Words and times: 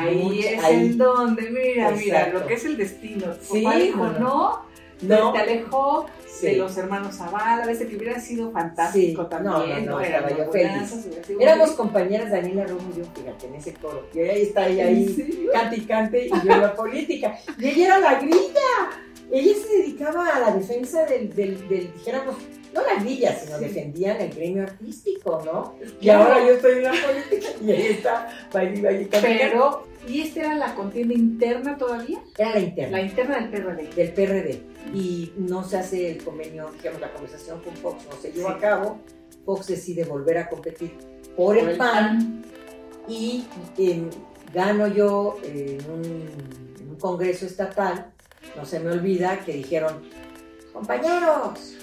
Ahí 0.00 0.40
es 0.40 0.64
en 0.64 0.98
donde, 0.98 1.50
mira, 1.50 1.90
mira, 1.90 2.28
lo 2.28 2.46
que 2.46 2.54
es 2.54 2.64
el 2.64 2.76
destino. 2.76 3.26
Sí, 3.40 3.60
dijo, 3.60 4.06
no, 4.18 4.64
no, 5.02 5.32
te 5.32 5.38
alejó 5.38 6.06
de 6.42 6.56
los 6.56 6.76
hermanos 6.76 7.16
Zavala, 7.16 7.64
a 7.64 7.66
veces 7.66 7.88
que 7.88 7.96
hubiera 7.96 8.20
sido 8.20 8.50
fantástico 8.50 9.26
también. 9.26 9.86
No, 9.86 9.92
no, 9.92 10.00
estaba 10.00 10.30
yo 10.30 10.50
feliz. 10.50 11.08
Éramos 11.40 11.70
compañeras 11.70 12.30
Daniela 12.30 12.66
Romo 12.66 12.90
y 12.94 12.98
yo, 12.98 13.04
fíjate, 13.14 13.46
en 13.46 13.54
ese 13.54 13.74
coro. 13.74 14.06
Y 14.14 14.20
ahí 14.20 14.42
está 14.42 14.68
ella 14.68 14.86
ahí, 14.86 15.48
cante 15.52 15.76
y 15.76 15.80
cante, 15.82 16.26
y 16.26 16.30
yo 16.30 16.52
en 16.52 16.60
la 16.60 16.74
política. 16.74 17.38
Y 17.58 17.68
ella 17.68 17.86
era 17.86 17.98
la 17.98 18.20
grilla. 18.20 18.90
Ella 19.32 19.52
se 19.54 19.78
dedicaba 19.78 20.28
a 20.28 20.40
la 20.40 20.50
defensa 20.52 21.06
del, 21.06 21.34
del, 21.34 21.68
del 21.68 21.92
dijéramos, 21.94 22.36
no 22.74 22.82
las 22.82 23.04
villas, 23.04 23.42
sino 23.44 23.58
defendían 23.58 24.20
el 24.20 24.34
gremio 24.34 24.64
artístico, 24.64 25.40
¿no? 25.44 25.76
Y 26.00 26.10
ahora 26.10 26.44
yo 26.44 26.54
estoy 26.54 26.78
en 26.78 26.82
la 26.82 26.90
política 26.90 27.48
y 27.64 27.70
ahí 27.70 27.86
está, 27.86 28.28
Pero, 29.22 29.86
¿y 30.08 30.22
esta 30.22 30.40
era 30.40 30.54
la 30.56 30.74
contienda 30.74 31.14
interna 31.14 31.78
todavía? 31.78 32.20
Era 32.36 32.50
la 32.50 32.58
interna. 32.58 32.98
La 32.98 33.04
interna 33.04 33.38
del 33.38 33.48
PRD. 33.50 33.94
Del 33.94 34.12
PRD. 34.12 34.62
Y 34.92 35.32
no 35.36 35.62
se 35.62 35.78
hace 35.78 36.10
el 36.10 36.24
convenio, 36.24 36.70
digamos, 36.72 37.00
la 37.00 37.12
conversación 37.12 37.60
con 37.62 37.74
Fox 37.76 38.06
no 38.10 38.16
se 38.20 38.32
llevó 38.32 38.48
a 38.48 38.58
cabo. 38.58 38.98
Fox 39.46 39.68
decide 39.68 40.04
volver 40.04 40.38
a 40.38 40.48
competir 40.48 40.98
por, 41.36 41.56
el, 41.56 41.76
PAN, 41.76 42.44
y 43.08 43.44
em, 43.78 44.08
gano 44.52 44.88
yo 44.88 45.36
en 45.44 45.78
un 45.90 46.96
congreso 46.98 47.46
estatal, 47.46 48.12
no 48.56 48.64
se 48.64 48.80
me 48.80 48.90
olvida 48.90 49.40
que 49.44 49.52
dijeron, 49.52 50.02
compañeros, 50.72 51.76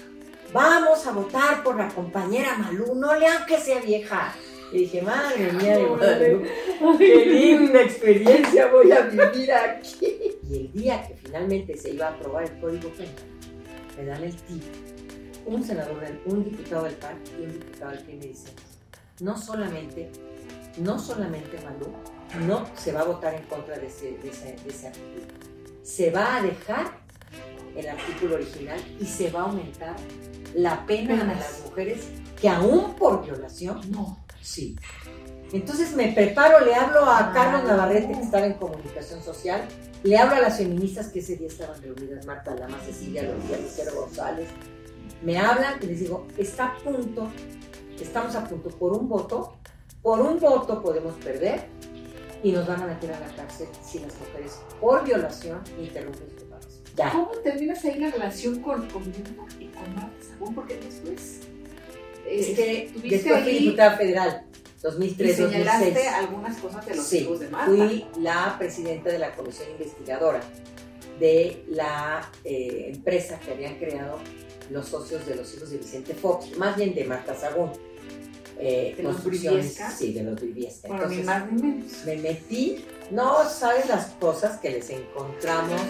vamos 0.52 1.06
a 1.06 1.12
votar 1.12 1.62
por 1.62 1.76
la 1.76 1.88
compañera 1.88 2.56
Malú, 2.58 2.94
no 2.94 3.14
le 3.16 3.26
aunque 3.26 3.58
sea 3.58 3.80
vieja. 3.80 4.34
Y 4.72 4.78
dije, 4.78 5.02
madre 5.02 5.52
mía 5.52 5.76
de 5.76 6.50
qué 6.98 7.26
linda 7.26 7.82
experiencia 7.82 8.68
voy 8.68 8.90
a 8.90 9.02
vivir 9.02 9.52
aquí. 9.52 10.32
Y 10.48 10.56
el 10.56 10.72
día 10.72 11.06
que 11.06 11.14
finalmente 11.14 11.76
se 11.76 11.90
iba 11.90 12.06
a 12.06 12.10
aprobar 12.10 12.44
el 12.44 12.58
código 12.58 12.88
penal, 12.90 13.14
me 13.98 14.04
dan 14.06 14.24
el 14.24 14.34
tip. 14.34 14.62
Un 15.44 15.62
senador, 15.62 15.96
un 16.24 16.44
diputado 16.44 16.84
del 16.84 16.94
PAN 16.94 17.18
y 17.38 17.44
un 17.44 17.52
diputado 17.52 17.90
del 17.90 18.00
PRI 18.04 18.14
me 18.14 18.26
dicen, 18.26 18.54
no 19.20 19.36
solamente, 19.36 20.10
no 20.78 20.98
solamente 20.98 21.58
Malú, 21.64 22.46
no 22.46 22.64
se 22.76 22.92
va 22.92 23.00
a 23.00 23.04
votar 23.04 23.34
en 23.34 23.42
contra 23.42 23.76
de 23.76 23.88
ese, 23.88 24.12
de 24.22 24.30
ese, 24.30 24.56
de 24.64 24.70
ese 24.70 24.86
artículo. 24.86 25.26
Se 25.82 26.10
va 26.10 26.36
a 26.36 26.42
dejar 26.42 27.02
el 27.76 27.88
artículo 27.88 28.36
original 28.36 28.80
y 29.00 29.04
se 29.04 29.30
va 29.30 29.40
a 29.40 29.44
aumentar 29.44 29.96
la 30.54 30.86
pena 30.86 31.20
a 31.22 31.34
las 31.34 31.62
mujeres 31.64 32.08
que 32.40 32.48
aún 32.48 32.94
por 32.94 33.24
violación, 33.24 33.80
no, 33.90 34.18
sí. 34.40 34.76
Entonces 35.52 35.94
me 35.94 36.12
preparo, 36.12 36.64
le 36.64 36.74
hablo 36.74 37.04
a 37.04 37.32
Carlos 37.32 37.64
Navarrete, 37.64 38.12
que 38.12 38.20
estaba 38.20 38.46
en 38.46 38.54
comunicación 38.54 39.22
social, 39.22 39.62
le 40.02 40.16
hablo 40.16 40.36
a 40.36 40.40
las 40.40 40.58
feministas 40.58 41.08
que 41.08 41.20
ese 41.20 41.36
día 41.36 41.48
estaban 41.48 41.80
reunidas, 41.82 42.24
Marta 42.26 42.54
Lama, 42.54 42.78
Cecilia 42.84 43.22
Lucía, 43.22 43.58
Lucero 43.58 43.94
González, 43.94 44.48
me 45.22 45.38
hablan 45.38 45.74
y 45.82 45.86
les 45.86 46.00
digo, 46.00 46.26
está 46.36 46.66
a 46.66 46.78
punto, 46.78 47.28
estamos 48.00 48.34
a 48.34 48.44
punto 48.44 48.70
por 48.70 48.92
un 48.92 49.08
voto, 49.08 49.56
por 50.00 50.20
un 50.20 50.40
voto 50.40 50.82
podemos 50.82 51.14
perder 51.16 51.66
y 52.42 52.50
nos 52.50 52.66
van 52.66 52.82
a 52.82 52.86
meter 52.86 53.12
a 53.12 53.20
la 53.20 53.28
cárcel 53.36 53.68
si 53.84 54.00
las 54.00 54.18
mujeres 54.18 54.58
por 54.80 55.04
violación 55.04 55.60
interrumpen 55.78 56.28
su 56.36 56.42
ya. 56.96 57.10
¿Cómo 57.10 57.30
terminas 57.42 57.84
ahí 57.84 57.98
la 57.98 58.10
relación 58.10 58.60
con, 58.60 58.88
con 58.90 59.02
y 59.58 59.66
con 59.68 59.94
Marta 59.94 60.21
porque 60.50 60.76
después 60.76 61.40
este, 62.26 62.90
tuviste 62.92 63.16
después 63.16 63.46
diputada 63.46 63.96
federal, 63.96 64.46
2003 64.82 65.30
y 65.30 65.34
señalaste 65.34 66.08
algunas 66.08 66.56
cosas 66.58 66.84
de 66.86 66.96
los 66.96 67.12
hijos 67.12 67.40
de 67.40 67.48
Marta. 67.48 67.70
Fui 67.70 68.04
la 68.18 68.56
presidenta 68.58 69.10
de 69.10 69.18
la 69.18 69.34
comisión 69.34 69.70
investigadora 69.70 70.40
de 71.20 71.64
la 71.68 72.30
eh, 72.44 72.90
empresa 72.94 73.38
que 73.38 73.52
habían 73.52 73.76
creado 73.76 74.18
los 74.70 74.88
socios 74.88 75.26
de 75.26 75.36
los 75.36 75.54
hijos 75.54 75.70
de 75.70 75.78
Vicente 75.78 76.14
Fox, 76.14 76.56
más 76.56 76.76
bien 76.76 76.94
de 76.94 77.04
Marta 77.04 77.34
Sagún. 77.34 77.70
Eh, 78.58 78.94
¿De 78.96 79.02
los 79.02 79.22
Briviesca? 79.24 79.90
Sí, 79.90 80.12
de 80.12 80.22
los 80.22 80.40
Briviesca. 80.40 80.88
Bueno, 80.88 81.06
ni 81.06 81.22
más 81.22 81.50
ni 81.50 81.62
menos. 81.62 82.04
Me 82.04 82.16
metí, 82.16 82.84
no 83.10 83.48
sabes 83.48 83.88
las 83.88 84.06
cosas 84.20 84.58
que 84.58 84.70
les 84.70 84.90
encontramos. 84.90 85.80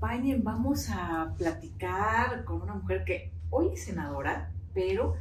Vamos 0.00 0.88
a 0.90 1.34
platicar 1.36 2.44
con 2.44 2.62
una 2.62 2.74
mujer 2.74 3.04
que 3.04 3.32
hoy 3.50 3.70
es 3.72 3.84
senadora, 3.84 4.52
pero 4.72 5.16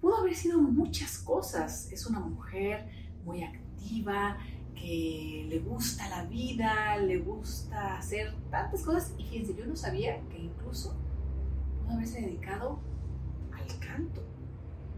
pudo 0.00 0.18
haber 0.18 0.34
sido 0.34 0.60
muchas 0.60 1.18
cosas. 1.18 1.88
Es 1.92 2.04
una 2.04 2.18
mujer 2.18 2.88
muy 3.24 3.44
activa, 3.44 4.36
que 4.74 5.46
le 5.48 5.60
gusta 5.60 6.08
la 6.08 6.24
vida, 6.24 6.96
le 6.98 7.18
gusta 7.18 7.96
hacer 7.96 8.34
tantas 8.50 8.82
cosas. 8.82 9.14
Y 9.18 9.24
fíjense, 9.24 9.54
yo 9.54 9.66
no 9.66 9.76
sabía 9.76 10.20
que 10.28 10.38
incluso 10.38 10.96
pudo 11.80 11.94
haberse 11.94 12.20
dedicado 12.20 12.80
al 13.52 13.78
canto 13.78 14.27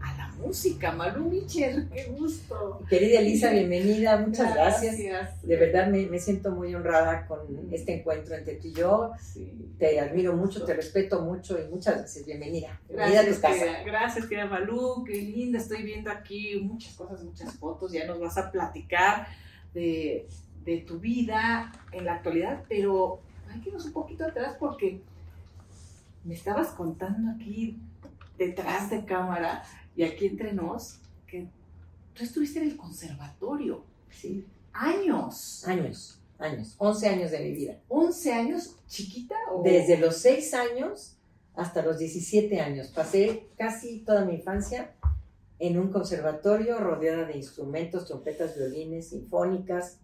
a 0.01 0.17
la 0.17 0.27
música. 0.37 0.91
Malu 0.91 1.29
Michel, 1.29 1.89
qué 1.93 2.05
gusto. 2.05 2.83
Querida 2.89 3.19
Elisa, 3.19 3.51
bienvenida, 3.51 4.17
muchas 4.17 4.53
gracias. 4.53 4.97
De 5.41 5.55
verdad 5.55 5.87
me, 5.87 6.19
siento 6.19 6.51
muy 6.51 6.73
honrada 6.73 7.25
con 7.27 7.39
este 7.71 7.99
encuentro 7.99 8.35
entre 8.35 8.55
tú 8.55 8.67
y 8.67 8.73
yo. 8.73 9.11
Te 9.77 9.99
admiro 9.99 10.35
mucho, 10.35 10.65
te 10.65 10.73
respeto 10.73 11.21
mucho 11.21 11.57
y 11.59 11.69
muchas 11.69 11.97
gracias. 11.97 12.25
Bienvenida. 12.25 12.79
Gracias, 12.89 13.39
querida, 13.39 13.83
gracias, 13.83 14.25
querida 14.25 14.45
Malú, 14.47 15.03
qué 15.05 15.13
linda. 15.13 15.59
Estoy 15.59 15.83
viendo 15.83 16.11
aquí 16.11 16.59
muchas 16.61 16.93
cosas, 16.95 17.23
muchas 17.23 17.53
fotos. 17.55 17.91
Ya 17.91 18.05
nos 18.05 18.19
vas 18.19 18.37
a 18.37 18.51
platicar 18.51 19.27
de, 19.73 20.27
de 20.63 20.77
tu 20.77 20.99
vida 20.99 21.71
en 21.91 22.05
la 22.05 22.15
actualidad, 22.15 22.63
pero 22.67 23.19
hay 23.49 23.61
que 23.61 23.69
irnos 23.69 23.85
un 23.85 23.93
poquito 23.93 24.25
atrás 24.25 24.55
porque 24.59 25.01
me 26.23 26.33
estabas 26.33 26.69
contando 26.69 27.31
aquí 27.31 27.79
detrás 28.37 28.89
de 28.89 29.05
cámara 29.05 29.63
y 29.95 30.03
aquí 30.03 30.27
entre 30.27 30.53
nos, 30.53 30.99
que 31.27 31.47
tú 32.13 32.23
estuviste 32.23 32.59
en 32.59 32.69
el 32.69 32.77
conservatorio. 32.77 33.83
Sí. 34.09 34.45
Años. 34.73 35.67
Años, 35.67 36.21
años. 36.39 36.75
11 36.77 37.07
años 37.07 37.31
de 37.31 37.39
mi 37.39 37.51
vida. 37.51 37.79
11 37.87 38.33
años, 38.33 38.75
chiquita 38.87 39.35
o... 39.51 39.63
Desde 39.63 39.97
los 39.97 40.17
6 40.17 40.53
años 40.53 41.17
hasta 41.55 41.81
los 41.81 41.97
17 41.97 42.59
años. 42.59 42.87
Pasé 42.87 43.49
casi 43.57 43.99
toda 43.99 44.25
mi 44.25 44.35
infancia 44.35 44.95
en 45.59 45.77
un 45.77 45.91
conservatorio 45.91 46.79
rodeada 46.79 47.25
de 47.25 47.37
instrumentos, 47.37 48.07
trompetas, 48.07 48.57
violines, 48.57 49.09
sinfónicas, 49.09 49.99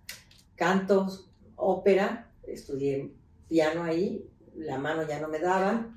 cantos, 0.55 1.31
ópera. 1.55 2.31
Estudié 2.43 3.11
piano 3.47 3.83
ahí, 3.83 4.29
la 4.55 4.77
mano 4.77 5.07
ya 5.07 5.19
no 5.19 5.27
me 5.29 5.39
daba 5.39 5.93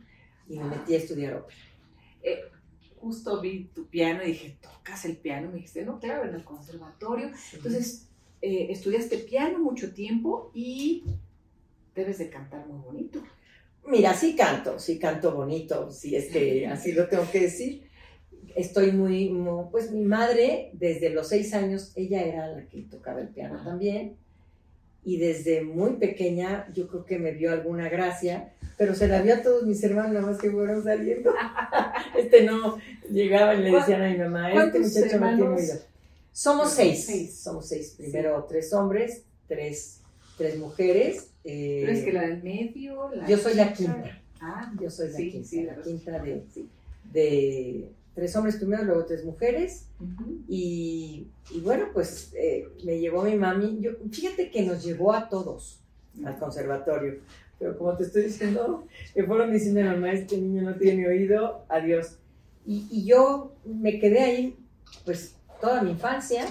y 0.49 0.59
me 0.59 0.65
metí 0.65 0.95
a 0.95 0.99
estudiar 0.99 1.34
ópera. 1.34 1.59
Eh, 2.23 2.41
justo 3.00 3.41
vi 3.41 3.71
tu 3.75 3.88
piano 3.88 4.22
y 4.22 4.28
dije, 4.28 4.59
¿tocas 4.61 5.05
el 5.05 5.16
piano? 5.16 5.49
Me 5.49 5.56
dijiste, 5.56 5.84
no, 5.84 5.99
claro, 5.99 6.28
en 6.28 6.34
el 6.34 6.44
conservatorio. 6.44 7.31
Entonces, 7.53 8.09
eh, 8.43 8.69
estudiaste 8.71 9.19
piano 9.19 9.59
mucho 9.59 9.93
tiempo 9.93 10.50
y 10.55 11.05
debes 11.94 12.19
de 12.19 12.31
cantar 12.31 12.66
muy 12.66 12.81
bonito. 12.81 13.22
Mira, 13.87 14.15
sí 14.15 14.37
canto, 14.37 14.78
sí 14.78 14.99
canto 14.99 15.34
bonito, 15.34 15.91
sí, 15.91 16.15
es 16.15 16.31
que 16.31 16.66
así 16.69 16.93
lo 16.93 17.09
tengo 17.09 17.28
que 17.31 17.41
decir. 17.41 17.88
Estoy 18.55 18.93
muy, 18.93 19.32
pues 19.71 19.91
mi 19.93 20.03
madre, 20.03 20.71
desde 20.75 21.11
los 21.11 21.28
seis 21.28 21.55
años, 21.55 21.93
ella 21.97 22.22
era 22.22 22.49
la 22.49 22.67
que 22.67 22.82
tocaba 22.82 23.21
el 23.21 23.28
piano 23.28 23.62
también 23.65 24.19
y 25.05 25.19
desde 25.19 25.62
muy 25.62 25.93
pequeña 25.93 26.69
yo 26.75 26.88
creo 26.88 27.05
que 27.05 27.19
me 27.19 27.33
vio 27.33 27.53
alguna 27.53 27.88
gracia, 27.88 28.52
pero 28.76 28.94
se 28.94 29.08
la 29.08 29.23
vio 29.23 29.35
a 29.35 29.43
todos 29.43 29.64
mis 29.64 29.82
hermanos, 29.82 30.12
nada 30.12 30.26
más 30.26 30.38
que 30.38 30.50
fueron 30.50 30.82
saliendo. 30.82 31.32
este 32.17 32.44
no, 32.44 32.79
llegaba 33.11 33.55
y 33.55 33.62
le 33.62 33.73
decían 33.73 34.02
a 34.02 34.11
mi 34.11 34.19
mamá, 34.19 34.52
este 34.52 34.81
muchacho 34.81 35.19
no 35.19 35.29
tiene 35.29 35.43
oído. 35.49 35.75
Somos 36.32 36.73
seis. 36.73 37.41
somos 37.43 37.69
seis, 37.69 37.94
primero 37.97 38.44
tres 38.49 38.73
hombres, 38.73 39.23
tres, 39.49 40.00
tres 40.37 40.58
mujeres. 40.58 41.29
Eh, 41.44 41.82
¿Pero 41.85 41.93
es 41.93 42.05
que 42.05 42.12
la 42.12 42.23
del 42.23 42.43
medio? 42.43 43.11
yo 43.26 43.38
soy 43.38 43.55
la 43.55 43.73
quinta. 43.73 44.23
Ah, 44.41 44.73
yo 44.81 44.91
soy 44.91 45.11
la 45.11 45.19
quinta, 45.19 45.75
la 45.76 45.82
quinta 45.82 46.19
de, 46.19 46.44
de 47.12 47.88
tres 48.15 48.35
hombres 48.37 48.57
primero, 48.57 48.85
luego 48.85 49.05
tres 49.05 49.25
mujeres. 49.25 49.89
y, 50.49 51.27
bueno, 51.62 51.87
pues 51.93 52.33
eh, 52.35 52.69
me 52.85 52.99
llevó 52.99 53.23
mi 53.23 53.37
mami. 53.37 53.79
Yo, 53.81 53.93
fíjate 54.11 54.51
que 54.51 54.62
nos 54.62 54.83
llevó 54.85 55.12
a 55.12 55.29
todos 55.29 55.81
al 56.25 56.39
conservatorio. 56.39 57.21
Pero 57.59 57.77
como 57.77 57.97
te 57.97 58.05
estoy 58.05 58.25
diciendo, 58.25 58.87
me 59.15 59.25
fueron 59.25 59.53
diciendo, 59.53 59.83
mamá, 59.83 60.12
este 60.12 60.39
niño 60.39 60.62
no 60.62 60.77
tiene 60.77 61.07
oído, 61.07 61.65
adiós. 61.69 62.17
Y, 62.67 62.87
y 62.91 63.05
yo 63.05 63.53
me 63.65 63.99
quedé 63.99 64.21
ahí, 64.21 64.59
pues, 65.05 65.37
toda 65.61 65.83
mi 65.83 65.91
infancia 65.91 66.47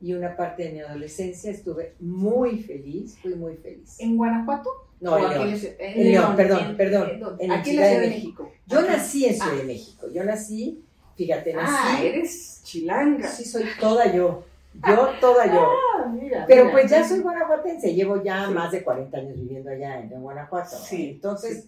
y 0.00 0.12
una 0.14 0.36
parte 0.36 0.64
de 0.64 0.72
mi 0.72 0.80
adolescencia. 0.80 1.50
Estuve 1.50 1.94
muy 2.00 2.58
feliz, 2.62 3.18
fui 3.20 3.34
muy 3.34 3.56
feliz. 3.56 3.96
¿En 3.98 4.16
Guanajuato? 4.16 4.70
No, 5.00 5.16
en 5.16 5.28
León. 5.28 5.60
En, 5.78 6.04
León, 6.04 6.36
perdón, 6.36 6.76
perdón. 6.76 7.36
En, 7.38 7.52
aquí 7.52 7.70
en 7.70 7.76
la 7.76 7.88
Ciudad 7.88 8.00
de 8.00 8.08
México. 8.08 8.52
Yo 8.66 8.82
nací 8.82 9.26
en 9.26 9.34
Ciudad 9.34 9.56
de 9.56 9.64
México. 9.64 10.06
Yo 10.12 10.24
nací, 10.24 10.82
fíjate, 11.18 11.52
nací. 11.52 11.72
Ah, 11.76 12.00
eres 12.02 12.60
chilanga. 12.62 13.28
Sí, 13.28 13.44
soy 13.44 13.64
toda 13.78 14.10
yo. 14.12 14.44
Yo, 14.86 15.08
toda 15.20 15.46
yo. 15.46 15.72
Ah, 15.72 16.06
mira, 16.06 16.44
Pero 16.46 16.70
pues 16.70 16.88
ya 16.88 17.06
soy 17.06 17.18
guanajuatense. 17.18 17.92
Llevo 17.92 18.22
ya 18.22 18.48
más 18.48 18.70
de 18.70 18.84
40 18.84 19.18
años 19.18 19.34
viviendo 19.34 19.70
allá 19.70 19.98
en, 19.98 20.08
Guanajuato. 20.08 20.76
Sí. 20.76 21.10
Entonces, 21.10 21.64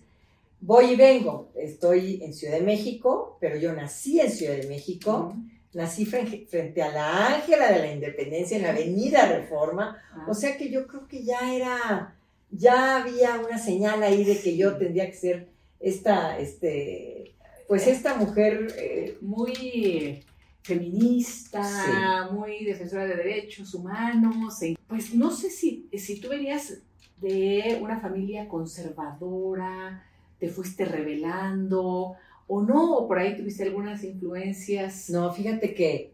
voy 0.60 0.92
y 0.92 0.96
vengo. 0.96 1.48
Estoy 1.56 2.22
en 2.22 2.32
Ciudad 2.32 2.54
de 2.54 2.62
México, 2.62 3.36
pero 3.40 3.56
yo 3.56 3.72
nací 3.72 4.20
en 4.20 4.30
Ciudad 4.30 4.56
de 4.56 4.68
México. 4.68 5.34
Nací 5.72 6.04
frente, 6.06 6.82
a 6.82 6.92
la 6.92 7.34
Ángela 7.34 7.70
de 7.72 7.78
la 7.80 7.92
Independencia 7.92 8.56
en 8.56 8.62
la 8.62 8.70
Avenida 8.70 9.26
Reforma. 9.26 10.00
Ah. 10.12 10.26
O 10.28 10.34
sea 10.34 10.56
que 10.56 10.70
yo 10.70 10.86
creo 10.86 11.08
que 11.08 11.24
ya 11.24 11.52
era, 11.52 12.14
ya 12.52 13.02
había 13.02 13.40
una 13.40 13.58
señal 13.58 14.02
ahí 14.02 14.22
de 14.22 14.40
que 14.40 14.56
yo 14.56 14.76
tendría 14.76 15.06
que 15.06 15.16
ser 15.16 15.48
esta, 15.80 16.38
este, 16.38 17.32
pues 17.70 17.86
esta 17.86 18.16
mujer 18.16 18.74
eh, 18.76 19.16
muy 19.20 20.24
feminista, 20.60 22.28
muy 22.32 22.64
defensora 22.64 23.06
de 23.06 23.14
derechos 23.14 23.72
humanos. 23.74 24.58
Pues 24.88 25.14
no 25.14 25.30
sé 25.30 25.50
si, 25.50 25.88
si 25.96 26.20
tú 26.20 26.30
venías 26.30 26.78
de 27.18 27.78
una 27.80 28.00
familia 28.00 28.48
conservadora, 28.48 30.04
te 30.40 30.48
fuiste 30.48 30.84
revelando 30.84 32.16
o 32.48 32.60
no, 32.60 32.96
o 32.96 33.06
por 33.06 33.20
ahí 33.20 33.36
tuviste 33.36 33.62
algunas 33.62 34.02
influencias. 34.02 35.08
No, 35.08 35.32
fíjate 35.32 35.72
que, 35.72 36.12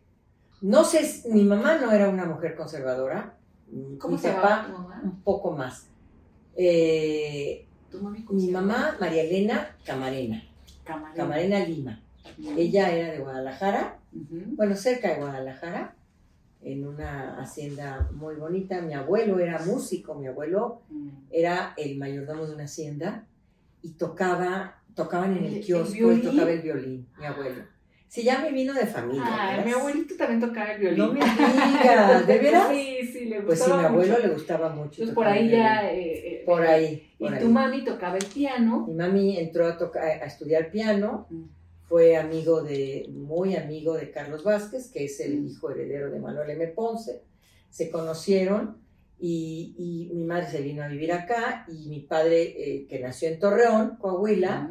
no 0.61 0.85
sé, 0.85 1.23
mi 1.31 1.44
mamá 1.44 1.79
no 1.79 1.91
era 1.91 2.11
una 2.11 2.26
mujer 2.26 2.55
conservadora, 2.55 3.38
¿Cómo 3.99 4.17
mi 4.17 4.20
se 4.20 4.31
papá 4.31 4.69
mamá? 4.70 5.00
un 5.03 5.23
poco 5.23 5.53
más. 5.53 5.88
Eh, 6.55 7.67
mi 8.31 8.50
mamá, 8.50 8.99
María 9.00 9.23
Elena 9.23 9.75
Camarena, 9.87 10.45
Camarena, 10.87 11.61
Lima. 11.65 12.00
Ella 12.56 12.91
era 12.91 13.12
de 13.12 13.19
Guadalajara, 13.19 13.99
bueno, 14.12 14.75
cerca 14.75 15.09
de 15.09 15.21
Guadalajara, 15.21 15.94
en 16.62 16.87
una 16.87 17.38
hacienda 17.38 18.09
muy 18.12 18.37
bonita. 18.37 18.81
Mi 18.81 18.94
abuelo 18.94 19.38
era 19.38 19.59
músico, 19.65 20.15
mi 20.15 20.27
abuelo 20.27 20.83
mm. 20.88 21.09
era 21.31 21.75
el 21.77 21.99
mayordomo 21.99 22.47
de 22.47 22.55
una 22.55 22.65
hacienda 22.65 23.27
y 23.83 23.91
tocaba 23.91 24.83
tocaban 24.97 25.37
en 25.37 25.44
el, 25.44 25.61
kiosco 25.61 26.11
y 26.11 26.23
tocaba 26.23 26.50
el 26.50 26.62
violín, 26.62 27.06
mi 27.19 27.27
abuelo. 27.27 27.62
Sí, 28.08 28.23
ya 28.23 28.38
me 28.41 28.53
vino 28.53 28.73
de 28.73 28.87
familia. 28.87 29.25
Ah, 29.26 29.62
mi 29.64 29.73
abuelito 29.73 30.17
también 30.17 30.41
tocaba 30.41 30.73
el 30.73 30.81
violín. 30.81 30.99
No 30.99 31.12
me 31.12 31.20
digas, 31.20 32.26
¿de 32.26 32.38
veras? 32.43 32.69
Sí, 32.70 33.00
sí, 33.12 33.25
le 33.26 33.41
gustaba 33.41 33.47
Pues 33.47 33.58
sí, 33.61 33.70
mi 33.73 33.85
abuelo 33.85 34.19
le 34.19 34.29
gustaba 34.29 34.69
mucho. 34.69 35.03
Pues 35.03 35.11
por 35.11 35.26
ahí 35.26 35.50
ya... 35.50 35.93
Eh, 35.93 36.35
eh, 36.35 36.43
por 36.47 36.62
ahí. 36.62 37.11
y 37.19 37.29
tu 37.38 37.49
mami 37.49 37.85
tocaba 37.85 38.17
el 38.17 38.26
piano. 38.26 38.87
Mi 38.87 38.94
mami 38.94 39.38
entró 39.38 39.67
a, 39.67 39.76
tocar, 39.76 40.05
a 40.05 40.25
estudiar 40.25 40.70
piano. 40.70 41.26
Mm. 41.31 41.44
Fue 41.88 42.17
amigo 42.17 42.62
de, 42.62 43.06
muy 43.11 43.55
amigo 43.55 43.94
de 43.94 44.11
Carlos 44.11 44.43
Vázquez, 44.43 44.91
que 44.91 45.05
es 45.05 45.20
el 45.20 45.47
hijo 45.47 45.70
heredero 45.70 46.11
de 46.11 46.19
Manuel 46.19 46.50
M. 46.50 46.67
Ponce. 46.69 47.23
Se 47.70 47.91
conocieron 47.91 48.79
y, 49.19 50.11
mi 50.14 50.25
madre 50.25 50.50
se 50.50 50.61
vino 50.61 50.82
a 50.82 50.88
vivir 50.88 51.12
acá 51.12 51.67
y 51.69 51.88
mi 51.88 52.00
padre, 52.00 52.43
eh, 52.43 52.87
que 52.88 52.99
nació 52.99 53.29
en 53.29 53.38
Torreón, 53.38 53.97
Coahuila, 53.97 54.70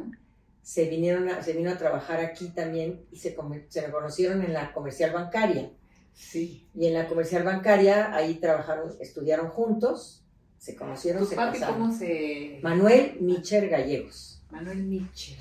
se, 0.66 0.88
vinieron 0.88 1.28
se 1.44 1.52
vino 1.52 1.70
a 1.70 1.78
trabajar 1.78 2.18
aquí 2.18 2.48
también 2.48 3.06
y 3.12 3.18
se, 3.18 3.36
se 3.68 3.90
conocieron 3.92 4.42
en 4.42 4.52
la 4.52 4.72
comercial 4.72 5.12
bancaria. 5.12 5.70
Sí. 6.12 6.66
Y 6.74 6.88
en 6.88 6.94
la 6.94 7.06
comercial 7.06 7.44
bancaria 7.44 8.12
ahí 8.12 8.34
trabajaron, 8.34 8.90
estudiaron 8.98 9.50
juntos, 9.50 10.24
se 10.58 10.74
conocieron, 10.74 11.24
se 11.24 11.36
papi 11.36 11.60
cómo 11.60 11.96
se...? 11.96 12.58
Manuel 12.64 13.16
Micher 13.20 13.68
Gallegos. 13.68 14.42
Manuel 14.50 14.82
Micher. 14.82 15.38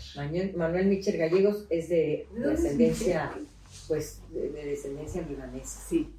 Manuel, 0.55 0.85
Micher 0.85 1.17
Gallegos 1.17 1.65
es 1.71 1.89
de, 1.89 2.27
descendencia, 2.35 3.33
pues, 3.87 4.21
de, 4.31 4.51
de 4.51 4.63
descendencia 4.63 5.23
libanesa. 5.23 5.79
Sí. 5.89 6.13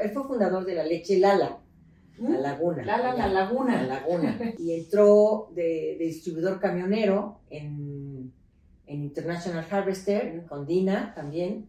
Él 0.00 0.10
fue 0.12 0.22
fundador 0.22 0.64
de 0.64 0.76
la 0.76 0.84
leche 0.84 1.18
Lala 1.18 1.58
la 2.18 2.38
Laguna. 2.38 2.84
La, 2.84 2.98
la, 2.98 3.14
la 3.14 3.28
Laguna. 3.28 3.82
La 3.82 4.00
Laguna. 4.00 4.38
y 4.58 4.74
entró 4.74 5.48
de, 5.54 5.96
distribuidor 5.98 6.60
camionero 6.60 7.40
en, 7.50 8.01
en, 8.92 9.02
International 9.02 9.66
Harvester, 9.70 10.44
con 10.48 10.66
Dina 10.66 11.12
también. 11.14 11.68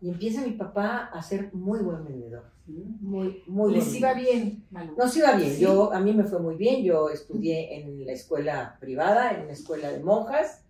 Y 0.00 0.08
empieza 0.08 0.40
mi 0.42 0.52
papá 0.52 1.10
a 1.12 1.22
ser 1.22 1.52
muy 1.52 1.80
buen 1.80 2.04
vendedor. 2.04 2.44
Muy, 2.66 3.42
muy 3.46 3.74
¿Les 3.74 3.94
iba 3.94 4.14
bien, 4.14 4.64
No, 4.96 5.08
se 5.08 5.18
iba 5.18 5.32
bien. 5.32 5.58
Yo, 5.58 5.92
a 5.92 6.00
mí 6.00 6.14
me 6.14 6.24
fue 6.24 6.38
muy 6.38 6.56
bien. 6.56 6.82
Yo 6.82 7.10
estudié 7.10 7.76
en 7.76 8.06
la 8.06 8.12
escuela 8.12 8.76
privada, 8.80 9.32
en 9.32 9.46
la 9.46 9.52
escuela 9.52 9.90
de 9.90 10.00
monjas, 10.00 10.62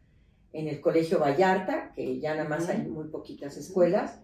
en 0.53 0.67
el 0.67 0.81
colegio 0.81 1.21
Vallarta, 1.21 1.93
que 1.95 2.19
ya 2.19 2.35
nada 2.35 2.49
más 2.49 2.69
hay 2.69 2.89
muy 2.89 3.09
poquitas 3.09 3.57
escuelas, 3.57 4.21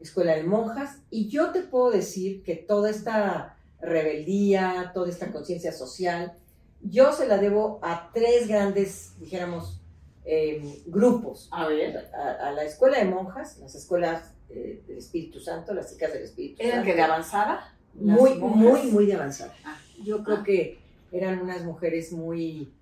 escuela 0.00 0.36
de 0.36 0.44
monjas. 0.44 1.02
Y 1.10 1.28
yo 1.28 1.50
te 1.50 1.62
puedo 1.62 1.90
decir 1.90 2.42
que 2.42 2.56
toda 2.56 2.88
esta 2.90 3.56
rebeldía, 3.80 4.92
toda 4.94 5.08
esta 5.10 5.32
conciencia 5.32 5.72
social, 5.72 6.38
yo 6.82 7.12
se 7.12 7.26
la 7.26 7.38
debo 7.38 7.78
a 7.82 8.10
tres 8.12 8.48
grandes, 8.48 9.14
dijéramos, 9.18 9.80
em, 10.26 10.82
grupos. 10.86 11.48
A 11.52 11.68
ver. 11.68 12.10
A, 12.14 12.50
la 12.52 12.64
escuela 12.64 12.98
de 12.98 13.04
monjas, 13.06 13.58
las 13.58 13.74
escuelas 13.74 14.32
eh, 14.50 14.82
del 14.86 14.98
Espíritu 14.98 15.40
Santo, 15.40 15.72
las 15.72 15.90
chicas 15.92 16.12
del 16.12 16.22
Espíritu 16.22 16.56
Santo. 16.56 16.72
¿Eran 16.72 16.84
que 16.84 16.94
de 16.94 17.02
avanzada? 17.02 17.74
Muy, 17.94 18.34
muy, 18.34 18.90
muy 18.90 19.06
de 19.06 19.14
avanzada. 19.14 19.54
Ah. 19.64 19.78
Yo 20.04 20.22
creo 20.24 20.38
ah. 20.38 20.44
que 20.44 20.78
eran 21.12 21.40
unas 21.40 21.64
mujeres 21.64 22.12
muy... 22.12 22.72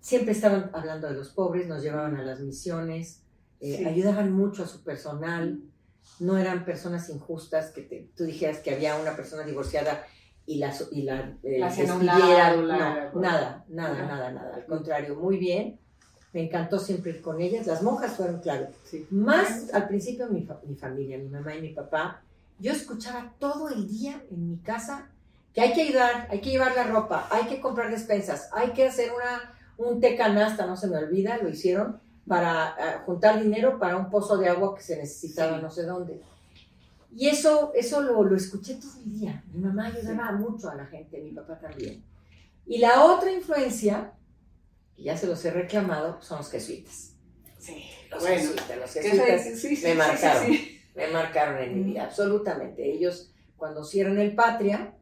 Siempre 0.00 0.32
estaban 0.32 0.70
hablando 0.72 1.08
de 1.08 1.14
los 1.14 1.28
pobres, 1.28 1.68
nos 1.68 1.82
llevaban 1.82 2.16
a 2.16 2.22
las 2.22 2.40
misiones, 2.40 3.22
eh, 3.60 3.86
ayudaban 3.86 4.32
mucho 4.32 4.64
a 4.64 4.66
su 4.66 4.82
personal, 4.82 5.60
no 6.18 6.38
eran 6.38 6.64
personas 6.64 7.10
injustas 7.10 7.70
que 7.70 8.08
tú 8.16 8.24
dijeras 8.24 8.58
que 8.60 8.74
había 8.74 8.96
una 8.96 9.14
persona 9.14 9.44
divorciada 9.44 10.06
y 10.46 10.56
la, 10.58 10.74
y 10.90 11.02
la, 11.02 11.36
eh, 11.42 11.58
la 11.58 11.68
no, 11.86 12.02
nada, 12.02 13.12
nada, 13.12 13.64
nada, 13.68 14.32
nada. 14.32 14.54
Al 14.54 14.66
contrario, 14.66 15.14
muy 15.16 15.36
bien. 15.36 15.78
Me 16.32 16.44
encantó 16.44 16.78
siempre 16.78 17.12
ir 17.12 17.22
con 17.22 17.40
ellas. 17.40 17.66
Las 17.66 17.82
monjas 17.82 18.12
fueron, 18.12 18.40
claro. 18.40 18.68
Más 19.10 19.72
al 19.74 19.88
principio 19.88 20.28
mi, 20.28 20.46
mi 20.66 20.76
familia, 20.76 21.18
mi 21.18 21.28
mamá 21.28 21.54
y 21.56 21.62
mi 21.62 21.70
papá. 21.70 22.22
Yo 22.58 22.72
escuchaba 22.72 23.32
todo 23.38 23.68
el 23.68 23.88
día 23.88 24.22
en 24.30 24.50
mi 24.50 24.58
casa 24.58 25.08
que 25.54 25.60
hay 25.60 25.72
que 25.72 25.82
ayudar, 25.82 26.28
hay 26.30 26.40
que 26.40 26.50
llevar 26.50 26.74
la 26.76 26.84
ropa, 26.84 27.26
hay 27.30 27.46
que 27.46 27.60
comprar 27.60 27.90
despensas, 27.90 28.48
hay 28.52 28.70
que 28.72 28.86
hacer 28.86 29.10
una, 29.12 29.52
un 29.78 30.00
té 30.00 30.16
canasta, 30.16 30.66
no 30.66 30.76
se 30.76 30.86
me 30.86 30.96
olvida, 30.96 31.38
lo 31.38 31.48
hicieron 31.48 32.00
para 32.26 32.76
eh, 32.78 32.98
juntar 33.04 33.42
dinero 33.42 33.78
para 33.78 33.96
un 33.96 34.10
pozo 34.10 34.36
de 34.36 34.48
agua 34.48 34.76
que 34.76 34.82
se 34.82 34.96
necesitaba 34.96 35.58
no 35.58 35.70
sé 35.70 35.84
dónde. 35.84 36.20
Y 37.12 37.28
eso, 37.28 37.72
eso 37.74 38.00
lo, 38.02 38.22
lo, 38.22 38.36
escuché 38.36 38.74
todo 38.74 38.92
el 39.04 39.18
día. 39.18 39.42
Mi 39.52 39.60
mamá 39.64 39.86
ayudaba 39.86 40.30
mucho 40.32 40.70
a 40.70 40.76
la 40.76 40.86
gente, 40.86 41.20
mi 41.20 41.32
papá 41.32 41.58
también. 41.58 42.04
Y 42.66 42.78
la 42.78 43.04
otra 43.04 43.32
influencia, 43.32 44.12
que 45.00 45.06
ya 45.06 45.16
se 45.16 45.26
los 45.26 45.42
he 45.46 45.50
reclamado, 45.50 46.20
son 46.20 46.38
los 46.38 46.50
jesuitas. 46.50 47.14
Sí, 47.58 47.84
los 48.10 48.22
jesuitas. 48.22 48.76
Los 48.78 48.90
jesuitas 48.92 49.82
me 49.82 49.94
marcaron, 49.94 50.56
me 50.94 51.06
marcaron 51.08 51.62
en 51.62 51.74
mi 51.74 51.82
vida, 51.90 52.04
absolutamente. 52.04 52.92
Ellos, 52.92 53.32
cuando 53.56 53.82
cierran 53.82 54.18
el 54.18 54.34
Patria, 54.34 54.94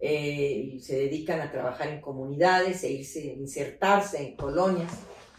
eh, 0.00 0.78
se 0.80 0.96
dedican 0.96 1.40
a 1.40 1.52
trabajar 1.52 1.88
en 1.88 2.00
comunidades 2.00 2.82
e 2.82 2.90
irse, 2.90 3.24
insertarse 3.24 4.20
en 4.20 4.36
colonias, 4.36 4.92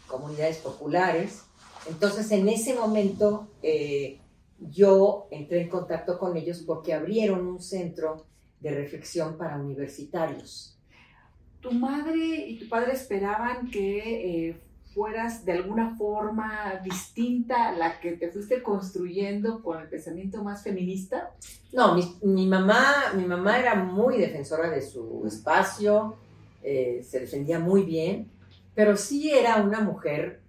comunidades 0.06 0.56
populares. 0.56 1.42
Entonces, 1.86 2.30
en 2.32 2.48
ese 2.48 2.74
momento, 2.74 3.50
eh, 3.62 4.20
yo 4.58 5.28
entré 5.30 5.60
en 5.60 5.68
contacto 5.68 6.18
con 6.18 6.34
ellos 6.36 6.62
porque 6.66 6.94
abrieron 6.94 7.46
un 7.46 7.60
centro 7.60 8.26
de 8.60 8.70
reflexión 8.70 9.36
para 9.36 9.58
universitarios. 9.58 10.77
¿Tu 11.60 11.72
madre 11.72 12.46
y 12.48 12.58
tu 12.58 12.68
padre 12.68 12.92
esperaban 12.92 13.70
que 13.70 14.48
eh, 14.48 14.60
fueras 14.94 15.44
de 15.44 15.52
alguna 15.52 15.96
forma 15.96 16.80
distinta 16.84 17.68
a 17.68 17.72
la 17.72 18.00
que 18.00 18.12
te 18.12 18.30
fuiste 18.30 18.62
construyendo 18.62 19.62
con 19.62 19.80
el 19.80 19.88
pensamiento 19.88 20.42
más 20.42 20.62
feminista? 20.62 21.34
No, 21.72 21.94
mi, 22.22 22.46
mamá, 22.46 23.12
mi 23.14 23.24
mamá 23.24 23.58
era 23.58 23.74
muy 23.74 24.18
defensora 24.18 24.70
de 24.70 24.82
su 24.82 25.24
espacio, 25.26 26.16
eh, 26.62 27.04
se 27.06 27.20
defendía 27.20 27.58
muy 27.58 27.82
bien, 27.82 28.30
pero 28.74 28.96
sí 28.96 29.30
era 29.30 29.56
una 29.56 29.80
mujer, 29.80 30.40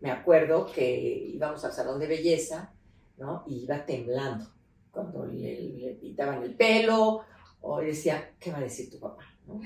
me 0.00 0.10
acuerdo 0.10 0.66
que 0.66 1.30
íbamos 1.34 1.64
al 1.64 1.72
salón 1.72 1.98
de 2.00 2.06
belleza 2.06 2.72
¿no? 3.18 3.44
Y 3.46 3.64
iba 3.64 3.84
temblando 3.84 4.46
cuando 4.90 5.26
le, 5.26 5.60
le 5.62 5.94
pintaban 5.94 6.42
el 6.42 6.54
pelo 6.54 7.22
o 7.60 7.80
decía, 7.80 8.32
¿qué 8.38 8.50
va 8.50 8.58
a 8.58 8.62
decir 8.62 8.90
tu 8.90 8.98
papá? 8.98 9.24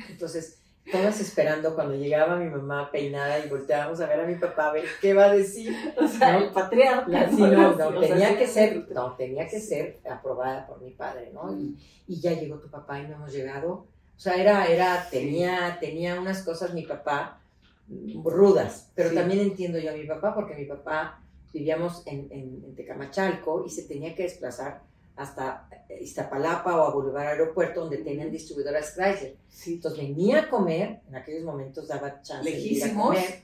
Entonces, 0.09 0.61
todas 0.91 1.21
esperando 1.21 1.75
cuando 1.75 1.95
llegaba 1.95 2.37
mi 2.37 2.51
mamá 2.51 2.91
peinada 2.91 3.39
y 3.45 3.49
volteábamos 3.49 4.01
a 4.01 4.07
ver 4.07 4.21
a 4.21 4.27
mi 4.27 4.35
papá 4.37 4.69
a 4.69 4.73
ver 4.73 4.85
qué 5.01 5.15
va 5.15 5.27
a 5.27 5.35
decir. 5.35 5.75
O 5.97 6.07
sea, 6.07 6.39
el 6.39 6.51
patriarca. 6.51 7.27
no, 7.27 8.01
tenía 8.01 8.39
que 8.39 8.47
ser, 8.47 8.89
no, 8.93 9.15
tenía 9.17 9.47
que 9.47 9.61
ser 9.61 10.01
aprobada 10.11 10.67
por 10.67 10.81
mi 10.81 10.91
padre, 10.91 11.31
¿no? 11.33 11.53
Y, 11.57 11.77
y, 12.07 12.21
ya 12.21 12.33
llegó 12.33 12.59
tu 12.59 12.69
papá 12.69 13.01
y 13.01 13.07
no 13.07 13.17
hemos 13.17 13.33
llegado. 13.33 13.71
O 13.71 14.23
sea, 14.23 14.35
era, 14.35 14.67
era, 14.67 15.09
tenía, 15.11 15.79
tenía 15.81 16.21
unas 16.21 16.43
cosas 16.43 16.75
mi 16.75 16.83
papá 16.83 17.41
rudas, 18.25 18.91
pero 18.95 19.13
también 19.13 19.41
entiendo 19.41 19.79
yo 19.79 19.91
a 19.91 19.95
mi 19.95 20.05
papá, 20.05 20.35
porque 20.35 20.55
mi 20.55 20.65
papá 20.65 21.21
vivíamos 21.53 22.07
en, 22.07 22.29
en, 22.31 22.75
Tecamachalco 22.75 23.65
y 23.67 23.71
se 23.71 23.83
tenía 23.83 24.15
que 24.15 24.23
desplazar 24.23 24.83
hasta 25.21 25.69
Iztapalapa 26.01 26.77
o 26.77 26.83
a 26.83 26.91
Boulevard 26.95 27.29
Aeropuerto, 27.29 27.81
donde 27.83 27.99
tenían 27.99 28.31
distribuidoras 28.31 28.95
Chrysler. 28.95 29.37
Entonces 29.67 30.01
venía 30.01 30.41
a 30.41 30.49
comer, 30.49 31.01
en 31.09 31.15
aquellos 31.15 31.45
momentos 31.45 31.89
daba 31.89 32.23
chance 32.23 32.51
de 32.51 32.59
ir 32.59 32.83
a 32.85 32.95
comer, 32.95 33.43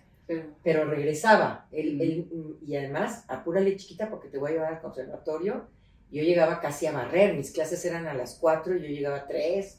pero, 0.63 0.87
regresaba. 0.87 1.67
Él, 1.71 2.57
y 2.67 2.77
además, 2.77 3.25
apúrale 3.29 3.77
chiquita 3.77 4.09
porque 4.09 4.29
te 4.29 4.39
voy 4.39 4.51
a 4.51 4.55
llevar 4.55 4.75
al 4.75 4.81
conservatorio. 4.81 5.67
Yo 6.11 6.23
llegaba 6.23 6.61
casi 6.61 6.87
a 6.87 6.93
barrer, 6.93 7.35
mis 7.35 7.51
clases 7.51 7.85
eran 7.85 8.07
a 8.07 8.15
las 8.15 8.37
4 8.37 8.77
y 8.77 8.81
yo 8.81 8.89
llegaba 8.89 9.17
a 9.19 9.27
3, 9.27 9.79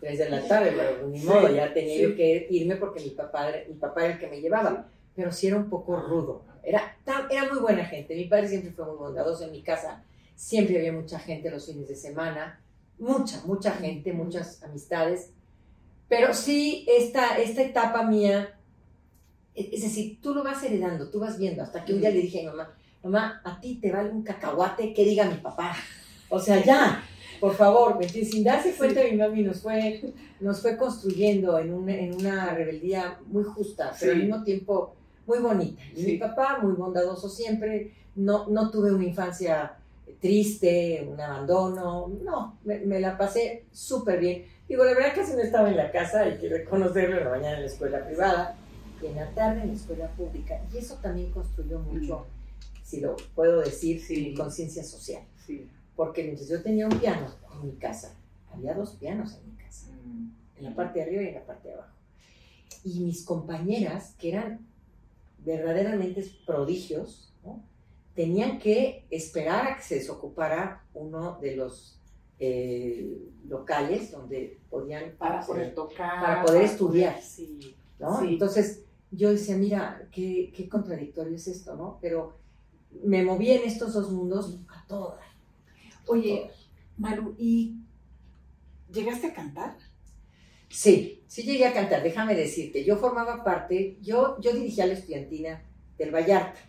3 0.00 0.18
de 0.18 0.28
la 0.30 0.46
tarde, 0.46 0.74
pero 0.76 1.08
ni 1.08 1.20
modo, 1.20 1.48
ya 1.48 1.72
tenía 1.72 1.98
yo 1.98 2.14
que 2.14 2.46
irme 2.50 2.76
porque 2.76 3.00
mi 3.00 3.10
papá, 3.10 3.52
mi 3.66 3.74
papá 3.74 4.04
era 4.04 4.14
el 4.14 4.20
que 4.20 4.26
me 4.26 4.40
llevaba. 4.40 4.86
Pero 5.16 5.32
sí 5.32 5.46
era 5.46 5.56
un 5.56 5.70
poco 5.70 5.96
rudo. 5.96 6.44
Era, 6.62 6.96
era 7.30 7.50
muy 7.50 7.58
buena 7.58 7.84
gente. 7.86 8.14
Mi 8.14 8.26
padre 8.26 8.48
siempre 8.48 8.70
fue 8.72 8.84
muy 8.84 8.96
bondadoso 8.96 9.44
en 9.44 9.52
mi 9.52 9.62
casa. 9.62 10.04
Siempre 10.38 10.78
había 10.78 10.92
mucha 10.92 11.18
gente 11.18 11.50
los 11.50 11.66
fines 11.66 11.88
de 11.88 11.96
semana. 11.96 12.62
Mucha, 12.98 13.42
mucha 13.44 13.72
gente, 13.72 14.12
muchas 14.12 14.62
amistades. 14.62 15.32
Pero 16.08 16.32
sí, 16.32 16.86
esta, 16.88 17.38
esta 17.38 17.62
etapa 17.62 18.04
mía 18.04 18.54
es 19.58 19.82
decir, 19.82 20.20
tú 20.22 20.34
lo 20.34 20.44
vas 20.44 20.62
heredando, 20.62 21.10
tú 21.10 21.18
vas 21.18 21.36
viendo, 21.36 21.62
hasta 21.62 21.84
que 21.84 21.92
un 21.92 22.00
día 22.00 22.10
le 22.10 22.20
dije 22.20 22.38
a 22.38 22.42
mi 22.42 22.56
mamá, 22.56 22.74
mamá, 23.02 23.42
a 23.44 23.60
ti 23.60 23.76
te 23.80 23.90
vale 23.90 24.10
un 24.10 24.22
cacahuate 24.22 24.94
que 24.94 25.04
diga 25.04 25.24
mi 25.24 25.38
papá. 25.38 25.74
O 26.28 26.38
sea, 26.38 26.62
ya, 26.62 27.02
por 27.40 27.54
favor, 27.54 27.98
sin 28.08 28.44
darse 28.44 28.72
cuenta 28.74 29.02
mi 29.02 29.16
mami 29.16 29.42
nos 29.42 29.60
fue, 29.60 30.14
nos 30.40 30.62
fue 30.62 30.76
construyendo 30.76 31.58
en 31.58 31.74
una, 31.74 31.94
en 31.94 32.14
una 32.14 32.54
rebeldía 32.54 33.18
muy 33.26 33.42
justa, 33.42 33.92
pero 33.98 34.12
al 34.12 34.18
mismo 34.18 34.44
tiempo 34.44 34.94
muy 35.26 35.38
bonita. 35.40 35.82
Y 35.96 36.04
mi 36.04 36.18
papá, 36.18 36.60
muy 36.62 36.74
bondadoso 36.74 37.28
siempre, 37.28 37.94
no, 38.14 38.46
no 38.48 38.70
tuve 38.70 38.92
una 38.92 39.04
infancia 39.04 39.77
triste, 40.20 41.06
un 41.08 41.20
abandono, 41.20 42.08
no, 42.22 42.58
me, 42.64 43.00
la 43.00 43.16
pasé 43.16 43.66
súper 43.72 44.20
bien. 44.20 44.44
Digo, 44.68 44.84
la 44.84 44.94
verdad 44.94 45.14
casi 45.14 45.32
no 45.32 45.40
estaba 45.40 45.68
en 45.70 45.76
la 45.76 45.90
casa, 45.90 46.20
hay 46.22 46.38
que 46.38 46.48
reconocerlo, 46.48 47.20
la 47.20 47.30
mañana 47.30 47.56
en 47.56 47.62
la 47.62 47.66
escuela 47.66 48.04
privada, 48.04 48.56
en 49.02 49.16
la 49.16 49.30
tarde 49.30 49.62
en 49.62 49.68
la 49.68 49.74
escuela 49.74 50.08
pública. 50.08 50.60
Y 50.72 50.78
eso 50.78 50.96
también 50.96 51.30
construyó 51.30 51.78
mucho, 51.78 52.26
si 52.82 53.00
lo 53.00 53.16
puedo 53.34 53.60
decir, 53.60 54.02
mi 54.10 54.34
conciencia 54.34 54.82
social. 54.82 55.22
Porque 55.96 56.22
mientras 56.22 56.48
yo 56.48 56.62
tenía 56.62 56.86
un 56.86 56.98
piano 56.98 57.26
en 57.54 57.66
mi 57.66 57.76
casa, 57.76 58.14
había 58.52 58.74
dos 58.74 58.96
pianos 58.96 59.34
en 59.34 59.50
mi 59.50 59.56
casa, 59.56 59.86
mm. 59.92 60.58
en 60.58 60.64
la 60.64 60.74
parte 60.74 60.98
de 60.98 61.04
arriba 61.06 61.22
y 61.22 61.28
en 61.28 61.34
la 61.34 61.44
parte 61.44 61.68
de 61.68 61.74
abajo. 61.74 61.94
Y 62.84 63.00
mis 63.00 63.24
compañeras, 63.24 64.14
que 64.18 64.30
eran 64.30 64.66
verdaderamente 65.44 66.24
prodigios, 66.46 67.32
tenían 68.18 68.58
que 68.58 69.06
esperar 69.10 69.68
a 69.68 69.76
que 69.76 69.82
se 69.84 69.94
desocupara 69.94 70.84
uno 70.92 71.38
de 71.40 71.54
los 71.54 72.00
eh, 72.40 73.16
locales 73.46 74.10
donde 74.10 74.58
podían 74.68 75.12
para 75.16 75.46
poder 75.46 75.72
tocar, 75.72 76.20
para 76.20 76.42
poder 76.42 76.64
estudiar. 76.64 77.16
¿no? 78.00 78.20
Entonces, 78.24 78.82
yo 79.12 79.30
decía, 79.30 79.56
mira, 79.56 80.08
qué, 80.10 80.52
qué 80.52 80.68
contradictorio 80.68 81.36
es 81.36 81.46
esto, 81.46 81.76
¿no? 81.76 82.00
Pero 82.02 82.36
me 83.04 83.22
moví 83.22 83.52
en 83.52 83.62
estos 83.62 83.92
dos 83.92 84.10
mundos 84.10 84.58
a 84.68 84.84
todas. 84.88 85.24
Oye, 86.08 86.50
Maru, 86.96 87.36
¿y 87.38 87.76
llegaste 88.92 89.28
a 89.28 89.32
cantar? 89.32 89.76
Sí, 90.68 91.22
sí 91.28 91.44
llegué 91.44 91.66
a 91.66 91.72
cantar, 91.72 92.02
déjame 92.02 92.34
decirte, 92.34 92.84
yo 92.84 92.96
formaba 92.96 93.44
parte, 93.44 93.96
yo, 94.02 94.40
yo 94.40 94.52
dirigía 94.52 94.86
la 94.86 94.94
estudiantina 94.94 95.62
del 95.98 96.14
Vallarta 96.14 96.60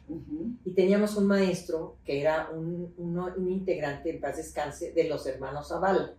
y 0.65 0.71
teníamos 0.71 1.15
un 1.15 1.27
maestro 1.27 1.97
que 2.03 2.19
era 2.19 2.49
un, 2.51 2.93
un, 2.97 3.49
integrante, 3.49 4.09
en 4.09 4.19
paz 4.19 4.37
descanse, 4.37 4.91
de 4.91 5.03
los 5.03 5.25
hermanos 5.27 5.69
Zavala, 5.69 6.13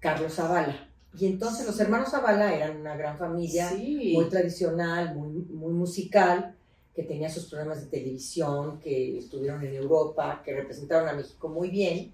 Carlos 0.00 0.34
Zavala. 0.34 0.88
Y 1.18 1.26
entonces 1.26 1.66
los 1.66 1.78
hermanos 1.78 2.10
Zavala 2.10 2.54
eran 2.54 2.80
una 2.80 2.96
gran 2.96 3.16
familia, 3.16 3.70
muy 3.72 4.28
tradicional, 4.28 5.14
muy, 5.14 5.28
muy 5.28 5.72
musical, 5.72 6.56
que 6.96 7.04
tenía 7.04 7.28
sus 7.28 7.46
programas 7.46 7.80
de 7.80 7.86
televisión, 7.86 8.80
que 8.80 9.18
estuvieron 9.18 9.64
en 9.64 9.74
Europa, 9.74 10.42
que 10.44 10.54
representaron 10.54 11.08
a 11.08 11.12
México 11.12 11.48
muy 11.48 11.70
bien. 11.70 12.12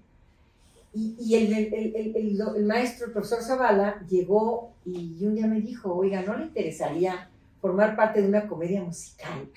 Y, 0.93 1.15
y 1.19 1.35
el, 1.35 1.53
el, 1.53 1.95
el, 1.95 2.41
el, 2.55 2.65
maestro, 2.65 3.07
el 3.07 3.13
profesor 3.13 3.41
Zavala, 3.41 4.05
llegó 4.07 4.73
y 4.85 5.23
un 5.25 5.35
día 5.35 5.47
me 5.47 5.61
dijo, 5.61 5.93
oiga, 5.93 6.21
¿no 6.21 6.37
le 6.37 6.45
interesaría 6.45 7.29
formar 7.61 7.95
parte 7.95 8.21
de 8.21 8.27
una 8.27 8.47
comedia 8.47 8.81
musical? 8.81 9.49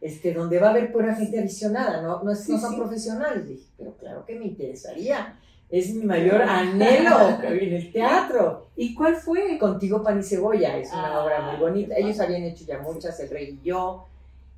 Este, 0.00 0.32
donde 0.32 0.58
va 0.58 0.68
a 0.68 0.70
haber 0.70 0.92
pura 0.92 1.14
gente 1.14 1.38
aficionada, 1.38 2.00
no, 2.00 2.22
no, 2.22 2.34
son 2.34 2.76
profesionales. 2.76 3.46
dije, 3.46 3.66
pero 3.76 3.96
claro 3.96 4.24
que 4.24 4.38
me 4.38 4.46
interesaría 4.46 5.36
es 5.70 5.94
mi 5.94 6.04
mayor 6.04 6.42
anhelo 6.42 7.38
en 7.44 7.74
el 7.74 7.92
teatro. 7.92 8.70
¿Y 8.76 8.92
cuál 8.94 9.16
fue? 9.16 9.56
Contigo 9.58 10.02
Pan 10.02 10.18
y 10.18 10.22
Cebolla, 10.24 10.76
es 10.76 10.92
una 10.92 11.22
obra 11.22 11.42
muy 11.42 11.60
bonita. 11.60 11.94
Ellos 11.96 12.18
habían 12.18 12.42
hecho 12.42 12.64
ya 12.64 12.80
muchas, 12.80 13.18
El 13.20 13.30
Rey 13.30 13.58
y 13.62 13.66
yo. 13.66 14.06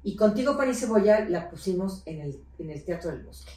Y 0.02 0.16
Contigo 0.16 0.56
Pan 0.56 0.70
y 0.70 0.74
Cebolla 0.74 1.20
la 1.28 1.50
pusimos 1.50 2.02
en 2.06 2.22
el, 2.22 2.40
en 2.58 2.70
el 2.70 2.82
Teatro 2.82 3.10
del 3.10 3.22
Bosque. 3.22 3.52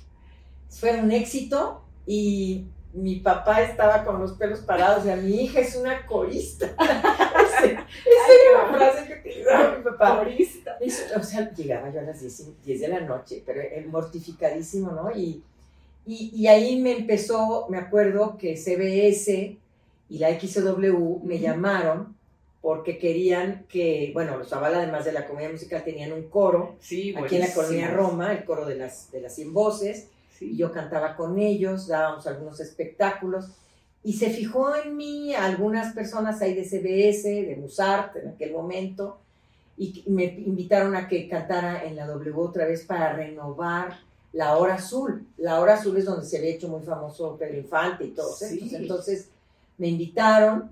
Fue 0.70 1.00
un 1.00 1.12
éxito 1.12 1.86
y 2.06 2.68
mi 2.94 3.18
papá 3.22 3.62
estaba 3.62 4.04
con 4.04 4.20
los 4.20 4.34
pelos 4.34 4.60
parados, 4.60 5.00
o 5.00 5.04
sea, 5.06 5.16
mi 5.16 5.44
hija 5.44 5.62
es 5.62 5.76
una 5.76 6.06
corista. 6.06 6.76
esa 7.64 8.34
era 8.50 8.64
la 8.64 8.78
frase 8.78 9.08
que 9.08 9.30
utilizaba 9.30 9.78
mi 9.78 9.84
papá. 9.84 10.28
O 11.18 11.24
sea, 11.24 11.54
llegaba 11.54 11.92
yo 11.92 12.00
a 12.00 12.04
las 12.04 12.20
10, 12.20 12.64
10 12.64 12.82
de 12.82 12.88
la 12.88 13.02
noche, 13.02 13.44
pero 13.46 13.62
mortificadísimo, 13.90 14.92
¿no? 14.92 15.12
Y 15.16 15.44
y, 16.08 16.46
ahí 16.48 16.80
me 16.80 16.92
empezó, 16.92 17.66
me 17.68 17.80
acuerdo 17.80 18.38
que 18.38 18.58
CBS 18.58 19.58
y 20.08 20.18
la 20.20 20.40
XW 20.40 21.20
me 21.24 21.40
llamaron 21.40 22.16
porque 22.62 23.00
querían 23.00 23.66
que, 23.68 24.12
bueno, 24.14 24.38
los 24.38 24.50
Zavala, 24.50 24.80
además 24.80 25.06
de 25.06 25.14
la 25.14 25.26
comedia 25.26 25.50
musical, 25.50 25.84
tenían 25.84 26.14
un 26.14 26.30
coro 26.30 26.76
aquí 26.80 27.36
en 27.36 27.40
la 27.40 27.54
colonia 27.54 27.90
Roma, 27.90 28.34
el 28.34 28.46
coro 28.46 28.66
de 28.66 28.76
las, 28.76 29.12
de 29.12 29.22
las 29.22 29.34
100 29.36 29.54
voces, 29.54 30.10
y 30.40 30.58
yo 30.58 30.72
cantaba 30.72 31.16
con 31.16 31.40
ellos, 31.40 31.88
dábamos 31.88 32.28
algunos 32.28 32.60
espectáculos, 32.60 33.50
y 34.06 34.14
se 34.14 34.30
fijó 34.30 34.76
en 34.76 34.96
mí 34.96 35.34
algunas 35.34 35.96
personas 35.96 36.40
ahí 36.40 36.54
de 36.54 36.64
CBS, 36.64 37.28
de 37.28 37.58
Musart 37.60 38.16
en 38.18 38.30
aquel 38.30 38.54
momento, 38.54 39.18
y 39.80 40.04
me 40.06 40.26
invitaron 40.26 40.96
a 40.96 41.08
que 41.08 41.28
cantara 41.28 41.84
en 41.84 41.96
la 41.96 42.06
W 42.06 42.34
otra 42.38 42.66
vez 42.66 42.86
para 42.86 43.14
renovar 43.14 43.98
la 44.32 44.58
Hora 44.58 44.76
Azul. 44.76 45.26
La 45.38 45.60
Hora 45.60 45.74
Azul 45.74 45.98
es 45.98 46.06
donde 46.06 46.24
se 46.24 46.38
había 46.38 46.52
hecho 46.52 46.68
muy 46.68 46.84
famoso 46.84 47.36
Pedro 47.36 47.58
Infante 47.58 48.06
y 48.06 48.12
todos 48.12 48.44
Entonces 48.44 49.30
me 49.80 49.88
invitaron 49.88 50.70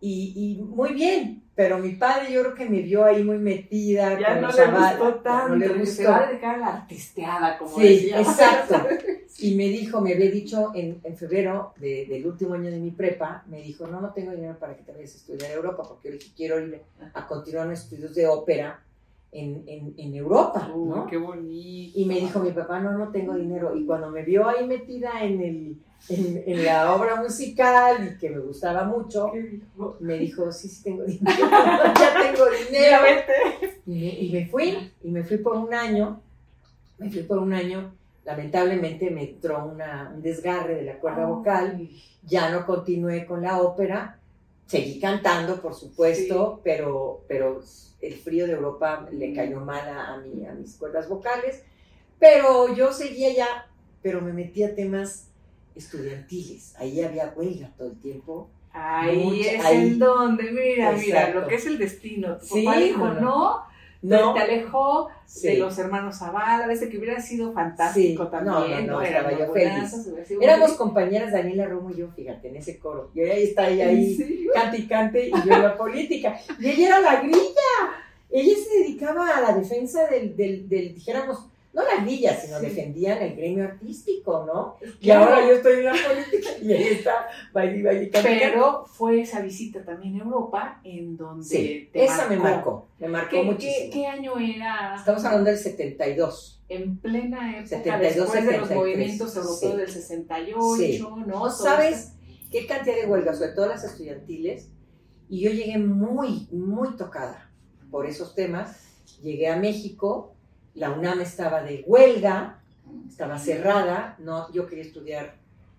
y, 0.00 0.60
muy 0.68 0.92
bien, 0.92 1.42
pero 1.54 1.78
mi 1.78 1.92
padre 1.92 2.30
yo 2.32 2.42
creo 2.42 2.54
que 2.54 2.68
me 2.68 2.80
vio 2.82 3.04
ahí 3.04 3.22
muy 3.22 3.38
metida. 3.38 4.18
Ya 4.18 4.34
no 4.40 4.48
le 4.48 5.22
tanto, 5.22 5.48
no 5.48 5.56
le 5.56 5.68
gustó. 5.68 5.94
se 5.94 6.06
va 6.06 6.18
a 6.18 6.26
dedicar 6.26 6.54
a 6.56 6.58
la 6.58 6.66
artisteada, 6.66 7.56
como 7.56 7.78
Sí, 7.78 8.10
exacto. 8.12 8.74
Y 9.44 9.54
me 9.56 9.68
dijo, 9.68 10.00
me 10.00 10.14
había 10.14 10.30
dicho 10.30 10.72
en, 10.74 11.00
en 11.04 11.16
febrero 11.18 11.74
del 11.76 12.26
último 12.26 12.54
año 12.54 12.70
de 12.70 12.78
mi 12.78 12.92
prepa, 12.92 13.44
me 13.46 13.60
dijo, 13.60 13.86
no, 13.86 14.00
no 14.00 14.10
tengo 14.14 14.30
dinero 14.30 14.58
para 14.58 14.74
que 14.74 14.84
te 14.84 14.92
vayas 14.92 15.12
a 15.12 15.16
estudiar 15.18 15.50
a 15.50 15.54
Europa, 15.54 15.82
porque 15.86 16.12
yo 16.12 16.26
quiero 16.34 16.58
ir 16.60 16.80
a 17.12 17.26
continuar 17.26 17.68
mis 17.68 17.80
estudios 17.80 18.14
de 18.14 18.26
ópera 18.26 18.82
en, 19.32 19.94
en, 19.98 20.14
Europa, 20.14 20.66
¿no? 20.74 21.06
qué 21.06 21.18
bonito. 21.18 21.92
Y 21.98 22.06
me 22.06 22.20
dijo 22.20 22.40
mi 22.40 22.52
papá, 22.52 22.80
no, 22.80 22.96
no 22.96 23.10
tengo 23.10 23.34
dinero. 23.34 23.76
Y 23.76 23.84
cuando 23.84 24.08
me 24.08 24.22
vio 24.22 24.48
ahí 24.48 24.66
metida 24.66 25.22
en, 25.22 25.42
el, 25.42 25.76
en, 26.08 26.64
la 26.64 26.94
obra 26.94 27.16
musical 27.16 28.14
y 28.14 28.18
que 28.18 28.30
me 28.30 28.38
gustaba 28.38 28.84
mucho, 28.84 29.30
me 30.00 30.18
dijo, 30.20 30.50
sí, 30.52 30.68
sí 30.68 30.82
tengo 30.82 31.04
dinero, 31.04 31.36
ya 32.00 32.14
tengo 32.32 32.46
dinero. 32.66 32.98
Y 33.86 34.30
me, 34.32 34.46
fui, 34.46 34.90
y 35.02 35.10
me 35.10 35.22
fui 35.22 35.36
por 35.36 35.58
un 35.58 35.74
año, 35.74 36.22
me 36.96 37.10
fui 37.10 37.24
por 37.24 37.36
un 37.36 37.52
año, 37.52 37.92
lamentablemente 38.24 39.10
me 39.10 39.30
entró 39.30 39.64
una, 39.66 40.12
un 40.14 40.22
desgarre 40.22 40.76
de 40.76 40.82
la 40.82 40.98
cuerda 40.98 41.26
vocal, 41.26 41.88
ya 42.22 42.50
no 42.50 42.66
continué 42.66 43.26
con 43.26 43.42
la 43.42 43.60
ópera, 43.60 44.18
seguí 44.66 44.98
cantando, 44.98 45.60
por 45.60 45.74
supuesto, 45.74 46.60
pero, 46.64 47.24
pero 47.28 47.62
el 48.00 48.14
frío 48.14 48.46
de 48.46 48.54
Europa 48.54 49.06
le 49.12 49.34
cayó 49.34 49.60
mal 49.60 49.86
a, 49.88 50.16
mí, 50.18 50.46
a 50.46 50.52
mis 50.52 50.76
cuerdas 50.76 51.08
vocales, 51.08 51.62
pero 52.18 52.74
yo 52.74 52.92
seguía 52.92 53.32
ya, 53.34 53.66
pero 54.02 54.20
me 54.20 54.32
metía 54.32 54.68
a 54.68 54.74
temas 54.74 55.28
estudiantiles, 55.74 56.74
ahí 56.76 57.02
había 57.02 57.32
huelga 57.36 57.70
todo 57.76 57.88
el 57.88 58.00
tiempo. 58.00 58.48
Ahí 58.76 59.42
es 59.42 59.64
en 59.66 59.98
donde, 60.00 60.50
mira, 60.50 60.92
mira, 60.92 61.30
lo 61.30 61.46
que 61.46 61.54
es 61.54 61.66
el 61.66 61.78
destino. 61.78 62.38
Tu 62.38 62.64
papá 62.64 62.78
dijo, 62.78 63.06
no, 63.06 63.20
no, 63.20 63.62
te 64.08 64.40
alejó 64.40 65.08
de 65.42 65.56
los 65.56 65.78
hermanos 65.78 66.18
Zavala, 66.18 66.70
ese 66.72 66.88
que 66.88 66.98
hubiera 66.98 67.20
sido 67.20 67.52
fantástico 67.52 68.28
también. 68.28 68.86
No, 68.86 68.92
no, 68.94 69.00
no, 69.00 69.02
estaba 69.02 69.32
yo 69.32 69.52
feliz. 69.52 70.10
Éramos 70.40 70.72
compañeras 70.72 71.32
Daniela 71.32 71.66
Romo 71.66 71.90
y 71.90 71.96
yo, 71.96 72.08
fíjate, 72.08 72.48
en 72.48 72.56
ese 72.56 72.78
coro. 72.78 73.10
Y 73.14 73.20
ahí 73.20 73.44
está 73.44 73.68
ella 73.68 73.88
ahí, 73.88 74.46
cante 74.52 74.78
y 74.78 74.86
cante, 74.86 75.28
y 75.28 75.32
yo 75.32 75.54
en 75.54 75.62
la 75.62 75.76
política. 75.76 76.38
Y 76.58 76.68
ella 76.68 76.86
era 76.86 77.00
la 77.00 77.20
grilla. 77.20 77.38
ella 78.30 78.54
se 78.56 78.78
dedicaba 78.80 79.36
a 79.36 79.40
la 79.40 79.56
defensa 79.56 80.06
del, 80.06 80.36
del, 80.36 80.68
del 80.68 80.94
dijéramos, 80.94 81.48
no 81.74 81.82
las 81.82 82.04
villas, 82.04 82.40
sino 82.40 82.60
defendían 82.60 83.20
el 83.20 83.34
gremio 83.34 83.64
artístico, 83.64 84.44
¿no? 84.46 84.76
Y 85.00 85.10
ahora 85.10 85.44
yo 85.46 85.54
estoy 85.54 85.78
en 85.80 85.84
la 85.86 85.92
política 85.92 86.50
y 86.62 86.72
ahí 86.72 86.84
está, 86.84 87.26
baile, 87.52 87.82
baile, 87.82 88.10
Pero 88.12 88.86
fue 88.86 89.20
esa 89.20 89.40
visita 89.40 89.84
también 89.84 90.20
a 90.20 90.24
Europa 90.24 90.80
en 90.84 91.16
donde 91.16 91.44
sí, 91.44 91.90
esa 91.92 92.28
me 92.28 92.36
marcó, 92.36 92.86
me 93.00 93.08
marcó 93.08 93.42
muchísimo. 93.42 93.90
¿qué, 93.90 93.90
¿qué, 93.90 94.06
año 94.06 94.38
era? 94.38 94.94
Estamos 94.96 95.24
hablando 95.24 95.50
del 95.50 95.58
72. 95.58 96.62
En 96.68 96.96
plena 96.98 97.58
época, 97.58 97.66
72, 97.66 98.14
después 98.14 98.44
73, 98.44 98.46
de 98.46 98.58
los 98.58 98.70
movimientos 98.70 99.36
europeos 99.36 99.72
sí. 99.72 99.76
del 99.76 99.90
68, 99.90 100.76
sí. 100.76 101.06
¿no? 101.26 101.50
¿Sabes 101.50 102.12
qué 102.52 102.66
cantidad 102.66 102.96
de 102.96 103.06
huelgas, 103.06 103.38
sobre 103.38 103.50
todo 103.52 103.66
las 103.66 103.84
estudiantiles? 103.84 104.70
Y 105.28 105.40
yo 105.40 105.50
llegué 105.50 105.78
muy, 105.78 106.48
muy 106.52 106.96
tocada 106.96 107.50
por 107.90 108.06
esos 108.06 108.34
temas. 108.34 108.80
Llegué 109.22 109.48
a 109.48 109.56
México, 109.56 110.33
la 110.74 110.90
UNAM 110.90 111.20
estaba 111.20 111.62
de 111.62 111.84
huelga, 111.86 112.62
estaba 113.08 113.38
cerrada, 113.38 114.16
no, 114.18 114.52
yo 114.52 114.66
quería 114.66 114.84
estudiar 114.84 115.36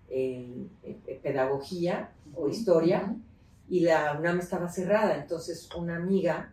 eh, 0.08 0.66
eh, 0.82 1.20
pedagogía 1.22 2.12
o 2.34 2.48
historia 2.48 3.14
y 3.68 3.80
la 3.80 4.16
UNAM 4.18 4.38
estaba 4.40 4.68
cerrada, 4.68 5.16
entonces 5.16 5.68
una 5.76 5.96
amiga 5.96 6.52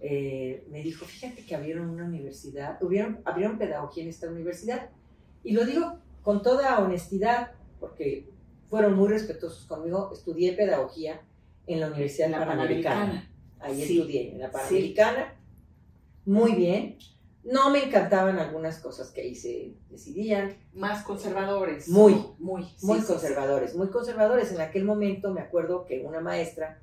eh, 0.00 0.64
me 0.70 0.82
dijo, 0.82 1.04
fíjate 1.04 1.44
que 1.44 1.54
abrieron 1.54 1.88
una 1.90 2.04
universidad, 2.04 2.78
abrieron, 2.80 3.20
abrieron 3.24 3.58
pedagogía 3.58 4.04
en 4.04 4.10
esta 4.10 4.28
universidad 4.28 4.90
y 5.42 5.52
lo 5.52 5.64
digo 5.64 5.98
con 6.22 6.42
toda 6.42 6.78
honestidad 6.78 7.52
porque 7.80 8.28
fueron 8.68 8.94
muy 8.94 9.08
respetuosos 9.08 9.64
conmigo, 9.66 10.10
estudié 10.12 10.52
pedagogía 10.52 11.20
en 11.66 11.80
la 11.80 11.88
Universidad 11.88 12.28
la 12.28 12.38
Panamericana. 12.40 13.00
Panamericana. 13.00 13.34
Ahí 13.60 13.82
Sí. 13.82 13.98
estudié, 13.98 14.32
en 14.32 14.38
la 14.40 14.50
Panamericana. 14.50 15.34
Muy 16.26 16.52
bien. 16.52 16.98
No 17.50 17.70
me 17.70 17.84
encantaban 17.84 18.38
algunas 18.38 18.78
cosas 18.78 19.10
que 19.10 19.22
ahí 19.22 19.34
se 19.34 19.74
decidían. 19.90 20.56
Más 20.74 21.04
conservadores. 21.04 21.88
Muy, 21.88 22.14
muy, 22.38 22.64
sí, 22.64 22.86
Muy 22.86 23.00
sí, 23.00 23.06
conservadores, 23.06 23.74
muy 23.74 23.88
conservadores. 23.88 24.52
En 24.52 24.60
aquel 24.60 24.84
momento 24.84 25.32
me 25.32 25.40
acuerdo 25.40 25.84
que 25.84 26.00
una 26.04 26.20
maestra 26.20 26.82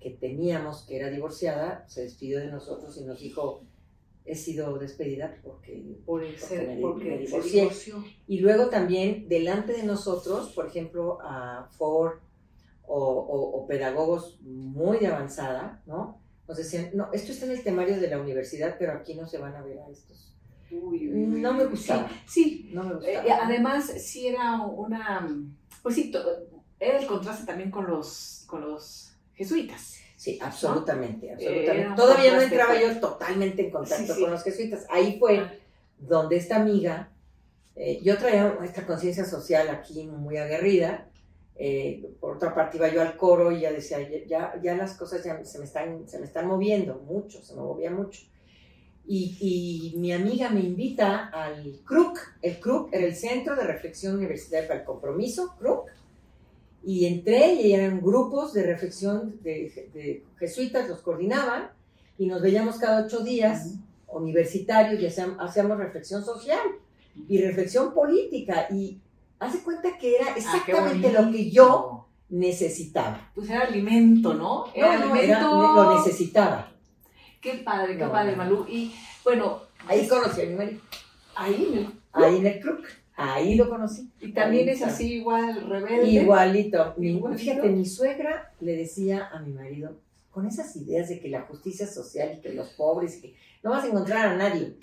que 0.00 0.10
teníamos, 0.10 0.82
que 0.82 0.96
era 0.96 1.10
divorciada, 1.10 1.84
se 1.88 2.02
despidió 2.02 2.40
de 2.40 2.46
nosotros 2.48 2.96
y 2.96 3.04
nos 3.04 3.20
dijo, 3.20 3.62
he 4.24 4.34
sido 4.34 4.76
despedida 4.78 5.36
porque... 5.44 6.00
Por 6.06 6.22
el 6.24 6.34
porque 6.34 6.46
ser- 6.46 6.66
me- 6.68 6.80
porque 6.80 7.04
me 7.04 7.18
divorcié. 7.18 7.68
Y 8.26 8.40
luego 8.40 8.66
también 8.68 9.28
delante 9.28 9.72
de 9.72 9.82
nosotros, 9.84 10.52
por 10.52 10.66
ejemplo, 10.66 11.18
a 11.22 11.68
Ford 11.78 12.18
o, 12.86 12.98
o- 12.98 13.56
o 13.62 13.66
pedagogos 13.66 14.40
muy 14.42 14.98
de 14.98 15.06
avanzada, 15.08 15.82
¿no? 15.86 16.20
Nos 16.48 16.56
decían, 16.56 16.90
no, 16.94 17.08
esto 17.12 17.32
está 17.32 17.46
en 17.46 17.52
el 17.52 17.62
temario 17.62 17.98
de 18.00 18.08
la 18.08 18.18
universidad, 18.20 18.76
pero 18.78 18.92
aquí 18.92 19.14
no 19.14 19.26
se 19.26 19.38
van 19.38 19.54
a 19.54 19.62
ver 19.62 19.78
a 19.78 19.88
estos. 19.88 20.34
Uy, 20.70 21.08
uy, 21.08 21.24
uy. 21.34 21.40
No 21.40 21.52
me 21.54 21.66
gustaba. 21.66 22.10
Sí, 22.26 22.70
No 22.72 22.82
me 22.82 22.92
Eh, 23.06 23.16
gustaba. 23.18 23.44
además, 23.46 23.86
sí 23.98 24.26
era 24.26 24.60
una, 24.62 25.28
pues 25.82 25.94
sí, 25.94 26.12
era 26.80 26.98
el 26.98 27.06
contraste 27.06 27.44
también 27.46 27.70
con 27.70 27.86
los, 27.86 28.44
con 28.46 28.62
los 28.62 29.12
jesuitas. 29.34 29.96
Sí, 30.16 30.38
absolutamente, 30.40 31.26
era 31.26 31.34
absolutamente. 31.36 31.96
Todavía 31.96 32.34
no 32.36 32.40
entraba 32.42 32.80
yo 32.80 33.00
totalmente 33.00 33.64
en 33.66 33.70
contacto 33.70 34.06
Sí, 34.06 34.12
sí. 34.14 34.20
con 34.22 34.30
los 34.30 34.42
jesuitas. 34.42 34.86
Ahí 34.90 35.18
fue 35.18 35.38
Ah. 35.38 35.52
donde 35.98 36.36
esta 36.36 36.56
amiga, 36.56 37.10
eh, 37.76 38.00
yo 38.02 38.16
traía 38.18 38.56
esta 38.64 38.86
conciencia 38.86 39.24
social 39.24 39.68
aquí 39.68 40.06
muy 40.06 40.36
aguerrida. 40.36 41.08
Eh, 41.64 42.16
por 42.18 42.38
otra 42.38 42.52
parte 42.52 42.76
iba 42.76 42.88
yo 42.88 43.00
al 43.00 43.16
coro 43.16 43.52
y 43.52 43.60
ya 43.60 43.70
decía, 43.70 43.98
ya, 44.26 44.60
ya, 44.60 44.74
las 44.74 44.94
cosas 44.94 45.22
ya 45.22 45.44
se 45.44 45.60
me, 45.60 45.64
están, 45.64 46.08
se 46.08 46.18
me 46.18 46.24
están 46.24 46.48
moviendo 46.48 46.96
mucho, 47.06 47.40
se 47.40 47.54
me 47.54 47.60
movía 47.60 47.88
mucho. 47.88 48.22
Y, 49.06 49.92
y 49.94 49.96
mi 49.96 50.12
amiga 50.12 50.50
me 50.50 50.58
invita 50.58 51.28
al 51.28 51.78
CRUC. 51.84 52.18
El 52.42 52.58
CRUC 52.58 52.92
era 52.92 53.06
el 53.06 53.14
Centro 53.14 53.54
de 53.54 53.62
Reflexión 53.62 54.16
Universitaria 54.16 54.66
para 54.66 54.80
el 54.80 54.86
Compromiso, 54.86 55.54
CRUC. 55.56 55.88
Y 56.82 57.06
entré 57.06 57.54
y 57.54 57.72
eran 57.72 58.00
grupos 58.00 58.54
de 58.54 58.64
reflexión 58.64 59.38
de, 59.44 59.90
de 59.94 60.24
jesuitas, 60.40 60.88
los 60.88 61.00
coordinaban 61.00 61.70
y 62.18 62.26
nos 62.26 62.42
veíamos 62.42 62.78
cada 62.78 63.06
ocho 63.06 63.20
días 63.20 63.76
universitarios 64.08 65.00
y 65.00 65.06
hacíamos, 65.06 65.36
hacíamos 65.38 65.78
reflexión 65.78 66.24
social 66.24 66.58
y 67.28 67.40
reflexión 67.40 67.94
política. 67.94 68.66
Y 68.72 69.00
hace 69.42 69.62
cuenta 69.62 69.96
que 69.98 70.16
era 70.16 70.26
Ah, 70.30 70.34
exactamente 70.36 71.12
lo 71.12 71.30
que 71.30 71.50
yo 71.50 72.08
necesitaba. 72.28 73.30
Pues 73.34 73.48
era 73.50 73.62
alimento, 73.62 74.34
¿no? 74.34 74.64
Era 74.74 74.98
No, 74.98 75.06
no, 75.06 75.12
alimento. 75.12 75.38
era- 75.38 75.42
lo 75.74 75.96
necesitaba. 75.98 76.72
Qué 77.40 77.54
padre, 77.64 77.96
qué 77.96 78.04
No, 78.04 78.12
padre, 78.12 78.32
no. 78.32 78.38
Malú. 78.38 78.66
Y 78.68 78.94
bueno, 79.24 79.60
Ahí 79.88 80.06
conocí 80.06 80.40
a 80.42 80.44
mi 80.46 80.54
marido, 80.54 80.80
ahí, 81.34 81.88
ahí 82.12 82.36
en 82.36 82.46
el 82.46 82.60
CRUC, 82.60 82.86
ahí 83.16 83.56
lo 83.56 83.68
conocí. 83.68 84.08
y 84.20 84.32
también 84.32 84.68
Ahí 84.68 84.74
es 84.74 84.80
está. 84.80 84.92
así 84.94 85.14
igual, 85.14 85.60
rebelde. 85.68 86.06
Igualito. 86.08 86.94
Fíjate, 87.36 87.68
mi 87.68 87.84
suegra 87.84 88.52
le 88.60 88.76
decía 88.76 89.28
a 89.32 89.40
mi 89.40 89.52
marido, 89.52 89.98
con 90.30 90.46
esas 90.46 90.74
ideas 90.76 91.08
de 91.08 91.18
que 91.18 91.28
la 91.28 91.40
justicia 91.42 91.86
social 91.88 92.36
y 92.38 92.40
que 92.40 92.52
los 92.54 92.68
pobres, 92.70 93.16
que 93.16 93.34
no 93.64 93.70
vas 93.70 93.82
a 93.84 93.88
encontrar 93.88 94.26
a 94.28 94.36
nadie. 94.36 94.76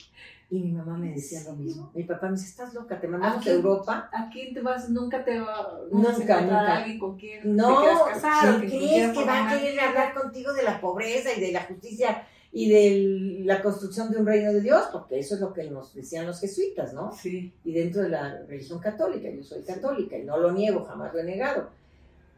Y 0.52 0.60
mi 0.64 0.72
mamá 0.72 0.98
me 0.98 1.12
decía 1.12 1.44
lo 1.46 1.54
mismo. 1.54 1.92
Mi 1.94 2.04
papá 2.06 2.26
me 2.28 2.32
dice, 2.34 2.48
estás 2.50 2.74
loca, 2.74 3.00
te 3.00 3.08
mandamos 3.08 3.46
a 3.46 3.52
Europa. 3.52 4.10
¿A 4.12 4.30
quién 4.32 4.52
te 4.54 4.62
vas? 4.62 4.90
Nunca 4.90 5.24
te 5.24 5.40
va 5.40 5.80
no 5.92 5.98
Nunca, 6.00 6.10
vas 6.10 6.20
a 6.20 6.24
encontrar 6.24 6.44
nunca. 6.44 6.60
a 6.74 6.78
alguien 6.78 7.00
con 7.00 7.18
quien 7.18 7.42
te 7.44 7.48
No, 7.50 7.80
quieras 7.82 8.02
casar. 8.14 8.56
o 8.56 8.60
¿quién 8.60 8.72
que 8.72 8.78
crees 8.78 9.12
que 9.18 9.26
va 9.26 9.48
a 9.48 9.60
querer 9.60 9.80
hablar 9.80 10.14
contigo 10.16 10.52
de 10.54 10.64
la 10.64 10.82
pobreza 10.82 11.30
y 11.38 11.40
de 11.40 11.52
la 11.52 11.64
justicia 11.66 12.24
y 12.52 12.68
de 12.68 13.44
la 13.46 13.62
construcción 13.62 14.10
de 14.10 14.18
un 14.18 14.26
reino 14.26 14.52
de 14.52 14.62
Dios? 14.62 14.88
Porque 14.92 15.20
eso 15.20 15.36
es 15.36 15.42
lo 15.42 15.54
que 15.54 15.70
nos 15.70 15.94
decían 15.94 16.26
los 16.26 16.40
jesuitas, 16.40 16.94
¿no? 16.96 17.12
Sí. 17.12 17.54
y 17.64 17.72
dentro 17.72 18.02
de 18.02 18.10
la 18.10 18.42
religión 18.48 18.80
católica. 18.80 19.30
Yo 19.30 19.44
soy 19.44 19.62
católica 19.62 20.18
y 20.18 20.24
no 20.24 20.38
lo 20.40 20.52
niego, 20.52 20.84
jamás 20.84 21.14
lo 21.14 21.20
he 21.20 21.24
negado. 21.26 21.70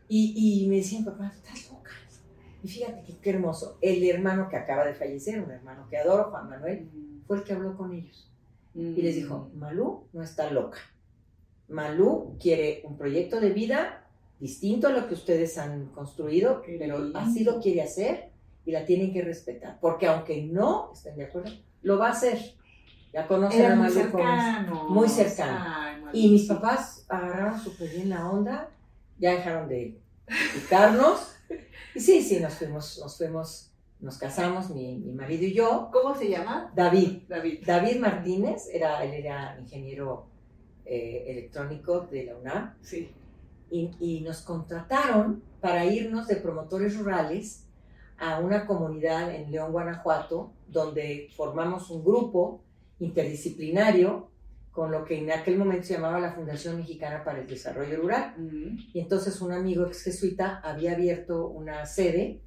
Y, 0.09 0.63
y 0.65 0.67
me 0.67 0.75
decían, 0.77 1.05
papá, 1.05 1.31
estás 1.33 1.71
loca. 1.71 1.91
Y 2.61 2.67
fíjate 2.67 3.03
que, 3.03 3.17
qué 3.19 3.29
hermoso. 3.29 3.77
El 3.79 4.03
hermano 4.03 4.49
que 4.49 4.57
acaba 4.57 4.83
de 4.83 4.93
fallecer, 4.93 5.41
un 5.41 5.49
hermano 5.49 5.87
que 5.89 5.97
adoro, 5.97 6.25
Juan 6.29 6.49
Manuel, 6.49 6.89
fue 7.31 7.37
el 7.37 7.43
que 7.45 7.53
habló 7.53 7.77
con 7.77 7.93
ellos. 7.93 8.29
Y 8.75 9.01
les 9.01 9.15
dijo, 9.15 9.49
Malú 9.55 10.07
no 10.11 10.21
está 10.21 10.51
loca. 10.51 10.79
Malú 11.69 12.35
quiere 12.41 12.81
un 12.83 12.97
proyecto 12.97 13.39
de 13.39 13.51
vida 13.51 14.05
distinto 14.37 14.87
a 14.87 14.91
lo 14.91 15.07
que 15.07 15.13
ustedes 15.13 15.57
han 15.57 15.85
construido, 15.93 16.61
Qué 16.61 16.75
pero 16.77 16.99
lindo. 16.99 17.17
así 17.17 17.45
lo 17.45 17.61
quiere 17.61 17.83
hacer 17.83 18.31
y 18.65 18.71
la 18.73 18.85
tienen 18.85 19.13
que 19.13 19.21
respetar. 19.21 19.79
Porque 19.79 20.07
aunque 20.07 20.41
no 20.43 20.91
estén 20.93 21.15
de 21.15 21.23
acuerdo, 21.23 21.51
lo 21.83 21.97
va 21.97 22.09
a 22.09 22.11
hacer. 22.11 22.37
Ya 23.13 23.25
conocen 23.29 23.61
Era 23.61 23.73
a 23.73 23.75
muy 23.77 23.87
Malú 23.87 23.97
es. 23.97 24.03
cercano. 24.03 24.89
muy 24.89 25.07
cercano. 25.07 25.65
Ay, 25.65 26.01
Y 26.11 26.29
mis 26.31 26.47
papás 26.47 27.05
agarraron 27.07 27.57
súper 27.61 27.89
bien 27.91 28.09
la 28.09 28.29
onda, 28.29 28.69
ya 29.19 29.31
dejaron 29.31 29.69
de 29.69 29.97
picarnos. 30.53 31.35
Y 31.95 31.99
sí, 32.01 32.21
sí, 32.21 32.41
nos 32.41 32.55
fuimos, 32.55 32.99
nos 32.99 33.17
fuimos, 33.17 33.70
nos 34.01 34.17
casamos, 34.17 34.69
mi, 34.71 34.97
mi 34.97 35.11
marido 35.13 35.45
y 35.45 35.53
yo. 35.53 35.89
¿Cómo 35.93 36.15
se 36.15 36.29
llama? 36.29 36.71
David, 36.75 37.23
David. 37.27 37.63
David 37.65 37.99
Martínez, 37.99 38.67
era, 38.71 39.03
él 39.03 39.13
era 39.13 39.57
ingeniero 39.59 40.27
eh, 40.85 41.25
electrónico 41.27 42.01
de 42.01 42.25
la 42.25 42.35
UNAM, 42.37 42.73
Sí. 42.81 43.09
y, 43.69 43.91
y 43.99 44.21
nos 44.21 44.41
contrataron 44.41 45.43
para 45.61 45.85
irnos 45.85 46.27
de 46.27 46.37
promotores 46.37 46.97
rurales 46.97 47.67
a 48.17 48.39
una 48.39 48.65
comunidad 48.65 49.33
en 49.33 49.51
León, 49.51 49.71
Guanajuato, 49.71 50.51
donde 50.67 51.29
formamos 51.35 51.89
un 51.89 52.03
grupo 52.03 52.61
interdisciplinario 52.99 54.29
con 54.71 54.91
lo 54.91 55.03
que 55.03 55.19
en 55.19 55.31
aquel 55.31 55.57
momento 55.57 55.85
se 55.87 55.95
llamaba 55.95 56.19
la 56.19 56.33
Fundación 56.33 56.77
Mexicana 56.77 57.23
para 57.23 57.41
el 57.41 57.47
Desarrollo 57.47 57.97
Rural. 57.97 58.35
Mm. 58.37 58.77
Y 58.93 58.99
entonces 58.99 59.41
un 59.41 59.51
amigo 59.51 59.85
ex 59.85 60.03
jesuita 60.03 60.61
había 60.63 60.93
abierto 60.93 61.47
una 61.47 61.85
sede 61.85 62.41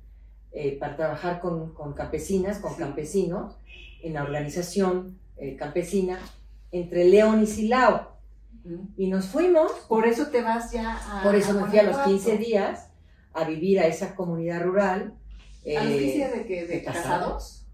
eh, 0.55 0.77
para 0.79 0.97
trabajar 0.97 1.41
con, 1.41 1.75
con 1.75 1.93
campesinas, 1.95 2.59
con 2.59 2.73
Sí. 2.73 2.79
campesinos, 2.79 3.57
en 4.03 4.15
la 4.15 4.23
organización 4.23 5.19
eh, 5.37 5.57
campesina 5.57 6.19
entre 6.71 7.05
León 7.07 7.43
y 7.43 7.47
Silao. 7.47 8.13
Y 8.97 9.09
nos 9.09 9.27
fuimos 9.27 9.71
Por 9.89 10.07
eso 10.07 10.29
te 10.29 10.41
vas 10.43 10.73
ya 10.73 10.97
a. 11.21 11.23
por 11.23 11.35
eso 11.35 11.53
me 11.53 11.67
fui 11.67 11.79
a 11.79 11.83
los 11.83 11.97
Guanajuato. 11.97 12.11
15 12.25 12.39
días 12.39 12.89
a 13.35 13.45
vivir 13.45 13.79
a 13.81 13.87
esa 13.87 14.15
comunidad 14.15 14.63
rural. 14.63 15.13
¿A 15.79 15.85
los 15.85 15.93
eh, 15.95 15.99
15 15.99 16.15
días 16.17 16.33
de, 16.33 16.47
que, 16.47 16.61
de, 16.63 16.67
de 16.69 16.83
casados? 16.85 17.03
casados. 17.03 17.67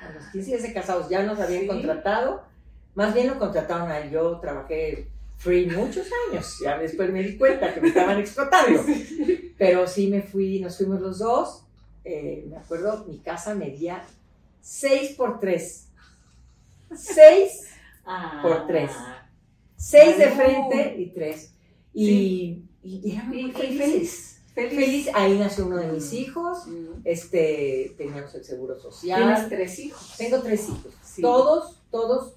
a 0.00 0.12
los 0.14 0.24
15 0.32 0.50
días 0.50 0.62
de 0.62 0.72
casados 0.72 1.08
ya 1.08 1.22
nos 1.22 1.38
habían 1.38 1.62
Sí. 1.62 1.66
contratado. 1.68 2.42
Más 2.94 3.14
bien 3.14 3.28
lo 3.28 3.38
contrataron 3.38 3.90
a 3.90 3.98
él. 3.98 4.10
Yo 4.10 4.38
trabajé 4.40 5.08
free 5.36 5.66
muchos 5.66 6.06
años. 6.30 6.58
Ya 6.64 6.76
después 6.78 7.10
me 7.12 7.22
di 7.22 7.36
cuenta 7.38 7.72
que 7.72 7.80
me 7.80 7.88
estaban 7.88 8.18
explotando. 8.18 8.82
Pero 9.58 9.86
sí 9.86 10.08
me 10.08 10.22
fui, 10.22 10.58
nos 10.60 10.76
fuimos 10.76 11.00
los 11.00 11.18
dos. 11.20 11.66
Eh, 12.04 12.44
me 12.48 12.56
acuerdo, 12.56 13.04
mi 13.08 13.18
casa 13.18 13.54
medía 13.54 14.04
6 14.60 15.12
por 15.16 15.38
3. 15.40 15.88
6 16.94 17.68
Ah. 18.04 18.40
Por 18.42 18.66
tres. 18.66 18.90
Seis 19.76 20.18
de 20.18 20.24
Ay, 20.24 20.30
no. 20.30 20.36
frente 20.36 21.00
y 21.00 21.06
tres. 21.10 21.52
Y, 21.94 22.64
Y, 22.82 23.20
muy 23.26 23.50
y 23.50 23.52
felices. 23.52 24.40
feliz. 24.54 24.70
Feliz. 24.76 25.08
Ahí 25.14 25.38
nació 25.38 25.66
uno 25.66 25.76
de 25.76 25.86
mis 25.92 26.12
hijos. 26.12 26.64
Este, 27.04 27.94
teníamos 27.96 28.34
el 28.34 28.44
seguro 28.44 28.78
social. 28.80 29.22
Tienes 29.22 29.48
tres 29.48 29.78
hijos. 29.78 30.14
Tengo 30.18 30.42
tres 30.42 30.68
hijos. 30.68 30.92
Todos, 31.20 31.76
todos 31.92 32.34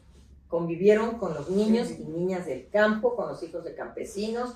convivieron 0.48 1.18
con 1.18 1.34
los 1.34 1.50
niños 1.50 1.90
y 1.90 2.04
niñas 2.04 2.46
del 2.46 2.70
campo, 2.70 3.16
con 3.16 3.28
los 3.30 3.42
hijos 3.42 3.64
de 3.64 3.74
campesinos. 3.74 4.54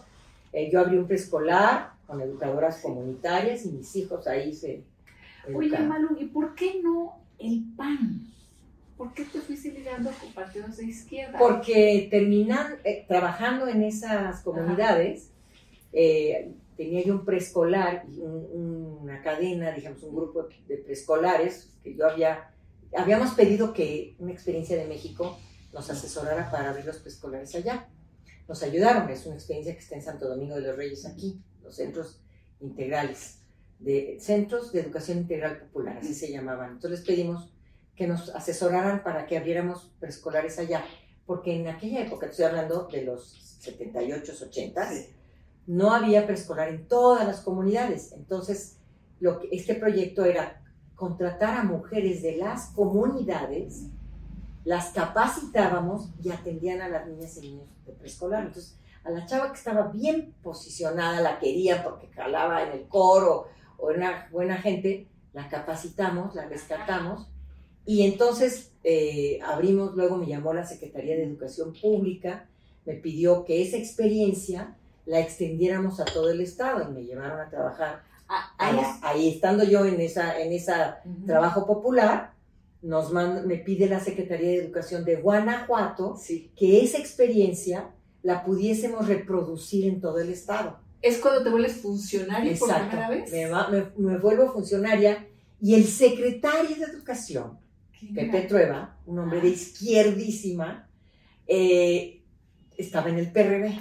Eh, 0.54 0.70
yo 0.72 0.80
abrí 0.80 0.98
un 0.98 1.08
preescolar 1.08 1.94
con 2.06 2.22
educadoras 2.22 2.78
comunitarias 2.84 3.66
y 3.66 3.70
mis 3.72 3.96
hijos 3.96 4.28
ahí 4.28 4.54
se. 4.54 4.84
Oye, 5.54 5.80
Malu, 5.80 6.18
¿y 6.20 6.26
por 6.26 6.56
qué 6.56 6.82
no 6.82 7.20
el 7.38 7.64
PAN? 7.76 8.28
¿Por 8.98 9.14
qué 9.14 9.24
te 9.24 9.40
fuiste 9.40 9.72
ligando 9.72 10.12
con 10.12 10.34
partidos 10.34 10.78
de 10.78 10.86
izquierda? 10.86 11.40
Porque 11.40 12.08
terminan 12.12 12.80
eh, 12.84 13.06
trabajando 13.08 13.68
en 13.68 13.84
esas 13.84 14.42
comunidades, 14.42 15.32
eh, 15.94 16.52
tenía 16.76 17.04
yo 17.04 17.14
un 17.14 17.26
preescolar 17.26 18.06
una 18.10 19.22
cadena, 19.22 19.72
digamos, 19.72 20.04
un 20.04 20.16
grupo 20.16 20.48
de 20.68 20.78
preescolares 20.78 21.72
que 21.84 21.96
yo 21.96 22.08
había, 22.08 22.52
habíamos 22.96 23.32
pedido 23.32 23.74
que 23.74 24.16
una 24.20 24.32
experiencia 24.32 24.78
de 24.78 24.86
México 24.86 25.38
nos 25.74 25.90
asesorara 25.90 26.50
para 26.52 26.70
abrir 26.70 26.86
los 26.86 26.98
preescolares 26.98 27.56
allá. 27.56 27.88
Nos 28.48 28.64
ayudaron, 28.64 29.10
es 29.10 29.26
una 29.26 29.36
experiencia 29.36 29.74
que 29.74 29.80
está 29.80 29.96
en 29.96 30.02
Santo 30.02 30.28
Domingo 30.28 30.56
de 30.56 30.62
los 30.62 30.76
Reyes 30.76 31.06
aquí, 31.06 31.42
los 31.64 31.76
centros 31.76 32.22
integrales, 32.60 33.39
de 33.80 34.18
centros 34.20 34.72
de 34.72 34.82
educación 34.82 35.20
integral 35.20 35.58
popular, 35.58 35.98
así 35.98 36.14
se 36.14 36.32
llamaban. 36.32 36.74
Entonces 36.74 37.00
les 37.00 37.08
pedimos 37.08 37.52
que 37.96 38.08
nos 38.08 38.30
asesoraran 38.30 39.04
para 39.04 39.26
que 39.26 39.38
abriéramos 39.38 39.92
preescolares 40.00 40.60
allá, 40.60 40.84
porque 41.26 41.56
en 41.56 41.68
aquella 41.68 42.02
época, 42.02 42.28
estoy 42.28 42.46
hablando 42.46 42.88
de 42.92 43.04
los 43.04 43.58
78, 43.60 44.34
80, 44.42 44.90
no 45.68 45.92
había 45.92 46.26
preescolar 46.26 46.70
en 46.70 46.88
todas 46.88 47.28
las 47.28 47.42
comunidades. 47.42 48.12
Entonces, 48.14 48.78
lo 49.20 49.40
que, 49.40 49.50
este 49.52 49.76
proyecto 49.76 50.26
era 50.26 50.62
contratar 50.96 51.58
a 51.58 51.64
mujeres 51.64 52.22
de 52.22 52.38
las 52.38 52.68
comunidades, 52.68 53.84
las 54.66 54.90
capacitábamos 54.90 56.10
y 56.24 56.32
atendían 56.32 56.82
a 56.82 56.90
las 56.90 57.08
niñas 57.08 57.38
y 57.38 57.42
niños 57.42 57.68
de 57.86 57.94
preescolar. 57.94 58.46
Entonces, 58.46 58.78
a 59.04 59.12
la 59.12 59.26
chava 59.26 59.52
que 59.52 59.58
estaba 59.58 59.88
bien 59.88 60.34
posicionada, 60.42 61.22
la 61.22 61.40
quería 61.40 61.84
porque 61.84 62.08
jalaba 62.08 62.64
en 62.64 62.72
el 62.72 62.88
coro 62.88 63.48
o 63.80 63.88
una 63.88 64.28
buena 64.32 64.58
gente, 64.58 65.08
la 65.34 65.48
capacitamos, 65.50 66.36
la 66.36 66.48
rescatamos 66.48 67.28
y 67.86 68.04
entonces 68.04 68.72
eh, 68.84 69.40
abrimos, 69.44 69.96
luego 69.96 70.18
me 70.18 70.28
llamó 70.28 70.54
la 70.54 70.66
Secretaría 70.66 71.16
de 71.16 71.24
Educación 71.24 71.74
Pública, 71.74 72.48
me 72.86 72.94
pidió 72.94 73.46
que 73.46 73.62
esa 73.62 73.78
experiencia 73.78 74.76
la 75.06 75.20
extendiéramos 75.20 76.00
a 76.00 76.06
todo 76.06 76.30
el 76.30 76.42
estado 76.42 76.88
y 76.88 76.94
me 76.94 77.04
llevaron 77.04 77.40
a 77.40 77.50
trabajar. 77.50 78.04
Ah, 78.28 78.54
ahí, 79.02 79.30
estando 79.30 79.64
yo 79.64 79.86
en 79.86 80.00
esa, 80.02 80.40
en 80.40 80.54
esa 80.54 81.02
trabajo 81.26 81.66
popular, 81.66 82.34
nos 82.84 83.12
me 83.12 83.58
pide 83.58 83.90
la 83.90 84.00
Secretaría 84.00 84.50
de 84.50 84.58
Educación 84.58 85.04
de 85.04 85.16
Guanajuato 85.16 86.16
que 86.56 86.84
esa 86.84 87.00
experiencia 87.00 87.90
la 88.22 88.46
pudiésemos 88.46 89.08
reproducir 89.08 89.86
en 89.86 90.00
todo 90.00 90.20
el 90.20 90.30
estado. 90.30 90.80
¿Es 91.02 91.18
cuando 91.20 91.44
te 91.44 91.50
vuelves 91.50 91.82
funcionaria 91.82 92.58
por 92.58 92.76
primera 92.76 93.10
vez? 93.10 93.32
Me, 93.32 93.48
me, 93.48 94.12
me 94.12 94.18
vuelvo 94.18 94.52
funcionaria 94.52 95.28
y 95.62 95.76
el 95.76 95.86
secretario 95.86 96.76
de 96.76 96.84
Educación 96.84 97.58
Pepe 98.14 98.42
Trueba, 98.44 98.98
un 99.06 99.20
hombre 99.20 99.42
de 99.42 99.50
izquierdísima, 99.50 100.88
eh, 101.48 102.24
estaba 102.78 103.10
en 103.10 103.20
el 103.20 103.32
PRD. 103.32 103.78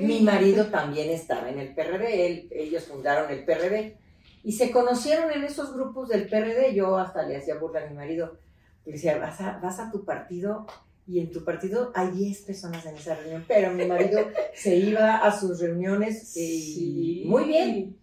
Mi 0.00 0.20
marido 0.20 0.66
también 0.66 1.10
estaba 1.10 1.50
en 1.50 1.58
el 1.58 1.74
PRD, 1.74 2.48
ellos 2.52 2.84
fundaron 2.84 3.30
el 3.30 3.44
PRD. 3.44 3.98
Y 4.44 4.52
se 4.52 4.70
conocieron 4.70 5.30
en 5.30 5.44
esos 5.44 5.74
grupos 5.74 6.08
del 6.08 6.28
PRD. 6.28 6.74
Yo 6.74 6.96
hasta 6.96 7.24
le 7.24 7.36
hacía 7.36 7.56
burla 7.56 7.82
a 7.82 7.88
mi 7.88 7.94
marido. 7.94 8.38
Le 8.84 8.92
decía, 8.92 9.18
vas 9.18 9.40
a, 9.40 9.58
vas 9.58 9.78
a 9.78 9.90
tu 9.90 10.04
partido 10.04 10.66
y 11.06 11.20
en 11.20 11.30
tu 11.30 11.44
partido 11.44 11.92
hay 11.94 12.10
10 12.10 12.42
personas 12.42 12.86
en 12.86 12.96
esa 12.96 13.14
reunión. 13.14 13.44
Pero 13.48 13.72
mi 13.72 13.86
marido 13.86 14.20
se 14.54 14.76
iba 14.76 15.16
a 15.16 15.38
sus 15.38 15.60
reuniones 15.60 16.36
y 16.36 17.24
muy 17.26 17.44
bien. 17.44 17.96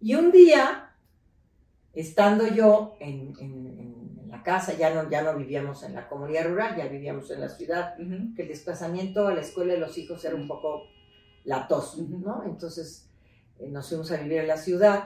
Y 0.00 0.14
un 0.14 0.32
día, 0.32 0.94
estando 1.92 2.46
yo 2.48 2.96
en 3.00 3.34
casa, 4.42 4.76
ya 4.76 4.94
no, 4.94 5.08
ya 5.10 5.22
no 5.22 5.36
vivíamos 5.36 5.82
en 5.82 5.94
la 5.94 6.08
comunidad 6.08 6.48
rural, 6.48 6.76
ya 6.76 6.86
vivíamos 6.86 7.30
en 7.30 7.40
la 7.40 7.48
ciudad, 7.48 7.96
que 8.34 8.42
el 8.42 8.48
desplazamiento 8.48 9.26
a 9.26 9.34
la 9.34 9.40
escuela 9.40 9.74
de 9.74 9.80
los 9.80 9.96
hijos 9.98 10.24
era 10.24 10.34
un 10.34 10.48
poco 10.48 10.84
latoso, 11.44 12.06
¿no? 12.08 12.44
Entonces 12.44 13.08
eh, 13.58 13.68
nos 13.68 13.88
fuimos 13.88 14.10
a 14.12 14.16
vivir 14.16 14.38
en 14.38 14.48
la 14.48 14.56
ciudad 14.56 15.04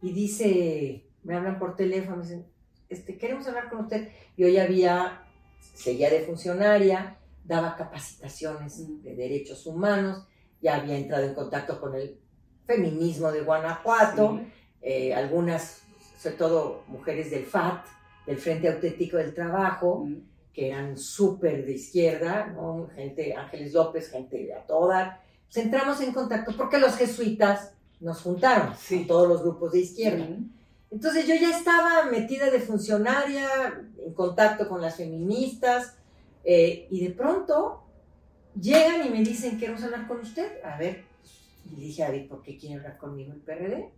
y 0.00 0.12
dice, 0.12 1.04
me 1.22 1.34
hablan 1.34 1.58
por 1.58 1.76
teléfono, 1.76 2.16
me 2.16 2.22
dicen, 2.22 2.46
este, 2.88 3.16
queremos 3.16 3.46
hablar 3.46 3.70
con 3.70 3.80
usted. 3.80 4.08
Yo 4.36 4.48
ya 4.48 4.64
había, 4.64 5.22
seguía 5.74 6.10
de 6.10 6.20
funcionaria, 6.20 7.18
daba 7.44 7.76
capacitaciones 7.76 9.02
de 9.02 9.14
derechos 9.14 9.66
humanos, 9.66 10.26
ya 10.60 10.76
había 10.76 10.96
entrado 10.96 11.24
en 11.24 11.34
contacto 11.34 11.80
con 11.80 11.94
el 11.94 12.18
feminismo 12.66 13.32
de 13.32 13.42
Guanajuato, 13.42 14.40
eh, 14.80 15.14
algunas, 15.14 15.82
sobre 16.18 16.36
todo 16.36 16.84
mujeres 16.86 17.30
del 17.30 17.44
FAT, 17.44 17.84
del 18.26 18.38
Frente 18.38 18.68
Auténtico 18.68 19.16
del 19.16 19.34
Trabajo, 19.34 20.06
que 20.52 20.68
eran 20.68 20.96
súper 20.96 21.64
de 21.64 21.72
izquierda, 21.72 22.46
¿no? 22.46 22.88
gente, 22.94 23.34
Ángeles 23.34 23.72
López, 23.72 24.10
gente 24.10 24.52
a 24.54 24.64
toda. 24.66 25.20
Pues 25.46 25.64
entramos 25.64 26.00
en 26.00 26.12
contacto 26.12 26.52
porque 26.56 26.78
los 26.78 26.96
jesuitas 26.96 27.72
nos 28.00 28.20
juntaron, 28.22 28.74
sí. 28.76 29.04
todos 29.06 29.28
los 29.28 29.42
grupos 29.42 29.72
de 29.72 29.80
izquierda. 29.80 30.26
Entonces 30.92 31.26
yo 31.26 31.34
ya 31.34 31.56
estaba 31.56 32.04
metida 32.10 32.50
de 32.50 32.60
funcionaria, 32.60 33.48
en 33.98 34.12
contacto 34.12 34.68
con 34.68 34.82
las 34.82 34.96
feministas, 34.96 35.96
eh, 36.44 36.86
y 36.90 37.04
de 37.06 37.10
pronto 37.10 37.84
llegan 38.60 39.06
y 39.06 39.10
me 39.10 39.20
dicen, 39.20 39.58
queremos 39.58 39.82
hablar 39.82 40.06
con 40.06 40.20
usted. 40.20 40.62
A 40.62 40.76
ver, 40.76 41.04
y 41.64 41.76
dije, 41.76 42.04
a 42.04 42.10
ver, 42.10 42.28
¿por 42.28 42.42
qué 42.42 42.58
quiere 42.58 42.76
hablar 42.76 42.98
conmigo 42.98 43.32
el 43.32 43.40
PRD? 43.40 43.90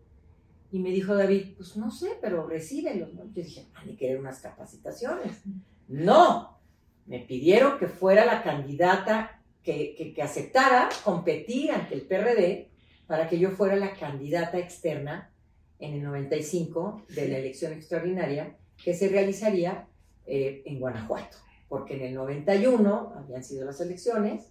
Y 0.70 0.78
me 0.78 0.90
dijo 0.90 1.16
David, 1.16 1.54
pues 1.56 1.76
no 1.76 1.90
sé, 1.90 2.16
pero 2.20 2.46
recíbelo. 2.46 3.08
Yo 3.12 3.24
dije, 3.42 3.66
van 3.74 3.90
a 3.90 3.96
querer 3.96 4.20
unas 4.20 4.40
capacitaciones. 4.40 5.42
No, 5.88 6.58
me 7.06 7.18
pidieron 7.20 7.78
que 7.78 7.88
fuera 7.88 8.24
la 8.24 8.42
candidata 8.42 9.42
que, 9.62 10.12
que, 10.14 10.22
aceptara 10.22 10.88
competir 11.02 11.72
ante 11.72 11.94
el 11.94 12.02
PRD 12.02 12.70
para 13.06 13.28
que 13.28 13.38
yo 13.38 13.50
fuera 13.50 13.76
la 13.76 13.94
candidata 13.94 14.58
externa 14.58 15.33
en 15.78 15.94
el 15.94 16.02
95 16.02 17.02
de 17.08 17.28
la 17.28 17.38
elección 17.38 17.72
extraordinaria 17.72 18.56
que 18.82 18.94
se 18.94 19.08
realizaría 19.08 19.86
eh, 20.26 20.62
en 20.64 20.80
Guanajuato, 20.80 21.36
porque 21.68 21.96
en 21.96 22.02
el 22.02 22.14
91 22.14 23.12
habían 23.16 23.44
sido 23.44 23.64
las 23.64 23.80
elecciones. 23.80 24.50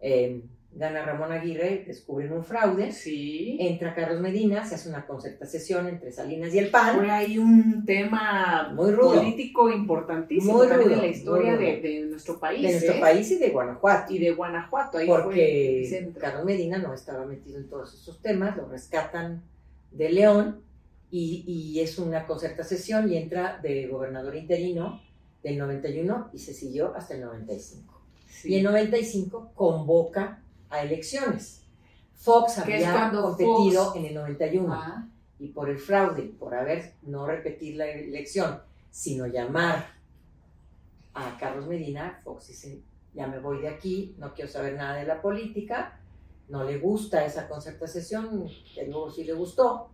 Eh, 0.00 0.42
gana 0.70 1.04
Ramón 1.04 1.32
Aguirre, 1.32 1.84
descubren 1.86 2.32
un 2.32 2.44
fraude, 2.44 2.92
sí. 2.92 3.56
entra 3.58 3.94
Carlos 3.94 4.20
Medina, 4.20 4.64
se 4.66 4.74
hace 4.74 4.88
una 4.88 5.06
concertación 5.06 5.88
entre 5.88 6.12
Salinas 6.12 6.54
y 6.54 6.58
el 6.58 6.70
PAN. 6.70 6.96
Fue 6.96 7.10
hay 7.10 7.38
un 7.38 7.84
tema 7.84 8.72
muy 8.74 8.92
político 8.92 9.70
importantísimo 9.70 10.54
muy 10.54 10.66
rudo, 10.68 10.96
la 10.96 11.06
historia 11.06 11.56
de, 11.56 12.06
nuestro 12.08 12.38
país. 12.38 12.62
De 12.62 12.72
nuestro 12.72 12.94
¿eh? 12.94 13.00
país 13.00 13.30
y 13.30 13.38
de 13.38 13.50
Guanajuato. 13.50 14.12
Y 14.12 14.18
de 14.18 14.30
Guanajuato, 14.32 14.98
ahí 14.98 15.06
Porque 15.06 16.12
Carlos 16.18 16.44
Medina 16.44 16.78
no 16.78 16.94
estaba 16.94 17.24
metido 17.24 17.58
en 17.58 17.68
todos 17.68 17.94
esos 17.94 18.20
temas, 18.20 18.56
lo 18.56 18.68
rescatan 18.68 19.42
de 19.90 20.10
León 20.10 20.62
y, 21.10 21.44
y 21.46 21.80
es 21.80 21.98
una 21.98 22.26
concertación 22.26 23.10
y 23.10 23.16
entra 23.16 23.58
de 23.62 23.86
gobernador 23.86 24.36
interino 24.36 25.00
del 25.42 25.58
91 25.58 26.30
y 26.32 26.38
se 26.38 26.54
siguió 26.54 26.94
hasta 26.94 27.14
el 27.14 27.22
95. 27.22 28.00
Y 28.44 28.56
en 28.56 28.64
95 28.64 29.52
convoca 29.54 30.42
a 30.70 30.82
elecciones. 30.82 31.62
Fox 32.14 32.58
había 32.58 33.10
competido 33.10 33.94
en 33.94 34.06
el 34.06 34.14
91 34.14 34.74
ah. 34.74 35.08
y 35.38 35.48
por 35.48 35.70
el 35.70 35.78
fraude, 35.78 36.22
por 36.22 36.54
haber 36.54 36.94
no 37.02 37.26
repetir 37.26 37.76
la 37.76 37.86
elección, 37.86 38.60
sino 38.90 39.26
llamar 39.26 39.86
a 41.14 41.36
Carlos 41.38 41.66
Medina, 41.66 42.20
Fox 42.24 42.48
dice, 42.48 42.80
ya 43.14 43.26
me 43.26 43.38
voy 43.38 43.60
de 43.60 43.68
aquí, 43.68 44.14
no 44.18 44.34
quiero 44.34 44.50
saber 44.50 44.74
nada 44.74 44.96
de 44.96 45.06
la 45.06 45.22
política, 45.22 45.97
no 46.48 46.64
le 46.64 46.78
gusta 46.78 47.24
esa 47.24 47.48
concertación, 47.48 48.48
que 48.74 48.86
luego 48.86 49.10
sí 49.10 49.24
le 49.24 49.32
gustó, 49.34 49.90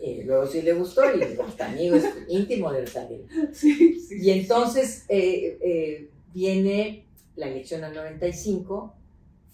eh, 0.00 0.22
luego 0.26 0.46
sí 0.46 0.62
le 0.62 0.72
gustó 0.74 1.02
y 1.16 1.22
hasta 1.22 1.70
amigo 1.70 1.96
es 1.96 2.04
íntimo 2.28 2.72
del 2.72 2.88
Salinas. 2.88 3.62
y 3.64 4.30
entonces 4.30 5.04
eh, 5.08 5.58
eh, 5.60 6.10
viene 6.32 7.06
la 7.36 7.48
elección 7.48 7.84
al 7.84 7.94
95 7.94 8.94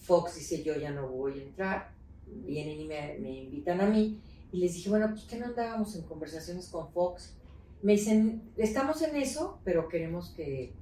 Fox 0.00 0.34
dice, 0.34 0.62
yo 0.62 0.76
ya 0.76 0.90
no 0.90 1.08
voy 1.08 1.38
a 1.38 1.42
entrar, 1.42 1.92
vienen 2.26 2.80
y 2.80 2.84
me, 2.84 3.42
invitan 3.42 3.80
a 3.80 3.86
mí. 3.86 4.20
Y 4.50 4.58
les 4.58 4.74
dije, 4.74 4.90
bueno, 4.90 5.08
pues 5.10 5.22
que 5.24 5.36
no 5.36 5.46
andábamos 5.46 5.94
en 5.94 6.02
conversaciones 6.02 6.68
con 6.68 6.90
Fox. 6.90 7.34
Me 7.82 7.92
dicen, 7.92 8.42
estamos 8.56 9.00
en 9.02 9.16
eso, 9.16 9.60
pero 9.62 9.88
queremos 9.88 10.30
que 10.30 10.72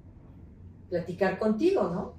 platicar 0.88 1.38
contigo, 1.38 1.82
¿no? 1.90 2.14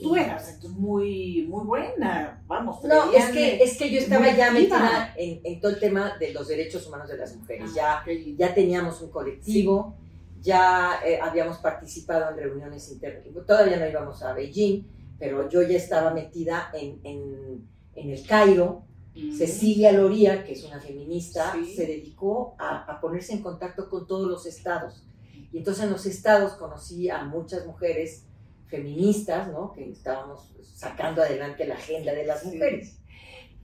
Tú 0.00 0.16
eras 0.16 0.62
muy, 0.64 1.46
muy 1.48 1.64
buena, 1.64 2.42
vamos. 2.46 2.82
No, 2.84 3.12
es 3.12 3.26
que, 3.30 3.62
es 3.62 3.76
que 3.76 3.90
yo 3.90 3.98
estaba 3.98 4.34
ya 4.34 4.50
metida 4.50 5.14
en, 5.16 5.40
en, 5.44 5.60
todo 5.60 5.72
el 5.72 5.80
tema 5.80 6.16
de 6.18 6.32
los 6.32 6.48
derechos 6.48 6.86
humanos 6.86 7.08
de 7.08 7.16
las 7.16 7.36
mujeres. 7.36 7.70
Ah, 7.80 8.02
ya, 8.06 8.12
ya 8.36 8.54
teníamos 8.54 9.00
un 9.00 9.10
colectivo, 9.10 9.96
ya 10.40 11.00
eh, 11.04 11.18
habíamos 11.20 11.58
participado 11.58 12.30
en 12.30 12.36
reuniones 12.36 12.90
internas. 12.90 13.24
Todavía 13.46 13.78
no 13.78 13.88
íbamos 13.88 14.22
a 14.22 14.32
Beijing, 14.32 14.84
pero 15.18 15.48
yo 15.48 15.62
ya 15.62 15.76
estaba 15.76 16.12
metida 16.12 16.70
en, 16.72 17.00
en, 17.04 17.68
en 17.94 18.10
el 18.10 18.26
Cairo. 18.26 18.84
Mm. 19.14 19.36
Cecilia 19.36 19.92
Loría, 19.92 20.44
que 20.44 20.52
es 20.52 20.64
una 20.64 20.80
feminista, 20.80 21.54
se 21.74 21.84
dedicó 21.86 22.54
a, 22.58 22.84
a 22.84 23.00
ponerse 23.00 23.32
en 23.32 23.42
contacto 23.42 23.90
con 23.90 24.06
todos 24.06 24.28
los 24.28 24.46
estados. 24.46 25.04
Y 25.52 25.58
entonces 25.58 25.84
en 25.84 25.90
los 25.90 26.06
estados 26.06 26.52
conocí 26.52 27.10
a 27.10 27.24
muchas 27.24 27.66
mujeres 27.66 28.24
feministas, 28.70 29.48
¿no? 29.48 29.72
Que 29.72 29.90
estábamos 29.90 30.52
sacando 30.62 31.22
adelante 31.22 31.66
la 31.66 31.74
agenda 31.74 32.12
de 32.12 32.24
las 32.24 32.44
mujeres. 32.44 32.96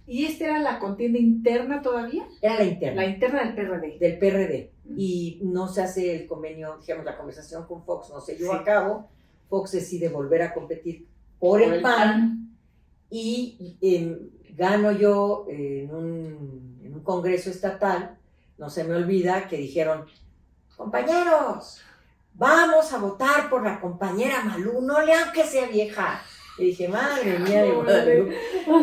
¿Y 0.06 0.24
esta 0.24 0.44
era 0.44 0.58
la 0.60 0.78
contienda 0.78 1.18
interna 1.18 1.82
todavía? 1.82 2.28
Era 2.40 2.56
la 2.56 2.64
interna. 2.64 3.02
La 3.02 3.08
interna 3.08 3.44
del 3.44 3.54
PRD. 3.54 3.98
Del 3.98 4.18
PRD. 4.18 4.72
Y 4.96 5.40
no 5.42 5.66
se 5.66 5.82
hace 5.82 6.14
el 6.14 6.26
convenio, 6.26 6.78
digamos, 6.78 7.04
la 7.04 7.16
conversación 7.16 7.66
con 7.66 7.84
Fox 7.84 8.10
no 8.10 8.20
se 8.20 8.36
llevó 8.36 8.52
a 8.52 8.62
cabo. 8.62 9.08
Fox 9.48 9.72
decide 9.72 10.08
volver 10.08 10.42
a 10.42 10.54
competir 10.54 11.08
por, 11.38 11.60
el, 11.60 11.82
PAN, 11.82 12.56
y 13.10 13.76
em, 13.80 14.30
gano 14.56 14.92
yo 14.92 15.46
en 15.48 15.94
un, 15.94 16.80
en 16.82 16.94
un 16.94 17.02
congreso 17.02 17.50
estatal, 17.50 18.16
no 18.58 18.70
se 18.70 18.84
me 18.84 18.94
olvida, 18.94 19.48
que 19.48 19.56
dijeron, 19.56 20.06
compañeros, 20.76 21.82
vamos 22.36 22.92
a 22.92 22.98
votar 22.98 23.48
por 23.48 23.64
la 23.64 23.80
compañera 23.80 24.44
Malú, 24.44 24.80
no 24.82 25.00
lean 25.00 25.32
que 25.32 25.44
sea 25.44 25.66
vieja. 25.66 26.22
Y 26.58 26.66
dije, 26.66 26.88
madre 26.88 27.38
mía 27.38 27.64
de 27.64 28.34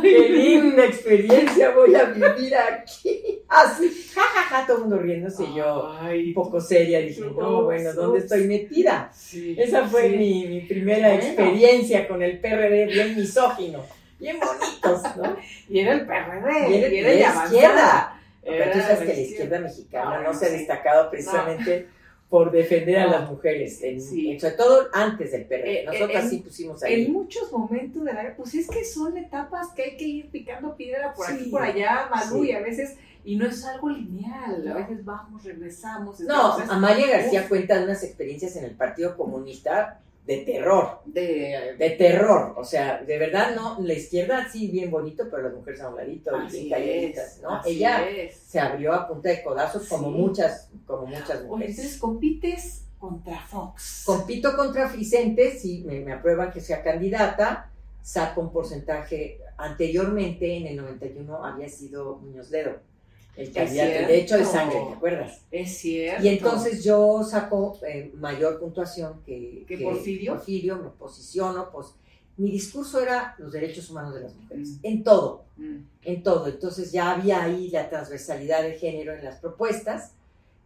qué 0.01 0.29
linda 0.29 0.85
experiencia 0.85 1.71
voy 1.71 1.95
a 1.95 2.03
vivir 2.03 2.55
aquí. 2.55 3.41
Así, 3.47 3.89
jajaja, 4.13 4.43
ja, 4.43 4.59
ja, 4.59 4.67
todo 4.67 4.77
el 4.77 4.81
mundo 4.83 4.97
riéndose. 4.99 5.45
yo, 5.55 5.91
un 6.03 6.33
poco 6.35 6.61
seria, 6.61 6.99
dije, 6.99 7.21
no, 7.21 7.63
bueno, 7.63 7.93
¿dónde 7.93 8.19
estoy 8.19 8.43
metida? 8.45 9.11
Esa 9.57 9.87
fue 9.87 10.09
mi, 10.09 10.45
mi, 10.45 10.61
primera 10.61 11.15
experiencia 11.15 12.07
con 12.07 12.21
el 12.21 12.39
PRD, 12.39 12.85
bien 12.85 13.15
misógino, 13.15 13.83
bien 14.19 14.37
bonitos, 14.39 15.01
¿no? 15.17 15.35
Y 15.67 15.79
era 15.79 15.93
el 15.93 16.05
PRD, 16.05 16.69
y 16.69 16.75
era, 16.75 16.87
y 16.89 17.01
la 17.01 17.45
izquierda. 17.45 18.21
Pero 18.43 18.71
tú 18.71 18.79
sabes 18.79 18.99
que 18.99 19.05
la 19.15 19.19
izquierda 19.19 19.59
mexicana 19.59 20.21
no, 20.21 20.31
se 20.31 20.45
ha 20.45 20.49
destacado 20.49 21.09
precisamente 21.09 21.87
por 22.33 22.51
defender 22.51 22.97
a 22.97 23.05
las 23.05 23.29
mujeres, 23.29 23.77
sobre 23.77 24.55
todo 24.57 24.87
antes 24.91 25.33
del 25.33 25.45
PRD. 25.45 25.81
Eh, 25.81 25.85
Nosotros 25.85 26.23
sí 26.31 26.37
pusimos 26.39 26.81
ahí. 26.81 27.05
En 27.05 27.13
muchos 27.13 27.51
momentos 27.51 28.03
de 28.03 28.11
la 28.11 28.23
vida, 28.23 28.33
pues 28.35 28.55
es 28.55 28.67
que 28.67 28.83
son 28.83 29.15
etapas 29.15 29.67
que 29.75 29.83
hay 29.83 29.97
que 29.97 30.05
ir 30.05 30.31
picando 30.31 30.75
piedra 30.75 31.13
por 31.13 31.29
aquí, 31.29 31.51
por 31.51 31.61
allá, 31.61 32.09
Malú, 32.09 32.43
y 32.43 32.53
a 32.53 32.59
veces, 32.59 32.97
y 33.23 33.35
no 33.35 33.45
es 33.45 33.63
algo 33.63 33.87
lineal, 33.87 34.67
a 34.67 34.73
veces 34.73 35.05
vamos, 35.05 35.43
regresamos. 35.43 36.21
No, 36.21 36.53
Amalia 36.57 37.05
García 37.05 37.47
cuenta 37.47 37.77
de 37.77 37.83
unas 37.83 38.03
experiencias 38.03 38.55
en 38.55 38.63
el 38.63 38.71
Partido 38.71 39.15
Comunista 39.15 40.01
de 40.25 40.37
terror. 40.37 41.01
De, 41.05 41.75
de, 41.77 41.89
terror. 41.91 42.53
O 42.57 42.63
sea, 42.63 43.01
de 43.01 43.17
verdad, 43.17 43.55
no, 43.55 43.77
la 43.81 43.93
izquierda 43.93 44.47
sí, 44.49 44.69
bien 44.69 44.89
bonito, 44.89 45.25
pero 45.29 45.43
las 45.43 45.53
mujeres 45.53 45.81
a 45.81 45.89
un 45.89 45.97
ladito, 45.97 46.31
bien 46.49 46.69
calladitas, 46.69 47.39
¿no? 47.41 47.61
Ella 47.65 48.05
se 48.31 48.59
abrió 48.59 48.93
a 48.93 49.07
punta 49.07 49.29
de 49.29 49.43
codazos 49.43 49.87
como 49.87 50.09
muchas, 50.09 50.69
como 50.85 51.07
muchas 51.07 51.43
mujeres. 51.43 51.77
entonces 51.77 51.99
compites 51.99 52.85
contra 52.97 53.37
Fox. 53.41 54.03
Compito 54.05 54.55
contra 54.55 54.87
Vicente, 54.87 55.51
si 55.57 55.83
me, 55.83 55.99
me 55.99 56.13
aprueban 56.13 56.51
que 56.51 56.61
sea 56.61 56.81
candidata, 56.81 57.69
saco 58.01 58.41
un 58.41 58.51
porcentaje. 58.51 59.39
Anteriormente, 59.57 60.57
en 60.57 60.67
el 60.67 60.77
91, 60.77 61.45
había 61.45 61.69
sido 61.69 62.17
Muñoz 62.17 62.49
Ledo 62.49 62.92
el 63.35 63.51
candidato, 63.51 64.07
de 64.07 64.19
hecho 64.19 64.37
de 64.37 64.45
sangre, 64.45 64.79
¿te 64.87 64.93
acuerdas? 64.93 65.41
Es 65.49 65.77
cierto. 65.77 66.23
Y 66.23 66.27
entonces 66.29 66.83
yo 66.83 67.23
saco 67.23 67.79
eh, 67.87 68.11
mayor 68.15 68.59
puntuación 68.59 69.21
que, 69.25 69.65
que, 69.67 69.79
Porfirio. 69.79 70.33
Porfirio, 70.33 70.77
me 70.77 70.89
posiciono, 70.89 71.71
pues 71.71 71.95
mi 72.37 72.51
discurso 72.51 73.01
era 73.01 73.35
los 73.39 73.51
derechos 73.51 73.89
humanos 73.89 74.13
de 74.13 74.21
las 74.21 74.35
mujeres, 74.35 74.69
mm. 74.69 74.79
en 74.83 75.03
todo, 75.03 75.45
mm. 75.57 75.77
en 76.03 76.23
todo. 76.23 76.47
Entonces 76.47 76.91
ya 76.91 77.11
había 77.11 77.43
ahí 77.43 77.69
la 77.69 77.89
transversalidad 77.89 78.61
de 78.61 78.73
género 78.73 79.13
en 79.13 79.23
las 79.23 79.39
propuestas. 79.39 80.11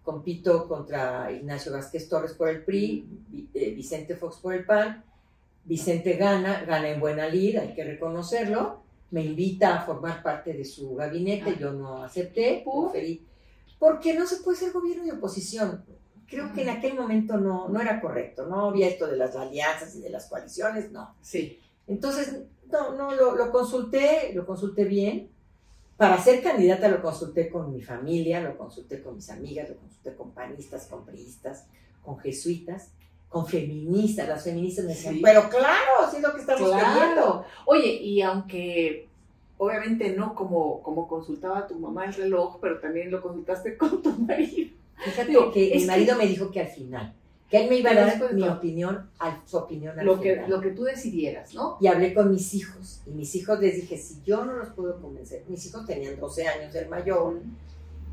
Compito 0.03 0.67
contra 0.67 1.31
Ignacio 1.31 1.71
Vázquez 1.71 2.07
Torres 2.07 2.33
por 2.33 2.49
el 2.49 2.63
PRI, 2.63 3.07
mm. 3.07 3.39
eh, 3.53 3.71
Vicente 3.71 4.15
Fox 4.15 4.37
por 4.37 4.53
el 4.53 4.65
PAN. 4.65 5.03
Vicente 5.63 6.13
gana, 6.13 6.63
gana 6.65 6.89
en 6.89 6.99
buena 6.99 7.27
lid, 7.27 7.57
hay 7.57 7.73
que 7.73 7.83
reconocerlo 7.83 8.86
me 9.11 9.23
invita 9.23 9.75
a 9.75 9.85
formar 9.85 10.21
parte 10.21 10.53
de 10.53 10.65
su 10.65 10.95
gabinete, 10.95 11.51
ah. 11.55 11.59
yo 11.59 11.73
no 11.73 12.03
acepté, 12.03 12.63
porque 13.79 14.13
no 14.13 14.25
se 14.25 14.37
puede 14.37 14.57
ser 14.57 14.71
gobierno 14.71 15.05
de 15.05 15.13
oposición. 15.13 15.85
Creo 16.27 16.51
que 16.51 16.63
en 16.63 16.69
aquel 16.69 16.95
momento 16.95 17.37
no, 17.37 17.69
no 17.69 17.79
era 17.79 18.01
correcto, 18.01 18.47
no 18.47 18.69
había 18.69 18.87
esto 18.87 19.07
de 19.07 19.15
las 19.15 19.35
alianzas 19.35 19.95
y 19.95 20.01
de 20.01 20.09
las 20.09 20.27
coaliciones, 20.27 20.91
no. 20.91 21.15
Sí. 21.21 21.59
Entonces, 21.87 22.41
no, 22.69 22.95
no, 22.95 23.15
lo, 23.15 23.35
lo 23.35 23.51
consulté, 23.51 24.33
lo 24.33 24.45
consulté 24.45 24.83
bien. 24.83 25.29
Para 25.95 26.21
ser 26.21 26.43
candidata 26.43 26.89
lo 26.89 27.01
consulté 27.01 27.49
con 27.49 27.71
mi 27.71 27.81
familia, 27.81 28.41
lo 28.41 28.57
consulté 28.57 29.01
con 29.01 29.15
mis 29.15 29.29
amigas, 29.29 29.69
lo 29.69 29.77
consulté 29.77 30.15
con 30.15 30.31
panistas, 30.31 30.85
con 30.87 31.05
priistas, 31.05 31.65
con 32.03 32.19
jesuitas 32.19 32.91
con 33.29 33.45
feministas, 33.45 34.27
las 34.27 34.43
feministas 34.43 34.85
me 34.85 34.91
decían, 34.91 35.19
pero 35.21 35.49
claro, 35.49 36.09
sí 36.09 36.17
es 36.17 36.21
lo 36.21 36.33
que 36.33 36.41
estamos 36.41 36.69
claro. 36.69 37.43
Oye, 37.65 37.87
y 37.87 38.21
aunque 38.21 39.07
obviamente 39.57 40.15
no 40.15 40.35
como, 40.35 40.81
como 40.81 41.07
consultaba 41.07 41.67
tu 41.67 41.75
mamá 41.75 42.05
el 42.05 42.13
reloj, 42.13 42.57
pero 42.61 42.79
también 42.79 43.11
lo 43.11 43.21
consultaste 43.21 43.77
con 43.77 44.01
tu 44.01 44.11
marido. 44.11 44.69
Fíjate 44.97 45.33
que 45.53 45.73
mi 45.75 45.85
marido 45.85 46.15
me 46.17 46.27
dijo 46.27 46.49
que 46.49 46.61
al 46.61 46.67
final, 46.67 47.13
que 47.49 47.63
él 47.63 47.69
me 47.69 47.77
iba 47.77 47.91
a 47.91 47.95
dar 47.95 48.33
mi 48.33 48.47
opinión, 48.47 49.09
a 49.19 49.41
su 49.45 49.57
opinión 49.57 49.97
al 49.99 50.05
lo 50.05 50.19
Que, 50.19 50.43
lo 50.47 50.59
que 50.59 50.71
tú 50.71 50.83
decidieras, 50.83 51.53
¿no? 51.53 51.77
Y 51.79 51.87
hablé 51.87 52.13
con 52.13 52.31
mis 52.31 52.53
hijos, 52.53 53.01
y 53.05 53.11
mis 53.11 53.35
hijos 53.35 53.59
les 53.59 53.75
dije, 53.75 53.97
si 53.97 54.21
yo 54.23 54.45
no 54.45 54.53
los 54.53 54.69
puedo 54.69 54.99
convencer, 55.01 55.43
mis 55.47 55.65
hijos 55.65 55.85
tenían 55.85 56.19
12 56.19 56.47
años, 56.47 56.73
el 56.75 56.89
mayor, 56.89 57.41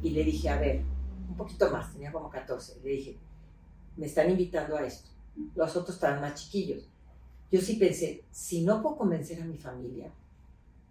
y 0.03 0.11
le 0.11 0.25
dije, 0.25 0.49
a 0.51 0.59
ver, 0.59 0.83
un 1.29 1.37
poquito 1.37 1.71
más, 1.71 1.93
tenía 1.93 2.13
como 2.13 2.29
14, 2.29 2.81
le 2.85 2.91
dije, 2.91 3.17
me 3.97 4.07
están 4.07 4.31
invitando 4.31 4.77
a 4.77 4.85
esto. 4.85 5.11
Los 5.55 5.77
otros 5.77 5.97
estaban 5.97 6.21
más 6.21 6.35
chiquillos. 6.35 6.89
Yo 7.51 7.61
sí 7.61 7.75
pensé, 7.75 8.25
si 8.31 8.63
no 8.63 8.83
puedo 8.83 8.97
convencer 8.97 9.41
a 9.41 9.45
mi 9.45 9.57
familia, 9.57 10.11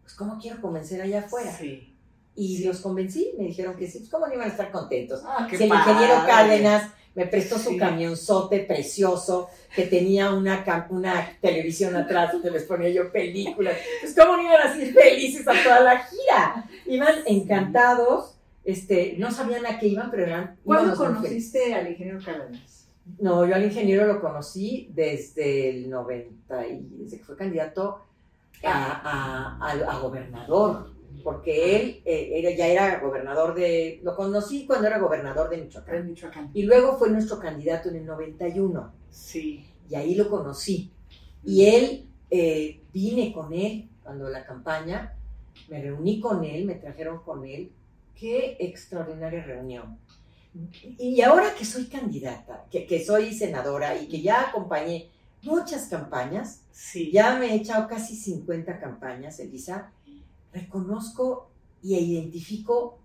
pues 0.02 0.14
¿cómo 0.14 0.38
quiero 0.40 0.62
convencer 0.62 1.02
allá 1.02 1.20
afuera? 1.20 1.52
Sí. 1.52 1.96
Y 2.36 2.64
los 2.64 2.80
convencí, 2.80 3.34
me 3.38 3.46
dijeron 3.46 3.76
que 3.76 3.88
sí, 3.88 4.00
pues 4.00 4.10
¿cómo 4.10 4.28
no 4.28 4.34
iban 4.34 4.48
a 4.48 4.52
estar 4.52 4.72
contentos? 4.72 5.22
Ah, 5.26 5.48
si 5.50 5.64
el 5.64 5.74
ingeniero 5.74 6.26
Cárdenas 6.26 6.92
me 7.16 7.28
prestó 7.28 7.60
su 7.60 7.78
camionzote 7.78 8.60
precioso, 8.62 9.50
que 9.76 9.84
tenía 9.84 10.32
una, 10.34 10.88
una 10.90 11.38
televisión 11.42 11.96
atrás 11.96 12.32
donde 12.32 12.50
les 12.50 12.64
ponía 12.64 12.90
yo 12.90 13.12
películas. 13.12 13.78
Pues 14.02 14.16
cómo 14.16 14.38
no 14.38 14.44
iban 14.44 14.68
a 14.68 14.74
ser 14.74 14.94
felices 14.94 15.48
a 15.48 15.64
toda 15.64 15.82
la 15.82 16.00
gira. 16.00 16.70
Iban 16.88 17.16
encantados, 17.28 18.36
este, 18.64 19.16
no 19.20 19.32
sabían 19.32 19.66
a 19.66 19.80
qué 19.80 19.88
iban, 19.88 20.10
pero 20.10 20.26
eran... 20.26 20.58
¿Cuándo 20.64 20.96
conociste 20.96 21.76
al 21.76 21.88
ingeniero 21.92 22.20
Cárdenas? 22.24 22.73
No, 23.20 23.46
yo 23.46 23.56
al 23.56 23.64
ingeniero 23.64 24.06
lo 24.06 24.22
conocí 24.22 24.90
desde 24.94 25.70
el 25.70 25.90
90, 25.90 26.68
y 26.68 26.88
desde 27.00 27.18
que 27.18 27.24
fue 27.24 27.36
candidato 27.36 28.00
a, 28.64 29.60
a, 29.60 30.00
gobernador, 30.00 30.92
porque 31.24 31.76
él 31.76 32.02
eh, 32.06 32.56
ya 32.58 32.68
era 32.68 33.00
gobernador 33.00 33.56
de, 33.56 34.00
lo 34.04 34.16
conocí 34.16 34.66
cuando 34.66 34.88
era 34.88 35.00
gobernador 35.00 35.50
de 35.50 35.58
Michoacán. 35.58 36.08
Michoacán. 36.08 36.52
Y 36.54 36.64
luego 36.64 36.98
fue 36.98 37.10
nuestro 37.10 37.40
candidato 37.40 37.90
en 37.90 37.98
el 37.98 38.06
91. 38.06 38.94
Sí. 39.10 39.66
Y 39.90 39.96
ahí 39.96 40.16
lo 40.16 40.30
conocí. 40.30 40.92
Y 41.44 41.66
él, 41.66 42.08
eh, 42.30 42.82
vine 42.94 43.34
con 43.34 43.54
él 43.54 43.90
cuando 44.02 44.30
la 44.30 44.46
campaña, 44.46 45.14
me 45.68 45.82
reuní 45.82 46.20
con 46.20 46.44
él, 46.44 46.66
me 46.66 46.76
trajeron 46.76 47.20
con 47.20 47.46
él. 47.46 47.72
Qué 48.16 48.58
extraordinaria 48.60 49.44
reunión. 49.44 49.98
Y 51.00 51.22
ahora 51.22 51.56
que 51.56 51.66
soy 51.66 51.86
candidata, 51.86 52.66
que, 52.70 53.04
soy 53.06 53.34
senadora 53.34 53.96
y 54.00 54.08
que 54.08 54.22
ya 54.22 54.50
acompañé 54.50 55.10
muchas 55.42 55.88
campañas, 55.88 56.62
sí. 56.72 57.12
ya 57.12 57.38
me 57.38 57.48
he 57.48 57.56
echado 57.56 57.88
casi 57.88 58.16
50 58.16 58.80
campañas, 58.80 59.40
Elisa, 59.40 59.92
reconozco 60.54 61.50
y 61.82 61.96
identifico 61.96 63.00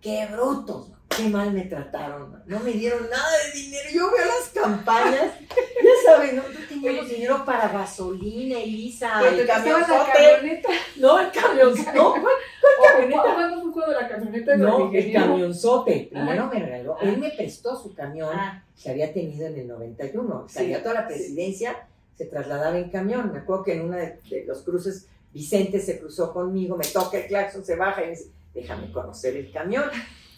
qué 0.00 0.26
brutos, 0.26 0.90
qué 1.16 1.28
mal 1.28 1.52
me 1.52 1.62
trataron, 1.62 2.42
no 2.46 2.60
me 2.60 2.72
dieron 2.72 3.08
nada 3.08 3.30
de 3.44 3.58
dinero, 3.58 3.88
yo 3.92 4.10
veo 4.10 4.26
las 4.26 4.48
campañas, 4.50 5.32
ya 5.48 6.12
saben, 6.12 6.36
no, 6.36 6.42
teníamos 6.68 7.08
dinero 7.08 7.44
para 7.44 7.68
gasolina, 7.68 8.58
Elisa, 8.58 9.26
el 9.28 9.46
camionzote, 9.46 10.62
no, 10.96 11.20
el 11.20 11.30
camión, 11.30 11.74
no, 11.94 12.14
¿Cuándo 12.78 13.62
fue 13.62 13.72
cuando 13.72 14.00
la 14.00 14.08
camioneta 14.08 14.56
No, 14.56 14.92
el 14.92 15.12
camionzote. 15.12 16.08
Primero 16.10 16.46
me 16.52 16.58
regaló. 16.60 16.96
Ah. 16.98 17.04
Él 17.04 17.18
me 17.18 17.30
prestó 17.30 17.76
su 17.76 17.94
camión 17.94 18.30
ah. 18.32 18.64
que 18.82 18.90
había 18.90 19.12
tenido 19.12 19.46
en 19.46 19.58
el 19.58 19.68
91. 19.68 20.46
Salía 20.48 20.82
toda 20.82 20.94
la 20.94 21.06
presidencia, 21.06 21.86
se 22.16 22.26
trasladaba 22.26 22.78
en 22.78 22.90
camión. 22.90 23.32
Me 23.32 23.40
acuerdo 23.40 23.64
que 23.64 23.74
en 23.74 23.82
una 23.82 23.96
de, 23.96 24.44
los 24.46 24.62
cruces 24.62 25.06
Vicente 25.32 25.80
se 25.80 25.98
cruzó 25.98 26.32
conmigo, 26.32 26.76
me 26.76 26.86
toca 26.86 27.18
el 27.18 27.26
claxon, 27.26 27.64
se 27.64 27.76
baja 27.76 28.02
y 28.02 28.04
me 28.06 28.10
dice, 28.12 28.30
déjame 28.54 28.90
conocer 28.90 29.36
el 29.36 29.52
camión. 29.52 29.84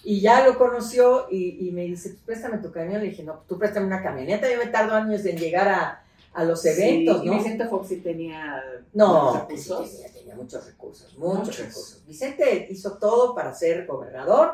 Y 0.02 0.20
ya 0.20 0.44
lo 0.46 0.56
conoció 0.58 1.26
y, 1.30 1.70
me 1.72 1.82
dice, 1.82 2.10
pues 2.10 2.22
préstame 2.24 2.58
tu 2.58 2.72
camión. 2.72 3.00
Le 3.00 3.10
dije, 3.10 3.22
no, 3.22 3.44
tú 3.48 3.58
préstame 3.58 3.86
una 3.86 4.02
camioneta, 4.02 4.50
yo 4.50 4.58
me 4.58 4.66
tardo 4.66 4.94
años 4.94 5.24
en 5.24 5.36
llegar 5.36 5.68
a, 5.68 6.04
a 6.32 6.44
los 6.44 6.64
eventos, 6.64 7.24
¿no? 7.24 7.32
Y 7.32 7.36
Vicente 7.36 7.66
Fox 7.66 7.88
sí 7.88 7.96
tenía 7.96 8.62
no, 8.92 9.34
recursos. 9.34 9.90
Sí 9.90 9.96
tenía, 9.96 10.17
muchos 10.34 10.66
recursos, 10.66 11.16
muchos, 11.18 11.58
recursos. 11.58 12.04
Vicente 12.06 12.68
hizo 12.70 12.98
todo 12.98 13.34
para 13.34 13.54
ser 13.54 13.86
gobernador. 13.86 14.52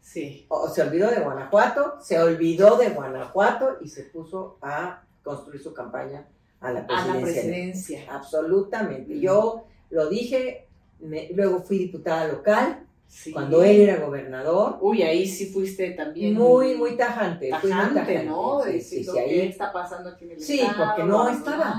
Sí. 0.00 0.46
O, 0.48 0.68
se 0.68 0.82
olvidó 0.82 1.10
de 1.10 1.20
Guanajuato, 1.20 1.96
se 2.00 2.18
olvidó 2.18 2.76
de 2.76 2.90
Guanajuato 2.90 3.78
y 3.80 3.88
se 3.88 4.04
puso 4.04 4.58
a 4.62 5.02
construir 5.22 5.62
su 5.62 5.74
campaña 5.74 6.28
a 6.60 6.72
la 6.72 6.86
presidencia. 6.86 7.12
A 7.12 7.16
la 7.16 7.22
presidencia. 7.22 8.04
Absolutamente. 8.08 9.18
Yo 9.18 9.64
lo 9.90 10.08
dije, 10.08 10.68
luego 11.00 11.62
fui 11.62 11.78
diputada 11.78 12.28
local 12.28 12.86
cuando 13.32 13.62
él 13.62 13.80
era 13.80 14.04
gobernador. 14.04 14.78
Uy, 14.80 15.02
ahí 15.02 15.26
sí 15.26 15.46
fuiste 15.46 15.90
también. 15.92 16.34
Muy, 16.34 16.76
muy 16.76 16.96
tajante. 16.96 17.50
Tajante, 17.50 18.24
¿no? 18.24 18.62
Sí, 18.64 18.80
sí, 18.80 19.04
sí, 19.04 19.18
ahí... 19.18 19.28
¿Qué 19.28 19.46
está 19.48 19.72
pasando 19.72 20.10
aquí 20.10 20.24
en 20.24 20.32
el 20.32 20.40
Sí, 20.40 20.60
porque 20.76 21.04
no 21.04 21.28
estaba. 21.28 21.74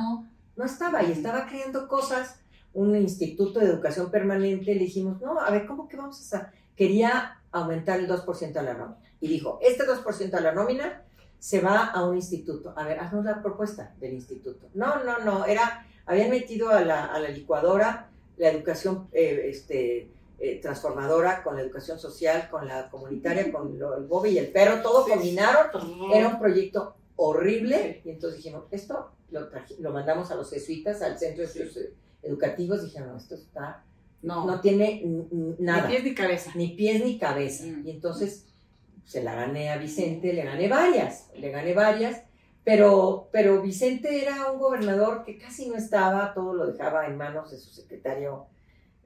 No, 0.56 0.66
estaba 0.66 1.04
y 1.04 1.12
estaba 1.12 1.46
creando 1.46 1.88
cosas. 1.88 2.40
Un 2.78 2.96
instituto 2.96 3.60
de 3.60 3.66
educación 3.66 4.12
permanente. 4.12 4.74
Le 4.74 4.82
dijimos, 4.82 5.20
no, 5.22 5.40
a 5.40 5.50
ver, 5.50 5.66
¿cómo 5.66 5.88
que 5.88 5.98
vamos 5.98 6.18
a 6.20 6.38
hacer? 6.38 6.50
Quería 6.76 7.42
aumentar 7.52 8.00
el 8.00 8.08
2% 8.08 8.56
a 8.56 8.62
la 8.62 8.74
nómina. 8.74 8.98
Y 9.20 9.28
dijo, 9.28 9.60
este 9.62 9.84
2% 9.84 10.34
a 10.34 10.42
la 10.42 10.52
nómina 10.52 11.04
se 11.40 11.60
va 11.60 11.86
a 11.86 12.06
un 12.06 12.16
instituto. 12.16 12.74
A 12.76 12.84
ver, 12.86 13.00
haznos 13.00 13.26
la 13.26 13.42
propuesta 13.42 13.96
del 14.00 14.14
instituto. 14.14 14.70
No, 14.74 15.04
no, 15.04 15.20
no. 15.20 15.46
Era, 15.46 15.88
habían 16.06 16.30
metido 16.30 16.70
a 16.70 16.82
la, 16.82 17.06
a 17.06 17.20
la 17.20 17.30
licuadora 17.30 18.10
la 18.38 18.50
educación 18.50 19.08
eh, 19.12 19.48
este, 19.50 20.10
eh, 20.40 20.60
transformadora, 20.62 21.44
con 21.44 21.56
la 21.56 21.64
educación 21.64 21.98
social, 21.98 22.48
con 22.50 22.68
la 22.68 22.90
comunitaria, 22.90 23.52
con 23.52 23.74
el 23.74 24.06
Bobby 24.06 24.30
y 24.32 24.38
el 24.38 24.52
perro, 24.52 24.82
todo 24.84 25.08
combinaron. 25.08 25.72
Era 26.14 26.28
un 26.28 26.40
proyecto 26.40 26.96
horrible. 27.16 28.02
Y 28.06 28.12
entonces 28.12 28.38
dijimos, 28.38 28.66
esto 28.70 29.12
lo, 29.32 29.50
lo, 29.80 29.92
mandamos 29.92 30.30
a 30.32 30.36
los 30.36 30.50
jesuitas, 30.52 31.02
al 31.02 31.18
centro 31.18 31.42
de 31.42 31.48
estudios 31.48 31.78
educativos. 32.22 32.84
Dijeron, 32.84 33.10
no, 33.10 33.18
esto 33.18 33.36
está. 33.36 33.84
No, 34.22 34.46
no 34.46 34.60
tiene 34.62 35.04
nada. 35.60 35.88
Ni 35.88 35.94
pies 35.94 36.04
ni 36.04 36.14
cabeza. 36.14 36.52
Ni 36.56 36.68
pies 36.70 37.04
ni 37.04 37.18
cabeza. 37.18 37.66
Mm. 37.66 37.88
Y 37.88 37.92
entonces 37.92 38.46
se 39.06 39.24
la 39.24 39.34
gané 39.34 39.70
a 39.70 39.78
Vicente, 39.78 40.34
le 40.34 40.44
gané 40.44 40.68
varias, 40.68 41.30
le 41.36 41.50
gané 41.50 41.74
varias. 41.74 42.24
Pero, 42.64 43.30
pero 43.32 43.62
Vicente 43.62 44.22
era 44.22 44.52
un 44.52 44.60
gobernador 44.60 45.24
que 45.24 45.38
casi 45.38 45.70
no 45.70 45.78
estaba, 45.78 46.34
todo 46.34 46.54
lo 46.54 46.68
dejaba 46.68 47.08
en 47.08 47.16
manos 47.16 47.50
de 47.52 47.58
su 47.58 47.70
secretario 47.70 48.48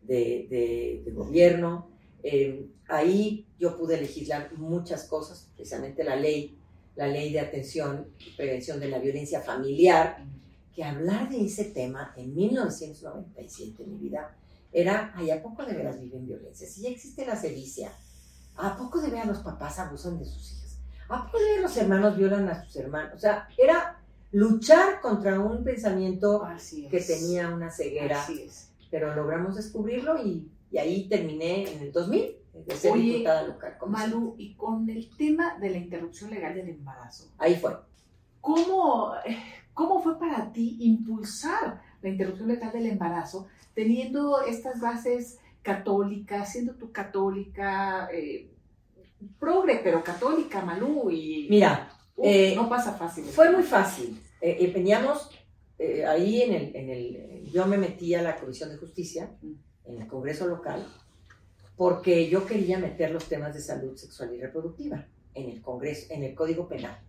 de, 0.02 1.04
gobierno. 1.14 1.92
Eh, 2.24 2.66
ahí 2.88 3.46
yo 3.60 3.78
pude 3.78 4.02
legislar 4.02 4.52
muchas 4.54 5.06
cosas, 5.06 5.52
precisamente 5.56 6.04
la 6.04 6.16
ley, 6.16 6.58
la 6.96 7.08
ley 7.08 7.32
de 7.32 7.40
atención 7.40 8.08
y 8.20 8.32
prevención 8.32 8.80
de 8.80 8.90
la 8.90 8.98
violencia 8.98 9.42
familiar, 9.42 10.26
que 10.74 10.84
hablar 10.84 11.30
de 11.30 11.46
ese 11.46 11.66
tema 11.66 12.14
en 12.16 12.34
1997, 12.34 13.84
en 13.84 13.92
mi 13.92 13.98
vida, 13.98 14.36
era, 14.72 15.12
ay, 15.16 15.32
¿a 15.32 15.42
poco 15.42 15.66
de 15.66 15.74
veras 15.74 16.00
viven 16.00 16.26
violencia? 16.26 16.68
Si 16.68 16.82
ya 16.82 16.90
existe 16.90 17.26
la 17.26 17.36
sevicia, 17.36 17.92
¿a 18.56 18.78
poco 18.78 19.02
de 19.02 19.10
veras 19.10 19.28
los 19.28 19.40
papás 19.40 19.80
abusan 19.80 20.18
de 20.18 20.26
sus 20.26 20.54
hijas? 20.54 20.78
¿A 21.10 21.26
poco 21.26 21.40
de 21.40 21.46
veras 21.46 21.62
los 21.62 21.78
hermanos 21.78 22.18
violan 22.18 22.48
a 22.48 22.64
sus 22.64 22.76
hermanos? 22.78 23.14
O 23.16 23.20
sea, 23.20 23.48
era 23.58 24.02
luchar 24.32 25.02
contra 25.02 25.40
un 25.40 25.64
pensamiento 25.64 26.48
que 26.90 27.02
tenía 27.02 27.50
una 27.50 27.70
ceguera 27.70 28.24
Así 28.24 28.44
es 28.44 28.72
pero 28.92 29.16
logramos 29.16 29.56
descubrirlo 29.56 30.22
y, 30.24 30.52
y 30.70 30.78
ahí 30.78 31.08
terminé 31.08 31.72
en 31.72 31.82
el 31.82 31.92
2000 31.92 32.36
de 32.54 32.76
ser 32.76 32.94
diputada 32.94 33.44
local. 33.44 33.78
Malu, 33.88 34.36
y 34.38 34.54
con 34.56 34.88
el 34.90 35.10
tema 35.16 35.58
de 35.58 35.70
la 35.70 35.78
interrupción 35.78 36.30
legal 36.30 36.54
del 36.54 36.70
embarazo. 36.70 37.32
Ahí 37.38 37.56
fue. 37.56 37.76
¿Cómo, 38.42 39.14
cómo 39.74 40.02
fue 40.02 40.20
para 40.20 40.52
ti 40.52 40.78
impulsar 40.82 41.82
la 42.02 42.10
interrupción 42.10 42.48
legal 42.48 42.72
del 42.72 42.88
embarazo 42.88 43.48
teniendo 43.74 44.42
estas 44.44 44.80
bases 44.80 45.40
católicas, 45.62 46.52
siendo 46.52 46.74
tú 46.74 46.92
católica, 46.92 48.10
eh, 48.12 48.50
progre, 49.40 49.80
pero 49.84 50.04
católica, 50.04 50.62
Malú? 50.64 51.10
Y, 51.12 51.48
Mira, 51.50 51.92
eh, 52.22 52.54
no 52.56 52.68
pasa 52.68 52.94
fácil. 52.94 53.26
Fue 53.26 53.52
muy 53.52 53.64
fácil. 53.64 54.20
Eh, 54.42 54.58
eh 54.60 54.72
veníamos 54.74 55.30
ahí 56.08 56.44
en 56.44 56.54
el, 56.54 56.76
en 56.76 56.90
el, 56.92 57.52
yo 57.52 57.66
me 57.66 57.76
metí 57.76 58.14
a 58.14 58.22
la 58.22 58.36
Comisión 58.36 58.70
de 58.70 58.78
Justicia, 58.78 59.32
en 59.42 60.00
el 60.00 60.08
Congreso 60.08 60.46
local, 60.46 60.86
porque 61.76 62.30
yo 62.30 62.46
quería 62.46 62.78
meter 62.78 63.10
los 63.10 63.26
temas 63.26 63.56
de 63.56 63.62
salud 63.62 63.98
sexual 63.98 64.36
y 64.36 64.40
reproductiva 64.40 65.08
en 65.34 65.50
el 65.50 65.60
Congreso, 65.60 66.14
en 66.14 66.24
el 66.24 66.36
Código 66.36 66.68
Penal. 66.68 67.00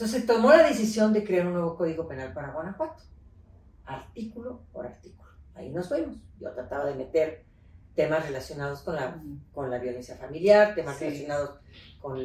Entonces 0.00 0.24
tomó 0.24 0.48
la 0.48 0.66
decisión 0.66 1.12
de 1.12 1.22
crear 1.22 1.46
un 1.46 1.52
nuevo 1.52 1.76
Código 1.76 2.08
Penal 2.08 2.32
para 2.32 2.52
Guanajuato, 2.52 3.02
artículo 3.84 4.62
por 4.72 4.86
artículo. 4.86 5.28
Ahí 5.54 5.68
nos 5.68 5.90
fuimos. 5.90 6.16
Yo 6.40 6.50
trataba 6.54 6.86
de 6.86 6.94
meter 6.94 7.44
temas 7.94 8.24
relacionados 8.24 8.80
con 8.80 8.96
la, 8.96 9.22
con 9.52 9.70
la 9.70 9.76
violencia 9.76 10.16
familiar, 10.16 10.74
temas 10.74 10.98
relacionados 10.98 11.60
con 12.00 12.18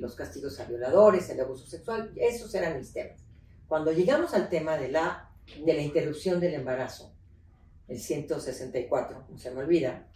los 0.00 0.14
castigos 0.14 0.58
a 0.58 0.64
violadores, 0.64 1.28
el 1.28 1.42
abuso 1.42 1.66
sexual, 1.66 2.12
esos 2.16 2.54
eran 2.54 2.78
mis 2.78 2.94
temas. 2.94 3.20
Cuando 3.66 3.92
llegamos 3.92 4.32
al 4.32 4.48
tema 4.48 4.78
de 4.78 4.88
la, 4.88 5.28
de 5.62 5.74
la 5.74 5.82
interrupción 5.82 6.40
del 6.40 6.54
embarazo, 6.54 7.12
el 7.88 7.98
164, 7.98 9.26
no 9.28 9.38
se 9.38 9.50
me 9.50 9.60
olvida, 9.60 10.08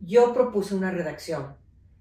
yo 0.00 0.32
propuse 0.32 0.74
una 0.74 0.92
redacción 0.92 1.56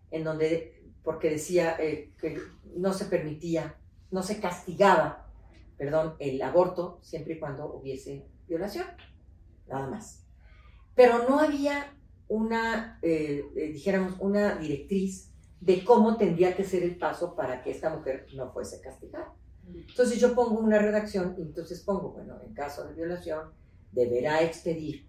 en 0.09 0.23
donde, 0.23 0.85
porque 1.03 1.31
decía 1.31 1.75
eh, 1.77 2.13
que 2.17 2.39
no 2.77 2.93
se 2.93 3.03
permitía, 3.03 3.75
no 4.11 4.23
se 4.23 4.39
castigaba, 4.39 5.27
perdón, 5.77 6.15
el 6.19 6.41
aborto 6.41 6.99
siempre 7.01 7.33
y 7.33 7.39
cuando 7.39 7.73
hubiese 7.73 8.27
violación, 8.47 8.85
nada 9.67 9.87
más. 9.87 10.25
Pero 10.95 11.27
no 11.27 11.39
había 11.39 11.93
una, 12.27 12.99
eh, 13.01 13.45
eh, 13.55 13.71
dijéramos, 13.73 14.15
una 14.19 14.55
directriz 14.55 15.31
de 15.59 15.83
cómo 15.83 16.17
tendría 16.17 16.55
que 16.55 16.63
ser 16.63 16.83
el 16.83 16.97
paso 16.97 17.35
para 17.35 17.63
que 17.63 17.71
esta 17.71 17.89
mujer 17.89 18.27
no 18.35 18.51
fuese 18.51 18.81
castigada. 18.81 19.33
Entonces 19.73 20.19
yo 20.19 20.35
pongo 20.35 20.59
una 20.59 20.79
redacción 20.79 21.35
y 21.37 21.41
entonces 21.41 21.81
pongo, 21.81 22.11
bueno, 22.11 22.39
en 22.45 22.53
caso 22.53 22.85
de 22.85 22.93
violación, 22.93 23.51
deberá 23.91 24.41
expedir 24.41 25.07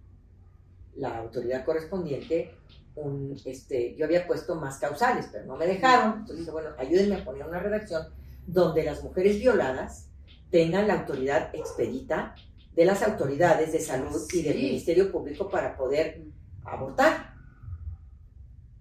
la 0.94 1.18
autoridad 1.18 1.64
correspondiente 1.64 2.54
un, 2.94 3.36
este, 3.44 3.94
yo 3.96 4.04
había 4.04 4.26
puesto 4.26 4.54
más 4.56 4.78
causales, 4.78 5.28
pero 5.32 5.46
no 5.46 5.56
me 5.56 5.66
dejaron, 5.66 6.20
entonces 6.20 6.50
bueno, 6.50 6.70
ayúdenme 6.78 7.16
a 7.16 7.24
poner 7.24 7.46
una 7.46 7.58
redacción 7.58 8.06
donde 8.46 8.84
las 8.84 9.02
mujeres 9.02 9.38
violadas 9.38 10.08
tengan 10.50 10.88
la 10.88 11.00
autoridad 11.00 11.54
expedita 11.54 12.34
de 12.74 12.84
las 12.84 13.02
autoridades 13.02 13.72
de 13.72 13.80
salud 13.80 14.20
y 14.32 14.42
del 14.42 14.56
Ministerio 14.56 15.10
Público 15.12 15.48
para 15.48 15.76
poder 15.76 16.24
abortar. 16.64 17.34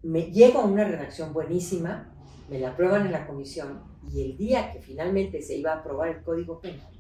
Me 0.04 0.32
llego 0.32 0.62
a 0.62 0.66
una 0.66 0.84
redacción 0.84 1.34
buenísima, 1.34 2.14
me 2.50 2.60
la 2.60 2.72
aprueban 2.72 3.06
en 3.06 3.12
la 3.12 3.28
comisión 3.28 3.84
y 4.12 4.22
el 4.24 4.38
día 4.38 4.72
que 4.72 4.82
finalmente 4.82 5.42
se 5.42 5.58
iba 5.58 5.74
a 5.74 5.78
aprobar 5.78 6.10
el 6.10 6.24
Código 6.24 6.60
Penal, 6.60 6.92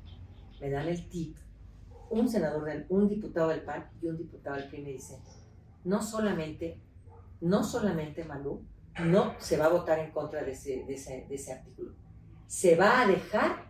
me 0.60 0.69
dan 0.69 0.88
el 0.88 1.10
tip, 1.10 1.36
un 2.10 2.30
senador, 2.30 2.65
del, 2.65 2.86
un 2.89 3.08
diputado 3.08 3.50
del 3.50 3.62
PAN 3.62 3.89
y 4.02 4.08
un 4.08 4.17
diputado 4.17 4.58
del 4.58 4.67
PRI 4.67 4.82
me 4.82 4.91
dicen, 4.91 5.17
no 5.86 6.02
solamente, 6.02 6.80
no 7.39 7.63
solamente 7.63 8.26
Malú, 8.26 8.62
no 9.06 9.34
se 9.39 9.58
va 9.58 9.65
a 9.65 9.69
votar 9.69 10.00
en 10.00 10.12
contra 10.12 10.43
de 10.43 10.52
ese, 10.52 10.84
de 10.86 10.93
ese, 10.93 11.26
de 11.28 11.36
ese 11.36 11.54
artículo, 11.54 11.93
se 12.52 12.76
va 12.76 13.00
a 13.00 13.08
dejar 13.08 13.64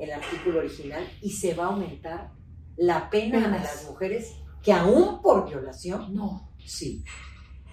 el 0.00 0.10
artículo 0.10 0.58
original 0.58 1.08
y 1.22 1.30
se 1.30 1.54
va 1.54 1.66
a 1.66 1.68
aumentar 1.68 2.32
la 2.76 3.08
pena 3.08 3.44
a 3.44 3.48
las 3.48 3.88
mujeres 3.88 4.34
que 4.64 4.72
aún 4.72 5.22
por 5.22 5.48
violación, 5.48 6.12
no, 6.12 6.50
sí. 6.58 7.04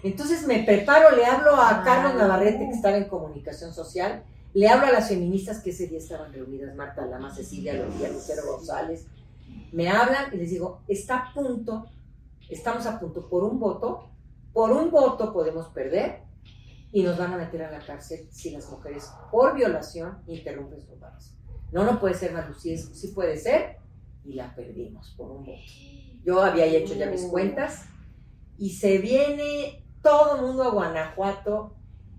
Entonces 0.04 0.46
me 0.46 0.62
preparo, 0.64 1.16
le 1.16 1.26
hablo 1.26 1.56
a 1.56 1.82
Carlos 1.84 2.14
Navarrete, 2.14 2.70
que 2.70 2.76
estaba 2.76 2.98
en 2.98 3.06
comunicación 3.06 3.74
social, 3.74 4.26
le 4.54 4.70
hablo 4.70 4.86
a 4.86 4.92
las 4.92 5.10
feministas 5.10 5.64
que 5.64 5.72
ese 5.72 5.88
día 5.88 5.98
estaban 5.98 6.32
reunidas, 6.32 6.76
Marta 6.76 7.04
Lama, 7.08 7.34
Cecilia 7.34 7.74
Loría, 7.74 8.10
Lucero 8.10 8.44
González. 8.46 9.08
Me 9.72 9.90
hablan 9.90 10.32
y 10.36 10.38
les 10.38 10.52
digo, 10.52 10.84
está 10.88 11.18
a 11.18 11.34
punto, 11.34 11.88
estamos 12.48 12.86
a 12.86 13.00
punto 13.00 13.28
por 13.28 13.44
un 13.44 13.60
voto, 13.60 14.08
por 14.54 14.72
un 14.72 14.92
voto 14.92 15.34
podemos 15.34 15.70
perder 15.70 16.27
y 16.92 17.04
nos 17.04 17.18
van 17.18 17.34
a 17.34 17.38
meter 17.38 17.64
a 17.64 17.72
la 17.72 17.86
cárcel 17.86 18.28
si 18.32 18.52
las 18.52 18.70
mujeres 18.70 19.10
por 19.32 19.56
violación 19.56 20.20
interrumpen 20.28 20.82
su 20.82 20.94
embarazo. 20.94 21.34
No, 21.72 21.84
no 21.84 22.00
puede 22.00 22.16
ser, 22.16 22.34
Maru, 22.34 22.54
sí, 22.54 22.78
sí 22.78 23.10
puede 23.10 23.38
ser 23.38 23.78
y 24.24 24.34
la 24.34 24.56
perdimos 24.56 25.14
por 25.18 25.32
un 25.32 25.46
voto. 25.46 25.62
Yo 26.24 26.42
había 26.42 26.66
hecho 26.66 26.94
ya 26.94 27.10
mis 27.10 27.24
cuentas 27.24 27.86
y 28.58 28.72
se 28.72 28.98
viene 28.98 29.86
todo 30.02 30.36
el 30.36 30.42
mundo 30.42 30.64
a 30.64 30.72
Guanajuato 30.72 31.78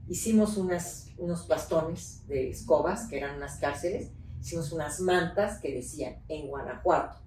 hicimos 0.08 0.56
unas, 0.56 1.10
unos 1.18 1.46
bastones 1.46 2.26
de 2.26 2.50
escobas, 2.50 3.06
que 3.08 3.18
eran 3.18 3.36
unas 3.36 3.58
cárceles, 3.58 4.10
hicimos 4.40 4.72
unas 4.72 5.00
mantas 5.00 5.60
que 5.60 5.74
decían 5.74 6.22
en 6.28 6.48
Guanajuato, 6.48 7.20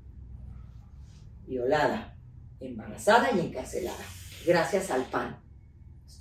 violada, 1.46 2.18
embarazada 2.60 3.32
y 3.32 3.39
encarcelada, 3.39 4.04
gracias 4.46 4.89
al 4.92 5.06
PAN. 5.06 5.39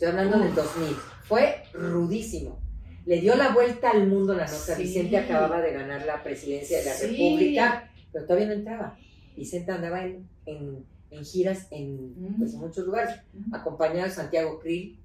Estoy 0.00 0.18
hablando 0.18 0.38
del 0.38 0.54
2000. 0.54 0.96
Fue 1.24 1.62
rudísimo. 1.74 2.58
Le 3.04 3.20
dio 3.20 3.34
la 3.34 3.50
vuelta 3.50 3.90
al 3.90 4.06
mundo 4.06 4.32
la 4.32 4.46
nota. 4.46 4.74
Vicente 4.74 5.18
acababa 5.18 5.60
de 5.60 5.74
ganar 5.74 6.06
la 6.06 6.22
presidencia 6.22 6.78
de 6.78 6.84
la 6.86 6.96
República, 6.98 7.92
pero 8.10 8.24
todavía 8.24 8.46
no 8.46 8.54
entraba. 8.54 8.96
Vicente 9.36 9.70
andaba 9.70 10.02
en, 10.06 10.86
giras 11.22 11.66
en 11.70 12.34
pues, 12.38 12.54
muchos 12.54 12.86
lugares, 12.86 13.14
acompañado 13.52 14.04
de 14.04 14.10
Santiago 14.10 14.58
Krill 14.58 14.98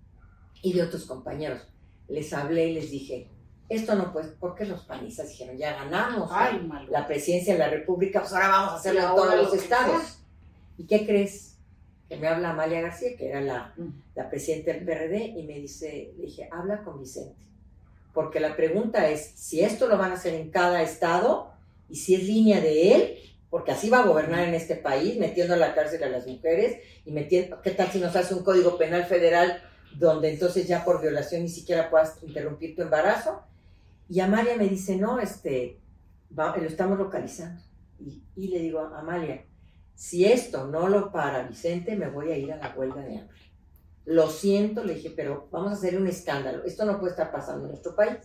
y 0.62 0.72
de 0.72 0.84
otros 0.84 1.04
compañeros. 1.04 1.68
Les 2.08 2.32
hablé 2.32 2.70
y 2.70 2.76
les 2.76 2.89
dije, 2.89 3.28
esto 3.68 3.96
no 3.96 4.14
puede, 4.14 4.30
porque 4.39 4.64
los 4.64 4.84
panistas 4.86 5.28
dijeron, 5.28 5.58
ya 5.58 5.74
ganamos 5.74 6.32
la 6.89 7.06
presidencia 7.06 7.52
de 7.52 7.60
la 7.60 7.70
República, 7.70 8.22
pues 8.22 8.32
ahora 8.32 8.48
vamos 8.48 8.72
a 8.72 8.76
hacerlo 8.78 9.02
en 9.02 9.08
todos 9.08 9.36
los 9.36 9.54
estados. 9.56 10.20
¿Y 10.78 10.86
qué 10.86 11.06
crees? 11.06 11.55
Que 12.08 12.18
me 12.18 12.28
habla 12.28 12.51
Amalia 12.51 12.82
García, 12.82 13.16
que 13.18 13.30
era 13.30 13.41
la, 13.41 13.74
la 14.16 14.30
presidenta 14.30 14.72
del 14.72 14.86
PRD, 14.86 15.34
y 15.38 15.43
me 15.43 15.60
dice, 15.60 16.14
le 16.18 16.26
dije, 16.26 16.47
habla 16.51 16.84
con 16.84 16.99
Vicente. 16.99 17.36
Porque 18.14 18.39
la 18.39 18.56
pregunta 18.56 19.10
es 19.10 19.34
si 19.36 19.62
esto 19.62 19.88
lo 19.88 19.97
van 19.97 20.12
a 20.12 20.16
hacer 20.16 20.34
en 20.36 20.49
cada 20.49 20.82
estado 20.82 21.51
y 21.89 21.97
si 21.97 22.16
es 22.16 22.24
línea 22.24 22.62
de 22.62 22.95
él, 22.95 23.18
porque 23.49 23.72
así 23.72 23.89
va 23.89 23.99
a 23.99 24.06
gobernar 24.06 24.47
en 24.47 24.53
este 24.53 24.76
país, 24.76 25.18
metiendo 25.18 25.53
a 25.53 25.58
la 25.58 25.74
cárcel 25.74 26.03
a 26.03 26.10
las 26.10 26.28
mujeres 26.28 26.78
y 27.06 27.12
metiendo, 27.12 27.62
¿qué 27.62 27.72
tal 27.72 27.89
si 27.89 27.99
nos 27.99 28.16
hace 28.16 28.34
un 28.34 28.43
código 28.43 28.78
penal 28.78 29.06
federal 29.06 29.62
donde 29.97 30.30
entonces 30.32 30.68
ya 30.68 30.84
por 30.84 31.01
violación 31.01 31.43
ni 31.43 31.49
siquiera 31.49 31.89
puedas 31.89 32.22
interrumpir 32.24 32.76
tu 32.76 32.82
embarazo? 32.82 33.43
Y 34.10 34.20
Amalia 34.20 34.56
me 34.56 34.68
dice, 34.68 34.95
no, 34.95 35.20
este, 35.20 35.80
lo 36.30 36.68
estamos 36.68 36.97
localizando. 36.97 37.62
Y, 37.99 38.24
y 38.36 38.47
le 38.49 38.60
digo, 38.60 38.80
Amalia, 38.80 39.45
si 39.96 40.26
esto 40.26 40.68
no 40.68 40.89
lo 40.89 41.12
para 41.12 41.48
Vicente, 41.48 41.96
me 41.96 42.10
voy 42.10 42.32
a 42.32 42.38
ir 42.38 42.52
a 42.52 42.58
la 42.58 42.76
huelga 42.76 43.02
de 43.02 43.20
hambre. 43.20 43.38
Lo 44.06 44.30
siento, 44.30 44.84
le 44.84 44.96
dije, 44.96 45.14
pero 45.16 45.48
vamos 45.52 45.72
a 45.72 45.76
hacer 45.76 45.98
un 45.98 46.08
escándalo. 46.08 46.64
Esto 46.64 46.86
no 46.86 47.00
puede 47.00 47.12
estar 47.12 47.32
pasando 47.32 47.64
en 47.64 47.72
nuestro 47.72 47.96
país. 47.96 48.18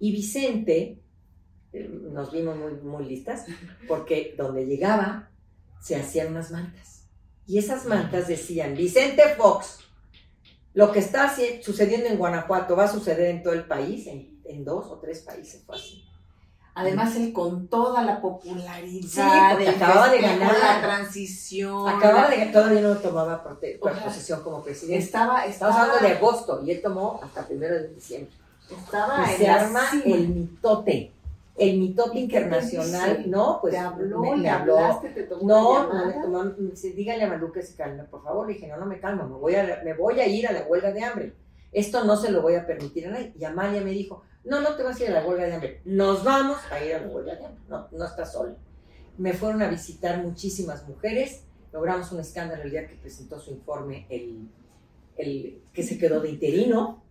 Y 0.00 0.12
Vicente, 0.12 1.00
eh, 1.72 1.88
nos 1.88 2.32
vimos 2.32 2.56
muy, 2.56 2.72
muy 2.74 3.04
listas, 3.06 3.46
porque 3.88 4.34
donde 4.36 4.66
llegaba 4.66 5.30
se 5.80 5.96
hacían 5.96 6.28
unas 6.28 6.50
mantas. 6.50 7.08
Y 7.46 7.58
esas 7.58 7.86
mantas 7.86 8.26
decían, 8.26 8.74
Vicente 8.74 9.22
Fox, 9.36 9.78
lo 10.72 10.90
que 10.90 10.98
está 10.98 11.34
sucediendo 11.62 12.08
en 12.08 12.18
Guanajuato 12.18 12.74
va 12.74 12.84
a 12.84 12.92
suceder 12.92 13.30
en 13.30 13.42
todo 13.42 13.54
el 13.54 13.66
país, 13.66 14.06
en, 14.06 14.40
en 14.44 14.64
dos 14.64 14.86
o 14.86 14.98
tres 14.98 15.20
países 15.20 15.62
fue 15.64 15.76
así. 15.76 16.04
Además, 16.76 17.14
él 17.14 17.32
con 17.32 17.68
toda 17.68 18.02
la 18.02 18.20
popularidad, 18.20 19.08
sí, 19.08 19.20
acababa 19.20 20.08
de 20.10 20.20
ganar 20.20 20.58
la 20.58 20.80
transición. 20.82 21.88
Acababa 21.88 22.28
de 22.28 22.46
todavía 22.46 22.80
no 22.80 22.96
tomaba 22.96 23.44
posesión 23.44 24.42
como 24.42 24.62
presidente. 24.62 25.04
Estaba, 25.04 25.46
estaba 25.46 25.82
hablando 25.82 26.06
de 26.06 26.14
agosto 26.14 26.62
y 26.64 26.72
él 26.72 26.82
tomó 26.82 27.20
hasta 27.22 27.46
primero 27.46 27.74
de 27.74 27.88
diciembre. 27.88 28.32
Estaba 28.68 29.22
y 29.30 29.36
se 29.36 29.48
arma 29.48 29.82
el 30.04 30.28
mitote. 30.28 31.12
El 31.56 31.78
mitote 31.78 32.18
internacional, 32.18 33.30
¿no? 33.30 33.60
Pues 33.60 33.74
te 33.74 33.78
habló, 33.78 34.18
me, 34.18 34.36
me 34.36 34.50
habló. 34.50 34.76
Hablaste, 34.76 35.10
te 35.10 35.22
tomó 35.22 35.46
no, 35.46 35.92
no 35.94 36.06
me 36.06 36.14
tomó, 36.14 36.44
dígale 36.96 37.22
a 37.22 37.28
Malú 37.28 37.52
que 37.52 37.62
se 37.62 37.76
calme, 37.76 38.02
por 38.02 38.24
favor. 38.24 38.48
Le 38.48 38.54
dije, 38.54 38.66
no, 38.66 38.76
no 38.76 38.86
me 38.86 38.98
calmo, 38.98 39.28
me 39.28 39.36
voy, 39.36 39.54
a, 39.54 39.80
me 39.84 39.94
voy 39.94 40.18
a 40.18 40.26
ir 40.26 40.48
a 40.48 40.52
la 40.52 40.62
huelga 40.62 40.90
de 40.90 41.04
hambre. 41.04 41.32
Esto 41.74 42.04
no 42.04 42.16
se 42.16 42.30
lo 42.30 42.40
voy 42.40 42.54
a 42.54 42.66
permitir 42.66 43.08
a 43.08 43.10
nadie. 43.10 43.34
Y 43.38 43.44
Amalia 43.44 43.82
me 43.82 43.90
dijo, 43.90 44.22
no, 44.44 44.60
no 44.60 44.76
te 44.76 44.82
vas 44.82 44.98
a 45.00 45.04
ir 45.04 45.10
a 45.10 45.20
la 45.20 45.26
huelga 45.26 45.46
de 45.46 45.52
hambre. 45.54 45.80
Nos 45.84 46.22
vamos 46.22 46.58
a 46.70 46.82
ir 46.82 46.94
a 46.94 47.00
la 47.00 47.08
huelga 47.08 47.34
de 47.34 47.44
hambre. 47.44 47.62
No, 47.68 47.88
no 47.90 48.04
estás 48.04 48.32
sola. 48.32 48.54
Me 49.18 49.32
fueron 49.32 49.60
a 49.62 49.68
visitar 49.68 50.22
muchísimas 50.22 50.86
mujeres. 50.88 51.44
Logramos 51.72 52.12
un 52.12 52.20
escándalo 52.20 52.62
el 52.62 52.70
día 52.70 52.86
que 52.86 52.94
presentó 52.94 53.40
su 53.40 53.50
informe, 53.50 54.06
el, 54.08 54.48
el 55.16 55.62
que 55.72 55.82
se 55.82 55.98
quedó 55.98 56.20
de 56.20 56.30
interino. 56.30 57.02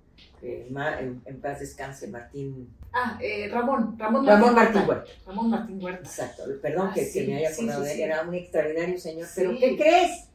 en, 0.41 1.41
paz 1.41 1.59
descanse, 1.59 2.07
Martín. 2.07 2.70
Ah, 2.93 3.18
eh, 3.22 3.49
Ramón, 3.51 3.97
Ramón, 3.97 4.26
Ramón 4.26 4.55
Martín, 4.55 4.84
Huerta. 4.88 5.11
Ramón 5.26 5.49
Martín 5.49 5.84
Huerta. 5.84 6.07
Exacto, 6.07 6.43
perdón 6.61 6.91
que, 6.93 7.01
ah, 7.01 7.24
me 7.28 7.38
haya 7.38 7.49
acordado 7.49 7.82
de 7.82 7.93
él, 7.93 7.99
era 8.01 8.22
un 8.22 8.34
extraordinario 8.36 8.99
señor. 8.99 9.28
Pero 9.36 9.57
¿qué 9.59 9.76
crees? 9.76 10.30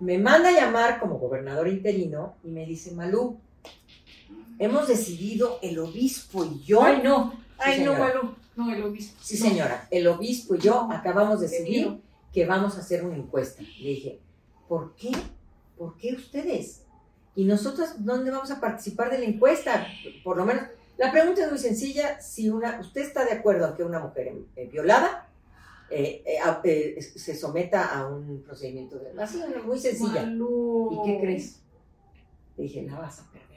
Me 0.00 0.18
manda 0.18 0.50
a 0.50 0.52
llamar 0.52 1.00
como 1.00 1.18
gobernador 1.18 1.66
interino 1.66 2.36
y 2.44 2.50
me 2.50 2.66
dice, 2.66 2.92
Malú, 2.92 3.40
hemos 4.58 4.88
decidido 4.88 5.58
el 5.62 5.78
obispo 5.78 6.44
y 6.44 6.62
yo. 6.62 6.82
Ay, 6.82 7.00
no, 7.02 7.34
ay, 7.58 7.84
no, 7.84 7.94
Malú. 7.94 8.34
No, 8.56 8.72
el 8.72 8.82
obispo. 8.82 9.18
Sí, 9.20 9.36
señora, 9.36 9.88
el 9.90 10.06
obispo 10.06 10.54
y 10.54 10.60
yo 10.60 10.88
acabamos 10.90 11.40
de 11.40 11.48
decidir 11.48 12.00
que 12.32 12.46
vamos 12.46 12.76
a 12.76 12.80
hacer 12.80 13.04
una 13.04 13.16
encuesta. 13.16 13.62
Le 13.62 13.88
dije, 13.90 14.20
¿por 14.68 14.94
qué? 14.94 15.10
¿Por 15.76 15.96
qué 15.96 16.14
ustedes? 16.14 16.82
Y 17.36 17.44
nosotros, 17.44 17.94
¿dónde 17.98 18.30
vamos 18.30 18.50
a 18.50 18.60
participar 18.60 19.10
de 19.10 19.18
la 19.18 19.24
encuesta? 19.24 19.86
Por 20.22 20.36
lo 20.36 20.44
menos, 20.44 20.64
la 20.96 21.10
pregunta 21.10 21.44
es 21.44 21.50
muy 21.50 21.58
sencilla. 21.58 22.20
Si 22.20 22.48
una, 22.48 22.78
usted 22.80 23.02
está 23.02 23.24
de 23.24 23.32
acuerdo 23.32 23.68
en 23.68 23.74
que 23.74 23.82
una 23.82 23.98
mujer 23.98 24.32
eh, 24.54 24.68
violada 24.70 25.28
eh, 25.90 26.22
eh, 26.64 27.02
se 27.02 27.36
someta 27.36 27.86
a 27.86 28.06
un 28.06 28.42
procedimiento 28.42 28.98
de... 28.98 29.20
Así, 29.20 29.42
muy 29.66 29.78
sencilla. 29.78 30.22
¿Y 30.22 31.06
qué 31.06 31.18
crees? 31.20 31.60
Le 32.56 32.64
dije, 32.64 32.82
la 32.82 32.98
vas 32.98 33.20
a 33.20 33.30
perder 33.32 33.53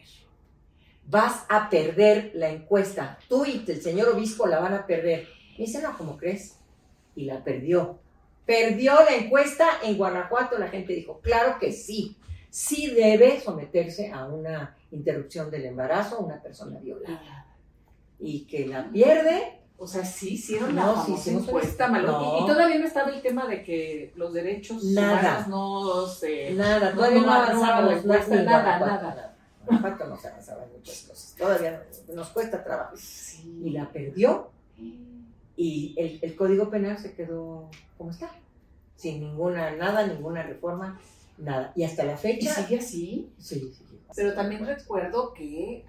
vas 1.10 1.46
a 1.50 1.70
perder 1.70 2.32
la 2.36 2.50
encuesta. 2.50 3.18
Tú 3.28 3.46
y 3.46 3.64
el 3.68 3.82
señor 3.82 4.10
obispo 4.10 4.46
la 4.46 4.60
van 4.60 4.74
a 4.74 4.86
perder. 4.86 5.28
Me 5.58 5.66
dice, 5.66 5.82
no, 5.82 5.98
¿cómo 5.98 6.18
crees? 6.18 6.58
Y 7.16 7.26
la 7.26 7.44
perdió. 7.44 8.00
Perdió 8.46 8.94
la 9.04 9.16
encuesta 9.16 9.66
en 9.84 9.98
Guanajuato. 9.98 10.58
La 10.58 10.68
gente 10.68 10.94
dijo, 10.94 11.20
claro 11.22 11.58
que 11.60 11.72
sí. 11.72 12.18
Sí 12.50 12.92
debe 12.92 13.40
someterse 13.42 14.12
a 14.12 14.26
una 14.26 14.78
interrupción 14.92 15.52
del 15.52 15.66
embarazo 15.66 16.20
una 16.20 16.42
persona 16.42 16.80
violada. 16.80 17.46
Y 18.20 18.46
que 18.46 18.68
la 18.68 18.90
pierde. 18.90 19.54
O 19.80 19.86
sea, 19.86 20.04
sí 20.04 20.34
hicieron 20.34 20.74
no, 20.74 21.06
la 21.08 21.18
sí, 21.18 21.30
encuesta, 21.30 21.88
no. 21.88 22.44
Y, 22.44 22.48
todavía 22.48 22.80
no 22.80 22.88
estaba 22.88 23.12
el 23.12 23.22
tema 23.22 23.46
de 23.46 23.64
que 23.64 24.12
los 24.16 24.34
derechos 24.34 24.84
nada, 24.86 25.46
no 25.48 26.08
se... 26.08 26.52
Nada, 26.56 26.96
todavía 26.96 27.22
no, 27.22 27.32
avanzamos. 27.32 28.04
nada, 28.04 28.80
nada. 28.80 28.80
nada 28.80 29.27
no 29.72 30.18
se 30.18 30.28
avanzaba 30.28 30.64
en 30.64 30.72
muchas 30.74 31.02
cosas. 31.02 31.36
Todavía 31.38 31.84
nos 32.14 32.30
cuesta 32.30 32.64
trabajo. 32.64 32.96
Y 33.64 33.70
la 33.72 33.92
perdió. 33.92 34.50
Y 35.56 35.96
el, 35.98 36.20
el, 36.22 36.36
Código 36.36 36.70
Penal 36.70 36.98
se 36.98 37.14
quedó 37.14 37.70
como 37.98 38.12
está. 38.12 38.32
Sin 38.96 39.20
ninguna, 39.20 39.76
nada, 39.76 40.06
ninguna 40.08 40.44
reforma, 40.44 41.00
nada. 41.38 41.72
Y 41.76 41.84
hasta 41.84 42.04
la 42.04 42.18
fecha. 42.18 42.52
¿Y 42.52 42.64
sigue 42.64 42.80
así? 42.80 43.30
Sí, 43.40 43.74
sí. 43.76 44.00
Pero 44.16 44.34
también 44.34 44.66
recuerdo 44.66 45.34
que 45.34 45.86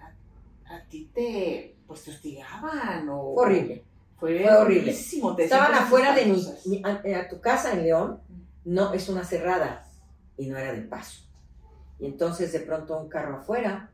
a, 0.66 0.82
ti 0.88 1.10
te, 1.14 1.76
pues, 1.86 2.04
te 2.04 2.10
hostigaban. 2.10 3.08
O, 3.08 3.34
horrible. 3.34 3.84
Fue, 4.18 4.50
horrible. 4.50 4.90
Estaban 4.90 5.74
afuera 5.74 6.14
de 6.14 6.26
mi, 6.26 6.82
a, 6.84 7.28
tu 7.28 7.40
casa 7.40 7.72
en 7.72 7.84
León, 7.84 8.20
no, 8.64 8.92
es 8.92 9.08
una 9.08 9.24
cerrada 9.24 9.86
y 10.36 10.46
no 10.46 10.58
era 10.58 10.72
de 10.72 10.82
paso 10.82 11.27
y 11.98 12.06
entonces 12.06 12.52
de 12.52 12.60
pronto 12.60 12.98
un 12.98 13.08
carro 13.08 13.38
afuera, 13.38 13.90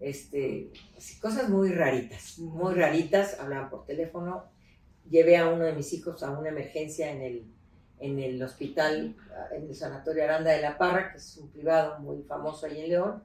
este, 0.00 0.70
cosas 1.20 1.48
muy 1.48 1.70
raritas, 1.70 2.38
muy 2.38 2.74
raritas, 2.74 3.38
hablaban 3.40 3.70
por 3.70 3.86
teléfono, 3.86 4.44
llevé 5.08 5.36
a 5.36 5.48
uno 5.48 5.64
de 5.64 5.72
mis 5.72 5.92
hijos 5.92 6.22
a 6.22 6.30
una 6.30 6.48
emergencia 6.48 7.10
en 7.10 7.22
el, 7.22 7.46
en 7.98 8.18
el 8.18 8.42
hospital, 8.42 9.16
en 9.52 9.68
el 9.68 9.74
Sanatorio 9.74 10.24
Aranda 10.24 10.50
de 10.50 10.60
la 10.60 10.76
Parra, 10.76 11.10
que 11.12 11.18
es 11.18 11.36
un 11.36 11.50
privado 11.50 12.00
muy 12.00 12.22
famoso 12.22 12.66
ahí 12.66 12.82
en 12.82 12.88
León, 12.88 13.22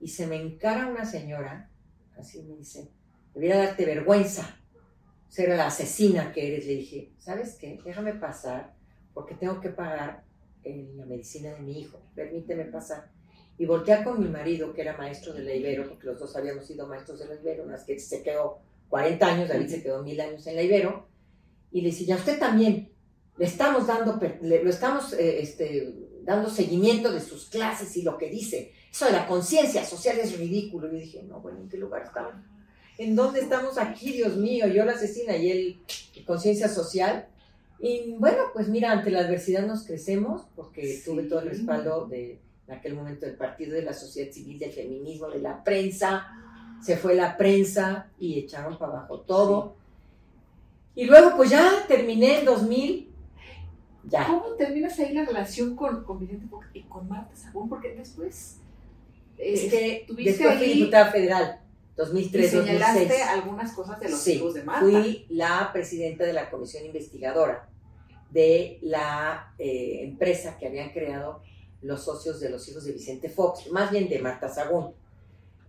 y 0.00 0.08
se 0.08 0.26
me 0.26 0.36
encara 0.36 0.88
una 0.88 1.04
señora, 1.04 1.70
así 2.18 2.42
me 2.42 2.56
dice, 2.56 2.90
debería 3.34 3.58
darte 3.58 3.84
vergüenza 3.84 4.58
ser 5.32 5.48
la 5.48 5.68
asesina 5.68 6.30
que 6.30 6.46
eres. 6.46 6.66
Le 6.66 6.74
dije, 6.74 7.12
¿sabes 7.18 7.54
qué? 7.54 7.80
Déjame 7.82 8.12
pasar 8.12 8.74
porque 9.14 9.34
tengo 9.34 9.60
que 9.60 9.70
pagar 9.70 10.24
en 10.64 10.96
la 10.96 11.06
medicina 11.06 11.52
de 11.54 11.60
mi 11.60 11.80
hijo, 11.80 12.00
permíteme 12.14 12.64
pasar. 12.64 13.10
Y 13.58 13.66
volteé 13.66 14.02
con 14.02 14.20
mi 14.20 14.28
marido, 14.28 14.72
que 14.72 14.82
era 14.82 14.96
maestro 14.96 15.32
de 15.32 15.42
la 15.42 15.54
Ibero, 15.54 15.88
porque 15.88 16.06
los 16.06 16.18
dos 16.18 16.34
habíamos 16.36 16.66
sido 16.66 16.86
maestros 16.86 17.18
de 17.20 17.26
la 17.26 17.34
Ibero, 17.34 17.66
más 17.66 17.84
que 17.84 17.98
se 17.98 18.22
quedó 18.22 18.60
40 18.88 19.26
años, 19.26 19.48
David 19.48 19.68
se 19.68 19.82
quedó 19.82 20.02
mil 20.02 20.20
años 20.20 20.46
en 20.46 20.56
la 20.56 20.62
Ibero, 20.62 21.06
y 21.70 21.80
le 21.80 21.90
decía, 21.90 22.16
usted 22.16 22.38
también, 22.38 22.90
le 23.38 23.46
estamos 23.46 23.86
dando, 23.86 24.20
le, 24.42 24.62
lo 24.62 24.70
estamos 24.70 25.12
eh, 25.14 25.40
este, 25.40 25.94
dando 26.22 26.50
seguimiento 26.50 27.10
de 27.12 27.20
sus 27.20 27.46
clases 27.46 27.96
y 27.96 28.02
lo 28.02 28.18
que 28.18 28.28
dice. 28.28 28.72
Eso 28.90 29.06
de 29.06 29.12
la 29.12 29.26
conciencia 29.26 29.84
social 29.84 30.18
es 30.18 30.38
ridículo. 30.38 30.88
Y 30.88 30.92
yo 30.92 30.98
dije, 30.98 31.22
no, 31.22 31.40
bueno, 31.40 31.60
¿en 31.60 31.68
qué 31.68 31.78
lugar 31.78 32.02
estamos? 32.02 32.34
¿En 32.98 33.16
dónde 33.16 33.40
estamos 33.40 33.78
aquí, 33.78 34.12
Dios 34.12 34.36
mío? 34.36 34.66
Yo 34.66 34.84
la 34.84 34.92
asesina 34.92 35.36
y 35.36 35.50
él, 35.50 35.82
conciencia 36.26 36.68
social. 36.68 37.28
Y 37.84 38.14
bueno, 38.16 38.44
pues 38.54 38.68
mira, 38.68 38.92
ante 38.92 39.10
la 39.10 39.18
adversidad 39.18 39.66
nos 39.66 39.84
crecemos, 39.84 40.42
porque 40.54 41.02
tuve 41.04 41.24
todo 41.24 41.40
el 41.40 41.48
respaldo 41.48 42.06
de 42.06 42.38
en 42.68 42.74
aquel 42.74 42.94
momento 42.94 43.26
del 43.26 43.34
partido, 43.34 43.74
de 43.74 43.82
la 43.82 43.92
sociedad 43.92 44.32
civil, 44.32 44.56
del 44.56 44.70
feminismo, 44.70 45.28
de 45.28 45.40
la 45.40 45.64
prensa. 45.64 46.28
Se 46.80 46.96
fue 46.96 47.16
la 47.16 47.36
prensa 47.36 48.08
y 48.20 48.38
echaron 48.38 48.78
para 48.78 48.92
abajo 48.92 49.20
todo. 49.20 49.74
Y 50.94 51.06
luego, 51.06 51.36
pues 51.36 51.50
ya 51.50 51.84
terminé 51.88 52.38
en 52.38 52.44
2000. 52.44 53.08
Ya. 54.08 54.26
¿Cómo 54.28 54.54
terminas 54.56 54.96
ahí 55.00 55.12
la 55.12 55.24
relación 55.24 55.74
con, 55.74 56.04
con 56.04 56.20
Vicente 56.20 56.46
Fox 56.46 56.68
y 56.74 56.82
con 56.82 57.08
Marta 57.08 57.34
Sagún? 57.34 57.68
Porque 57.68 57.96
después. 57.96 58.58
Es 59.36 59.70
que 59.72 60.06
después 60.08 60.58
fui 60.58 60.72
diputada 60.72 61.10
federal, 61.10 61.60
2003, 61.96 62.46
y 62.46 62.48
señalaste 62.48 63.00
2006. 63.00 63.28
algunas 63.28 63.72
cosas 63.72 63.98
de 63.98 64.08
los 64.08 64.28
hijos 64.28 64.54
de 64.54 64.62
Marta. 64.62 64.82
Fui 64.82 65.26
la 65.30 65.70
presidenta 65.72 66.22
de 66.22 66.32
la 66.32 66.48
comisión 66.48 66.84
investigadora 66.84 67.71
de 68.32 68.78
la 68.82 69.54
eh, 69.58 70.00
empresa 70.02 70.56
que 70.58 70.66
habían 70.66 70.90
creado 70.90 71.42
los 71.82 72.04
socios 72.04 72.40
de 72.40 72.48
los 72.48 72.66
hijos 72.68 72.84
de 72.84 72.92
Vicente 72.92 73.28
Fox, 73.28 73.70
más 73.70 73.90
bien 73.90 74.08
de 74.08 74.18
Marta 74.20 74.48
Sagún. 74.48 74.92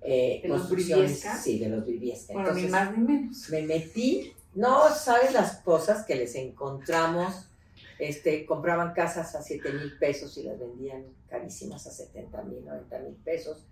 Eh, 0.01 0.39
¿De 0.41 0.49
los 0.49 0.69
Briviesca? 0.69 1.37
Sí, 1.37 1.59
de 1.59 1.69
los 1.69 1.85
Briviesca. 1.85 2.33
Bueno, 2.33 2.53
ni 2.53 2.67
más 2.67 2.95
ni 2.97 3.03
menos. 3.03 3.49
Me 3.49 3.61
metí, 3.63 4.33
no 4.53 4.89
sabes 4.93 5.33
las 5.33 5.57
cosas 5.61 6.05
que 6.05 6.15
les 6.15 6.35
encontramos. 6.35 7.47
Este, 7.99 8.45
compraban 8.45 8.93
casas 8.93 9.33
a 9.35 9.41
7 9.41 9.71
mil 9.71 9.97
pesos 9.97 10.37
y 10.37 10.43
las 10.43 10.59
vendían 10.59 11.05
carísimas 11.29 11.87
a 11.87 11.91
70 11.91 12.43
mil, 12.43 12.65
90 12.65 12.99
mil 12.99 13.15
pesos. 13.15 13.65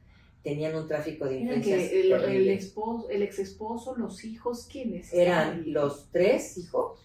Tenían 0.44 0.76
un 0.76 0.88
tráfico 0.88 1.26
de 1.26 1.40
influencias. 1.40 1.92
El, 1.92 2.12
el, 2.12 2.50
esposo, 2.50 3.10
el 3.10 3.22
ex 3.24 3.40
esposo, 3.40 3.96
los 3.96 4.24
hijos, 4.24 4.68
¿quiénes? 4.72 5.14
Eran 5.14 5.72
los 5.72 6.08
tres 6.12 6.58
hijos, 6.58 7.00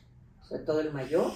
sobre 0.48 0.62
todo 0.62 0.80
el 0.80 0.92
mayor. 0.92 1.32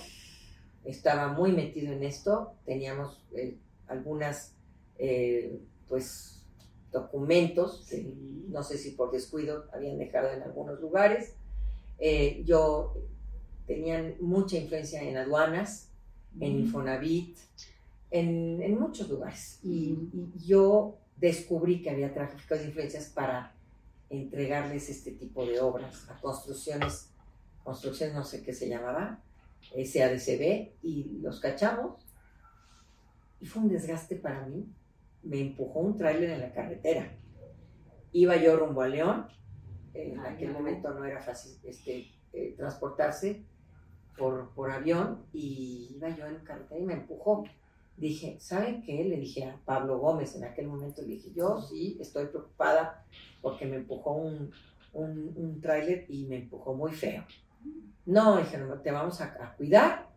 Estaba 0.85 1.29
muy 1.29 1.53
metido 1.53 1.93
en 1.93 2.03
esto. 2.03 2.55
Teníamos 2.65 3.23
eh, 3.35 3.57
algunas, 3.89 4.55
eh, 4.99 5.61
pues, 5.89 6.41
documentos, 6.93 7.89
no 8.49 8.63
sé 8.63 8.77
si 8.77 8.91
por 8.93 9.13
descuido 9.13 9.67
habían 9.73 9.99
dejado 9.99 10.33
en 10.33 10.43
algunos 10.43 10.81
lugares. 10.81 11.35
Eh, 11.99 12.43
yo 12.45 12.95
tenían 13.67 14.17
mucha 14.21 14.57
influencia 14.57 15.03
en 15.03 15.17
aduanas, 15.17 15.91
en 16.41 16.61
Infonavit, 16.61 17.39
en, 18.11 18.63
en 18.63 18.81
muchos 18.81 19.09
lugares. 19.09 19.61
Y, 19.63 19.97
yo 20.45 20.97
descubrí 21.17 21.83
que 21.83 21.91
había 21.91 22.13
tráfico 22.13 22.55
de 22.55 22.65
influencias 22.65 23.07
para 23.07 23.55
entregarles 24.09 24.89
este 24.89 25.13
tipo 25.13 25.45
de 25.45 25.61
obras 25.61 26.09
a 26.09 26.19
construcciones, 26.21 27.11
construcciones 27.63 28.15
no 28.15 28.25
sé 28.25 28.43
qué 28.43 28.55
se 28.55 28.69
llamaba, 28.69 29.23
SADCB, 29.75 30.73
y 30.83 31.19
los 31.21 31.41
cachamos. 31.41 32.07
Y 33.41 33.47
fue 33.47 33.63
un 33.63 33.69
desgaste 33.69 34.17
para 34.17 34.47
mí. 34.47 34.67
Me 35.23 35.41
empujó 35.41 35.81
un 35.81 35.97
tráiler 35.97 36.31
en 36.31 36.41
la 36.41 36.53
carretera. 36.53 37.13
Iba 38.13 38.37
yo 38.37 38.57
rumbo 38.57 38.83
a 38.83 38.89
León. 38.89 39.27
En 39.95 40.21
aquel 40.21 40.53
momento 40.53 40.93
no 40.93 41.05
era 41.05 41.21
fácil 41.21 41.59
este, 41.65 42.11
eh, 42.33 42.55
transportarse 42.57 43.45
por, 44.17 44.51
por 44.51 44.71
avión 44.71 45.25
y 45.33 45.93
iba 45.97 46.09
yo 46.11 46.27
en 46.27 46.37
carretera 46.37 46.81
y 46.81 46.85
me 46.85 46.95
empujó. 46.95 47.45
Dije, 47.97 48.39
¿saben 48.41 48.83
qué? 48.83 49.05
Le 49.05 49.17
dije 49.17 49.45
a 49.45 49.61
Pablo 49.65 49.99
Gómez 49.99 50.35
en 50.37 50.45
aquel 50.45 50.69
momento, 50.69 51.03
le 51.03 51.09
dije, 51.09 51.33
yo 51.35 51.61
sí 51.61 51.99
estoy 52.01 52.27
preocupada 52.27 53.05
porque 53.43 53.67
me 53.67 53.77
empujó 53.77 54.13
un, 54.13 54.53
un, 54.93 55.33
un 55.37 55.61
tráiler 55.61 56.07
y 56.09 56.25
me 56.25 56.37
empujó 56.37 56.75
muy 56.75 56.93
feo. 56.93 57.25
No, 58.07 58.39
dije, 58.39 58.59
te 58.83 58.91
vamos 58.91 59.21
a, 59.21 59.55
cuidar, 59.57 60.09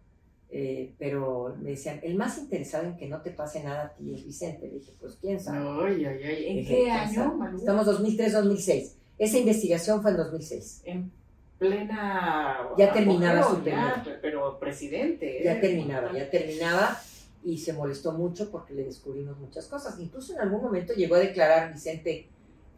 eh, 0.49 0.93
pero 0.97 1.55
me 1.61 1.71
decían, 1.71 1.99
el 2.03 2.15
más 2.15 2.37
interesado 2.37 2.85
en 2.85 2.97
que 2.97 3.07
no 3.07 3.21
te 3.21 3.31
pase 3.31 3.63
nada 3.63 3.83
a 3.83 3.93
ti 3.93 4.13
es 4.13 4.25
Vicente. 4.25 4.67
Le 4.67 4.75
dije, 4.75 4.93
pues 4.99 5.17
quién 5.21 5.39
sabe. 5.39 5.59
Ay, 5.85 6.05
ay, 6.05 6.23
ay. 6.23 6.59
¿En 6.59 6.65
qué 6.65 6.91
año, 6.91 7.39
Estamos 7.57 7.87
2003-2006. 7.87 8.93
Esa 9.17 9.37
investigación 9.37 10.01
fue 10.01 10.11
en 10.11 10.17
2006. 10.17 10.81
En 10.85 11.11
plena... 11.59 12.69
Ya 12.77 12.91
terminaba 12.91 13.43
su 13.43 13.63
periodo. 13.63 13.91
Pero 14.21 14.59
presidente. 14.59 15.41
Ya 15.43 15.53
¿eh? 15.53 15.61
terminaba, 15.61 16.11
ya 16.13 16.29
terminaba 16.29 16.99
y 17.43 17.57
se 17.57 17.73
molestó 17.73 18.13
mucho 18.13 18.49
porque 18.49 18.73
le 18.73 18.83
descubrimos 18.83 19.37
muchas 19.39 19.67
cosas. 19.67 19.99
Incluso 19.99 20.33
en 20.33 20.39
algún 20.39 20.61
momento 20.61 20.93
llegó 20.93 21.15
a 21.15 21.19
declarar 21.19 21.73
Vicente 21.73 22.27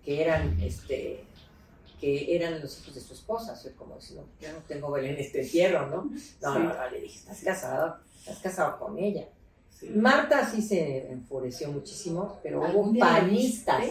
que 0.04 0.22
eran, 0.22 0.60
este, 0.62 1.24
que 2.06 2.36
eran 2.36 2.62
los 2.62 2.80
hijos 2.80 2.94
de 2.94 3.02
su 3.02 3.14
esposa. 3.14 3.56
Soy 3.56 3.72
como 3.72 3.96
diciendo, 3.96 4.28
ya 4.40 4.54
no 4.54 4.60
tengo 4.60 4.92
Belén 4.92 5.16
este 5.18 5.42
entierro, 5.42 5.88
¿no? 5.88 6.12
No, 6.42 6.60
no, 6.60 6.90
le 6.92 7.02
dije, 7.02 7.18
estás 7.18 7.42
casado, 7.42 7.98
estás 8.20 8.40
casado 8.40 8.78
con 8.78 9.00
ella. 9.00 9.28
Marta 9.96 10.48
sí 10.48 10.62
se 10.62 11.12
enfureció 11.12 11.72
muchísimo, 11.72 12.40
pero 12.44 12.62
hubo 12.62 12.94
panistas 13.00 13.86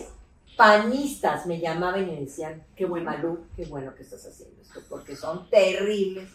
panistas 0.56 1.46
me 1.46 1.58
llamaban 1.58 2.04
y 2.04 2.06
me 2.12 2.20
decían, 2.20 2.62
qué 2.76 2.84
bueno, 2.84 3.10
Malú, 3.10 3.46
qué 3.56 3.64
bueno 3.64 3.92
que 3.96 4.04
estás 4.04 4.24
haciendo 4.24 4.62
esto, 4.62 4.80
porque 4.88 5.16
son 5.16 5.50
terribles 5.50 6.28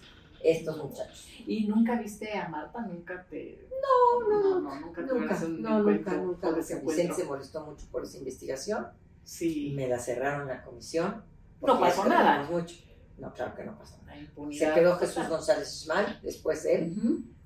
estos 0.43 0.77
muchachos. 0.77 1.25
¿Y 1.47 1.67
nunca 1.67 1.97
viste 1.97 2.37
a 2.37 2.49
Marta? 2.49 2.81
¿Nunca 2.81 3.25
te...? 3.29 3.65
No, 3.81 4.27
no, 4.27 4.59
no, 4.59 4.75
nunca 4.81 5.01
nunca, 5.03 5.39
no, 5.47 5.83
nunca, 5.83 6.13
nunca. 6.15 6.51
Vicente 6.51 7.13
se 7.13 7.23
molestó 7.23 7.65
mucho 7.65 7.85
por 7.89 8.03
esa 8.03 8.17
investigación. 8.17 8.87
Sí. 9.23 9.73
Me 9.75 9.87
la 9.87 9.99
cerraron 9.99 10.47
la 10.47 10.63
comisión. 10.63 11.23
No 11.61 11.79
pasó 11.79 12.05
nada. 12.05 12.43
Mucho. 12.43 12.75
No, 13.17 13.33
claro 13.33 13.55
que 13.55 13.63
no 13.63 13.77
pasó 13.77 13.97
nada. 14.05 14.19
Se 14.51 14.73
quedó 14.73 14.95
Jesús 14.97 15.27
González 15.27 15.81
Ismael, 15.81 16.19
después 16.23 16.65
él, 16.65 16.93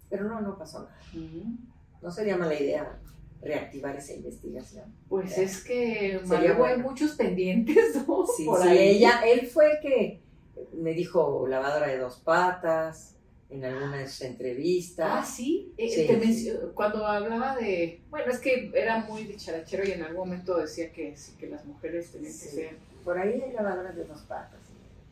pero 0.09 0.25
no, 0.25 0.41
no 0.41 0.57
pasó 0.57 0.79
nada. 0.83 0.97
No 2.01 2.11
sería 2.11 2.37
mala 2.37 2.59
idea 2.59 2.99
reactivar 3.41 3.95
esa 3.95 4.13
investigación. 4.13 4.93
Pues 5.09 5.37
es 5.37 5.63
que 5.63 6.21
hay 6.29 6.77
muchos 6.77 7.11
pendientes, 7.11 8.07
¿no? 8.07 8.25
Sí, 8.25 8.47
sí, 8.61 8.69
ella, 8.69 9.21
él 9.25 9.47
fue 9.47 9.71
el 9.71 9.79
que 9.81 10.21
me 10.73 10.93
dijo 10.93 11.45
lavadora 11.47 11.87
de 11.87 11.97
dos 11.97 12.17
patas 12.19 13.15
en 13.49 13.65
algunas 13.65 14.21
entrevistas. 14.21 15.07
Ah, 15.09 15.25
sí. 15.25 15.73
Eh, 15.77 16.59
cuando 16.73 17.05
hablaba 17.05 17.55
de. 17.55 18.01
Bueno, 18.09 18.31
es 18.31 18.39
que 18.39 18.71
era 18.73 18.99
muy 18.99 19.25
dicharachero 19.25 19.87
y 19.87 19.91
en 19.91 20.03
algún 20.03 20.29
momento 20.29 20.57
decía 20.57 20.91
que, 20.91 21.15
que 21.39 21.47
las 21.47 21.65
mujeres 21.65 22.11
tenían 22.11 22.31
que 22.31 22.37
ser. 22.37 22.77
Por 23.03 23.17
ahí 23.17 23.41
hay 23.41 23.53
lavadoras 23.53 23.95
de 23.95 24.05
dos 24.05 24.21
patas. 24.21 24.59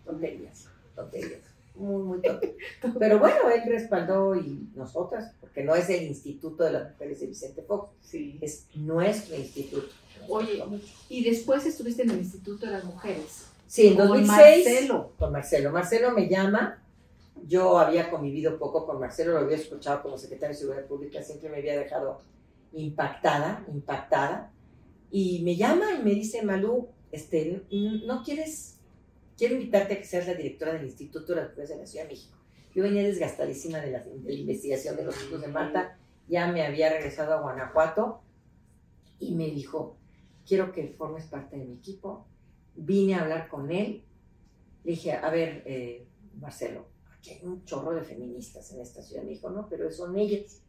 Tonterías, 0.06 0.68
tonterías 0.96 1.52
muy, 1.76 2.04
muy 2.04 2.22
Pero 3.00 3.20
bueno, 3.20 3.50
él 3.50 3.62
respaldó 3.68 4.36
y 4.36 4.70
nosotras, 4.76 5.34
porque 5.40 5.64
no 5.64 5.76
es 5.76 5.90
el 5.90 6.04
Instituto 6.04 6.64
de 6.64 6.72
las 6.72 6.92
Mujeres 6.92 7.20
de 7.20 7.28
Vicente 7.28 7.62
Fox, 7.62 7.92
sí. 8.02 8.38
es 8.42 8.68
nuestro 8.76 9.36
instituto. 9.36 9.88
Oye, 10.28 10.64
y 11.10 11.24
después 11.24 11.66
estuviste 11.66 12.04
en 12.04 12.12
el 12.12 12.20
Instituto 12.20 12.66
de 12.66 12.74
las 12.74 12.84
Mujeres. 12.84 13.48
Sí, 13.68 13.88
en 13.88 13.98
2006. 13.98 14.28
Con 14.28 14.38
Marcelo. 14.38 15.12
Con 15.18 15.32
Marcelo. 15.32 15.72
Marcelo 15.72 16.12
me 16.12 16.28
llama. 16.28 16.84
Yo 17.48 17.80
había 17.80 18.12
convivido 18.12 18.60
poco 18.60 18.86
con 18.86 19.00
Marcelo, 19.00 19.32
lo 19.32 19.40
había 19.40 19.58
escuchado 19.58 20.04
como 20.04 20.18
secretario 20.18 20.54
de 20.54 20.60
Seguridad 20.60 20.86
Pública, 20.86 21.24
siempre 21.24 21.50
me 21.50 21.58
había 21.58 21.80
dejado 21.80 22.22
impactada, 22.74 23.66
impactada. 23.74 24.52
Y 25.10 25.42
me 25.44 25.56
llama 25.56 25.94
y 26.00 26.04
me 26.04 26.12
dice, 26.12 26.44
Malú, 26.44 26.90
este, 27.12 27.64
¿no 27.72 28.24
quieres 28.24 28.82
quiero 29.42 29.56
invitarte 29.56 29.96
a 29.96 29.98
que 29.98 30.06
seas 30.06 30.28
la 30.28 30.36
directora 30.36 30.74
del 30.74 30.86
Instituto 30.86 31.34
de 31.34 31.42
las 31.42 31.50
Mujeres 31.50 31.70
de 31.70 31.78
la 31.78 31.88
Ciudad 31.88 32.06
de 32.06 32.12
México. 32.12 32.38
Yo 32.76 32.84
venía 32.84 33.02
desgastadísima 33.02 33.80
de 33.80 33.90
la, 33.90 34.06
investigación 34.06 34.96
de 34.96 35.04
los 35.04 35.16
hijos 35.24 35.42
de 35.42 35.48
Marta, 35.48 35.98
ya 36.28 36.52
me 36.52 36.64
había 36.64 36.94
regresado 36.94 37.34
a 37.34 37.42
Guanajuato 37.42 38.22
y 39.18 39.34
me 39.34 39.50
dijo, 39.50 39.98
quiero 40.46 40.72
que 40.72 40.90
formes 40.90 41.26
parte 41.26 41.58
de 41.58 41.66
mi 41.66 41.74
equipo. 41.74 42.28
Vine 42.76 43.16
a 43.16 43.22
hablar 43.24 43.48
con 43.48 43.72
él. 43.72 44.04
Le 44.84 44.92
dije, 44.92 45.14
a 45.14 45.32
ver, 45.32 45.64
eh, 45.66 46.06
Marcelo, 46.40 46.86
aquí 47.18 47.32
hay 47.32 47.44
un 47.44 47.66
chorro 47.66 47.96
de 47.96 48.04
feministas 48.04 48.72
en 48.72 48.82
esta 48.82 49.02
ciudad. 49.02 49.24
Me 49.24 49.32
dijo, 49.32 49.50
no, 49.50 49.68
pero 49.68 49.92
son 49.92 50.20
ellas 50.20 50.62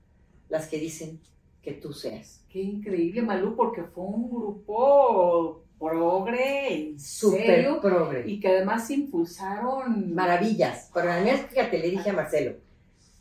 las 0.48 0.66
que 0.66 0.78
dicen 0.78 1.20
que 1.60 1.74
tú 1.74 1.92
seas. 1.92 2.42
Qué 2.48 2.62
increíble, 2.62 3.20
Malú, 3.20 3.54
porque 3.54 3.82
fue 3.82 4.04
un 4.04 4.30
grupo 4.30 5.62
progre, 5.82 6.94
súper 6.96 7.80
progre. 7.80 8.24
Y 8.30 8.38
que 8.38 8.48
además 8.48 8.88
impulsaron 8.90 10.14
maravillas. 10.14 10.90
Pero 10.94 11.10
además, 11.10 11.46
fíjate, 11.48 11.78
le 11.78 11.90
dije 11.90 12.10
a 12.10 12.12
Marcelo, 12.12 12.56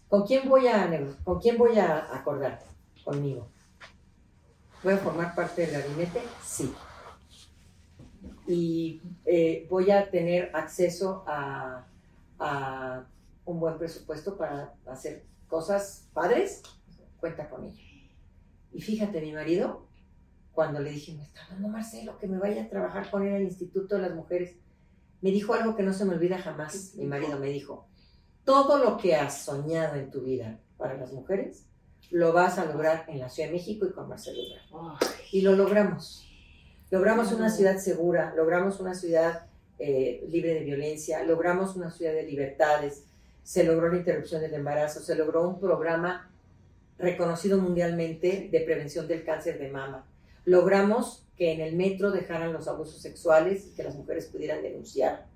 ¿con 0.07 0.27
quién 0.27 0.47
voy 0.47 0.67
a 0.67 0.87
con 1.23 1.39
quién 1.39 1.57
voy 1.57 1.79
a 1.79 2.15
acordar? 2.15 2.59
Conmigo. 3.03 3.47
¿Voy 4.83 4.93
a 4.93 4.97
formar 4.97 5.33
parte 5.33 5.65
del 5.65 5.81
gabinete? 5.81 6.21
Sí. 6.43 6.71
Y 8.47 9.01
eh, 9.25 9.65
voy 9.69 9.89
a 9.89 10.09
tener 10.11 10.51
acceso 10.53 11.23
a, 11.25 11.85
a 12.39 13.03
un 13.45 13.59
buen 13.59 13.77
presupuesto 13.79 14.37
para 14.37 14.73
hacer 14.85 15.23
cosas 15.47 16.07
padres. 16.13 16.61
Cuenta 17.19 17.49
con 17.49 17.65
ello. 17.65 17.83
Y 18.71 18.81
fíjate, 18.81 19.19
mi 19.21 19.33
marido 19.33 19.90
cuando 20.53 20.79
le 20.79 20.91
dije, 20.91 21.13
me 21.13 21.23
está 21.23 21.43
hablando 21.43 21.69
Marcelo, 21.69 22.17
que 22.19 22.27
me 22.27 22.37
vaya 22.37 22.63
a 22.63 22.69
trabajar 22.69 23.09
con 23.09 23.25
él 23.25 23.35
al 23.35 23.43
Instituto 23.43 23.95
de 23.95 24.01
las 24.01 24.15
Mujeres, 24.15 24.55
me 25.21 25.31
dijo 25.31 25.53
algo 25.53 25.75
que 25.75 25.83
no 25.83 25.93
se 25.93 26.05
me 26.05 26.15
olvida 26.15 26.39
jamás. 26.39 26.95
Mi 26.95 27.05
marido 27.05 27.37
me 27.39 27.47
dijo, 27.47 27.87
todo 28.43 28.83
lo 28.83 28.97
que 28.97 29.15
has 29.15 29.45
soñado 29.45 29.95
en 29.95 30.09
tu 30.09 30.21
vida 30.21 30.59
para 30.77 30.95
las 30.95 31.13
mujeres, 31.13 31.65
lo 32.09 32.33
vas 32.33 32.57
a 32.57 32.65
lograr 32.65 33.05
en 33.07 33.19
la 33.19 33.29
Ciudad 33.29 33.49
de 33.49 33.55
México 33.55 33.85
y 33.85 33.91
con 33.91 34.09
Marcelo 34.09 34.39
Y 35.31 35.41
lo 35.41 35.55
logramos. 35.55 36.27
Logramos 36.89 37.31
una 37.31 37.49
ciudad 37.49 37.77
segura, 37.77 38.33
logramos 38.35 38.79
una 38.79 38.93
ciudad 38.93 39.45
eh, 39.79 40.25
libre 40.29 40.53
de 40.55 40.59
violencia, 40.61 41.23
logramos 41.23 41.75
una 41.75 41.89
ciudad 41.89 42.13
de 42.13 42.23
libertades, 42.23 43.05
se 43.43 43.63
logró 43.63 43.89
la 43.89 43.97
interrupción 43.97 44.41
del 44.41 44.53
embarazo, 44.53 44.99
se 44.99 45.15
logró 45.15 45.47
un 45.47 45.59
programa 45.59 46.29
reconocido 46.97 47.57
mundialmente 47.57 48.49
de 48.51 48.59
prevención 48.61 49.07
del 49.07 49.23
cáncer 49.23 49.57
de 49.57 49.69
mama. 49.69 50.05
Logramos 50.45 51.27
que 51.35 51.53
en 51.53 51.61
el 51.61 51.75
metro 51.75 52.11
dejaran 52.11 52.53
los 52.53 52.67
abusos 52.67 53.01
sexuales 53.01 53.67
y 53.67 53.75
que 53.75 53.83
las 53.83 53.95
mujeres 53.95 54.27
pudieran 54.27 54.61
denunciar, 54.61 55.27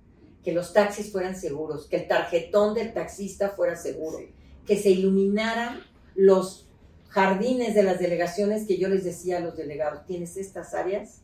que 0.44 0.54
los 0.54 0.74
taxis 0.74 1.12
fueran 1.12 1.36
seguros, 1.36 1.88
que 1.88 1.98
el 1.98 2.08
tarjetón 2.08 2.74
del 2.76 2.94
taxista 2.94 3.50
fuera 3.50 3.76
seguro, 3.76 4.20
que 4.66 4.78
se 4.78 4.92
iluminaran 4.92 5.82
los 6.16 6.70
jardines 7.10 7.74
de 7.76 7.84
las 7.84 8.00
delegaciones 8.00 8.68
que 8.68 8.78
yo 8.78 8.90
les 8.90 9.04
decía 9.04 9.38
a 9.38 9.40
los 9.40 9.56
delegados, 9.56 10.06
tienes 10.06 10.38
estas 10.38 10.74
áreas 10.74 11.22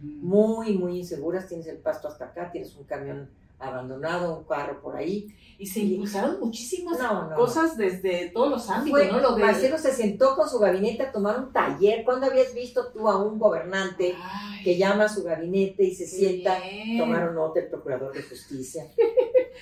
muy, 0.00 0.76
muy 0.76 0.98
inseguras, 0.98 1.46
tienes 1.46 1.66
el 1.66 1.78
pasto 1.78 2.08
hasta 2.08 2.26
acá, 2.26 2.50
tienes 2.50 2.74
un 2.76 2.84
camión 2.84 3.30
abandonado, 3.58 4.38
un 4.38 4.44
carro 4.44 4.80
por 4.80 4.96
ahí. 4.96 5.34
Y 5.58 5.66
se 5.66 5.80
impulsaron 5.80 6.40
muchísimas 6.40 6.98
cosas 7.36 7.76
desde 7.76 8.30
todos 8.30 8.50
los 8.50 8.70
ámbitos, 8.70 9.06
¿no? 9.12 9.20
Lo 9.20 9.38
Marcelo 9.38 9.78
se 9.78 9.92
sentó 9.92 10.34
con 10.34 10.48
su 10.48 10.58
gabinete 10.58 11.04
a 11.04 11.12
tomar 11.12 11.38
un 11.38 11.52
taller. 11.52 12.04
¿Cuándo 12.04 12.26
habías 12.26 12.52
visto 12.54 12.90
tú 12.92 13.08
a 13.08 13.22
un 13.22 13.38
gobernante 13.38 14.16
que 14.64 14.76
llama 14.76 15.04
a 15.04 15.08
su 15.08 15.22
gabinete 15.22 15.84
y 15.84 15.94
se 15.94 16.06
sienta? 16.06 16.58
Tomaron 16.98 17.36
nota 17.36 17.60
el 17.60 17.68
procurador 17.68 18.12
de 18.12 18.22
justicia. 18.22 18.86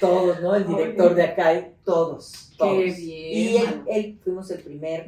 todos, 0.01 0.40
¿no? 0.40 0.55
El 0.55 0.66
director 0.66 1.14
de 1.14 1.22
acá, 1.22 1.68
todos. 1.84 2.53
todos. 2.57 2.72
Qué 2.72 2.84
bien. 2.84 3.84
Y 3.86 3.90
él, 3.90 4.20
fuimos 4.24 4.51
el 4.51 4.62
primer, 4.62 5.07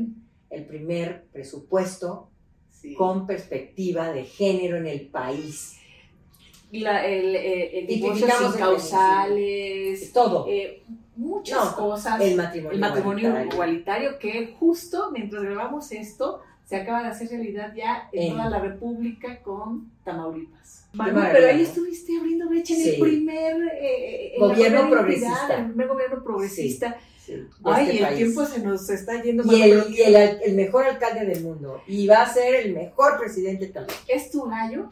el 0.50 0.66
primer 0.66 1.24
presupuesto 1.32 2.30
con 2.98 3.26
perspectiva 3.26 4.12
de 4.12 4.24
género 4.24 4.76
en 4.76 4.86
el 4.86 5.08
país 5.08 5.78
la, 6.72 7.06
el, 7.06 7.36
eh, 7.36 7.80
el 7.80 7.86
divorcio 7.86 8.26
sin 8.26 8.52
causales, 8.58 10.12
todo. 10.12 10.46
Eh, 10.48 10.82
muchas 11.16 11.70
cosas. 11.70 12.20
El 12.20 12.36
matrimonio, 12.36 12.72
el 12.72 12.80
matrimonio 12.80 13.44
igualitario. 13.44 14.18
que 14.18 14.54
justo 14.58 15.10
mientras 15.12 15.42
grabamos 15.42 15.92
esto, 15.92 16.40
se 16.64 16.76
acaba 16.76 17.02
de 17.02 17.08
hacer 17.08 17.28
realidad 17.28 17.72
ya 17.76 18.08
en, 18.12 18.32
toda 18.32 18.48
la 18.48 18.58
República 18.58 19.42
con 19.42 19.90
Tamaulipas. 20.02 20.86
pero 20.96 21.46
ahí 21.46 21.62
estuviste 21.62 22.16
abriendo 22.18 22.48
brecha 22.48 22.74
en 22.74 22.94
el 22.94 23.00
primer 23.00 23.56
eh, 23.80 24.34
gobierno 24.38 24.90
progresista. 24.90 25.58
el 25.58 25.66
primer 25.66 25.88
gobierno 25.88 26.24
progresista. 26.24 26.96
Ay, 27.64 27.90
este 27.90 28.08
el 28.08 28.16
tiempo 28.16 28.44
se 28.44 28.60
nos 28.60 28.90
está 28.90 29.22
yendo 29.22 29.44
y, 29.50 29.62
el, 29.62 29.94
y 29.94 30.02
el, 30.02 30.14
el, 30.44 30.54
mejor 30.54 30.84
alcalde 30.84 31.24
del 31.24 31.42
mundo. 31.42 31.82
Y 31.86 32.06
va 32.06 32.22
a 32.22 32.32
ser 32.32 32.54
el 32.54 32.74
mejor 32.74 33.18
presidente 33.18 33.68
también. 33.68 33.98
¿Es 34.08 34.30
tu 34.30 34.42
gallo? 34.42 34.90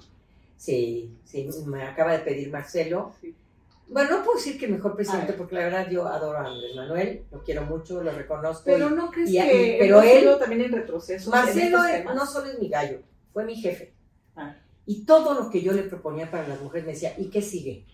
Sí, 0.62 1.12
sí, 1.24 1.48
me 1.66 1.82
acaba 1.82 2.12
de 2.12 2.20
pedir 2.20 2.48
Marcelo. 2.48 3.12
Bueno, 3.88 4.18
no 4.18 4.24
puedo 4.24 4.36
decir 4.36 4.60
que 4.60 4.68
mejor 4.68 4.94
presidente, 4.94 5.32
porque 5.32 5.56
la 5.56 5.62
verdad 5.62 5.90
yo 5.90 6.06
adoro 6.06 6.38
a 6.38 6.46
Andrés 6.46 6.76
Manuel, 6.76 7.24
lo 7.32 7.42
quiero 7.42 7.62
mucho, 7.62 8.00
lo 8.00 8.12
reconozco. 8.12 8.62
Pero 8.66 8.88
no 8.88 9.10
crees 9.10 9.32
que 9.32 9.76
pero 9.80 10.00
él 10.02 10.24
también 10.38 10.60
en 10.60 10.72
retroceso. 10.72 11.32
Marcelo 11.32 11.78
no 12.14 12.24
solo 12.24 12.48
es 12.48 12.60
mi 12.60 12.68
gallo, 12.68 13.00
fue 13.32 13.44
mi 13.44 13.56
jefe. 13.56 13.92
Ah. 14.36 14.54
Y 14.86 15.04
todo 15.04 15.34
lo 15.34 15.50
que 15.50 15.62
yo 15.62 15.72
le 15.72 15.82
proponía 15.82 16.30
para 16.30 16.46
las 16.46 16.60
mujeres 16.60 16.86
me 16.86 16.92
decía, 16.92 17.12
¿y 17.18 17.24
qué 17.24 17.42
sigue? 17.42 17.84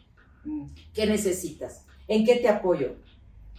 Mm. 0.44 0.66
¿Qué 0.92 1.06
necesitas? 1.06 1.86
¿En 2.06 2.26
qué 2.26 2.36
te 2.36 2.50
apoyo? 2.50 2.96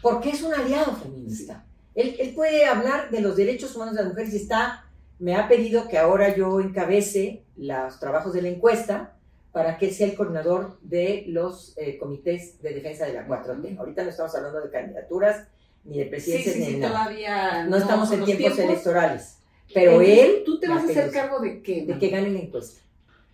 Porque 0.03 0.29
es 0.29 0.43
un 0.43 0.53
aliado 0.53 0.95
feminista. 0.95 1.65
Él, 1.95 2.15
él, 2.19 2.35
puede 2.35 2.67
hablar 2.67 3.09
de 3.09 3.21
los 3.21 3.35
derechos 3.35 3.75
humanos 3.75 3.95
de 3.95 4.03
las 4.03 4.09
mujeres 4.11 4.35
y 4.35 4.37
está 4.37 4.85
me 5.19 5.35
ha 5.35 5.47
pedido 5.47 5.87
que 5.87 5.97
ahora 5.97 6.35
yo 6.35 6.61
encabece 6.61 7.43
los 7.57 7.99
trabajos 7.99 8.33
de 8.33 8.41
la 8.41 8.47
encuesta 8.47 9.15
para 9.51 9.77
que 9.77 9.91
sea 9.91 10.07
el 10.07 10.15
coordinador 10.15 10.79
de 10.81 11.25
los 11.27 11.77
eh, 11.77 11.97
comités 11.97 12.61
de 12.61 12.73
defensa 12.73 13.05
de 13.05 13.13
la 13.13 13.27
4T. 13.27 13.77
Ahorita 13.77 14.03
no 14.03 14.09
estamos 14.09 14.33
hablando 14.35 14.61
de 14.61 14.69
candidaturas, 14.69 15.47
ni 15.83 15.97
de 15.97 16.05
presidencias, 16.05 16.55
ni 16.55 16.73
de 16.73 16.77
nada. 16.77 17.03
Todavía 17.03 17.65
no, 17.65 17.77
estamos 17.77 18.11
en 18.11 18.25
tiempos, 18.25 18.59
electorales. 18.59 19.37
Pero 19.73 20.01
él... 20.01 20.43
¿Tú 20.45 20.59
te 20.59 20.67
vas 20.67 20.83
a 20.83 20.87
hacer 20.87 21.11
cargo 21.11 21.39
de 21.39 21.61
qué? 21.61 21.85
De 21.85 21.99
que 21.99 22.09
gane 22.09 22.29
la 22.29 22.39
encuesta. 22.39 22.81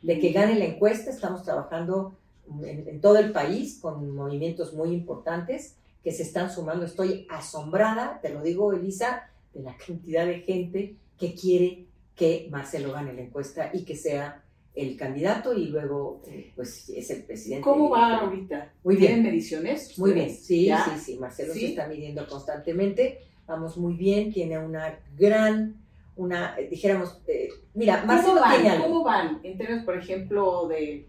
De 0.01 0.19
que 0.19 0.31
gane 0.31 0.55
la 0.55 0.65
encuesta. 0.65 1.11
Estamos 1.11 1.43
trabajando 1.43 2.17
en, 2.63 2.87
en 2.87 3.01
todo 3.01 3.17
el 3.17 3.31
país 3.31 3.79
con 3.79 4.15
movimientos 4.15 4.73
muy 4.73 4.91
importantes 4.91 5.75
que 6.03 6.11
se 6.11 6.23
están 6.23 6.49
sumando. 6.49 6.85
Estoy 6.85 7.27
asombrada, 7.29 8.19
te 8.21 8.29
lo 8.29 8.41
digo, 8.41 8.73
Elisa, 8.73 9.29
de 9.53 9.61
la 9.61 9.75
cantidad 9.77 10.25
de 10.25 10.39
gente 10.39 10.95
que 11.17 11.33
quiere 11.33 11.85
que 12.15 12.47
Marcelo 12.49 12.93
gane 12.93 13.13
la 13.13 13.21
encuesta 13.21 13.69
y 13.73 13.83
que 13.83 13.95
sea 13.95 14.41
el 14.73 14.97
candidato 14.97 15.53
y 15.53 15.67
luego 15.67 16.21
eh, 16.27 16.51
pues 16.55 16.89
es 16.89 17.09
el 17.09 17.23
presidente. 17.23 17.63
¿Cómo 17.63 17.89
va 17.89 18.17
ahorita? 18.17 18.73
Muy 18.83 18.95
bien. 18.95 19.07
¿Tienen 19.07 19.25
mediciones? 19.25 19.97
Muy 19.97 20.11
bien, 20.11 20.29
sí, 20.29 20.69
sí, 20.69 20.99
sí. 20.99 21.17
Marcelo 21.17 21.53
se 21.53 21.67
está 21.67 21.87
midiendo 21.87 22.27
constantemente. 22.27 23.19
Vamos 23.47 23.77
muy 23.77 23.93
bien, 23.93 24.33
tiene 24.33 24.57
una 24.57 24.99
gran, 25.17 25.75
una, 26.15 26.57
eh, 26.57 26.67
dijéramos, 26.69 27.21
eh, 27.27 27.49
mira, 27.73 28.03
Marcelo 28.03 28.33
¿Cómo 28.35 28.41
van? 28.41 28.61
tiene 28.61 28.79
¿Cómo 28.79 29.03
van 29.03 29.39
en 29.43 29.57
términos, 29.57 29.85
por 29.85 29.97
ejemplo, 29.97 30.67
de 30.67 31.07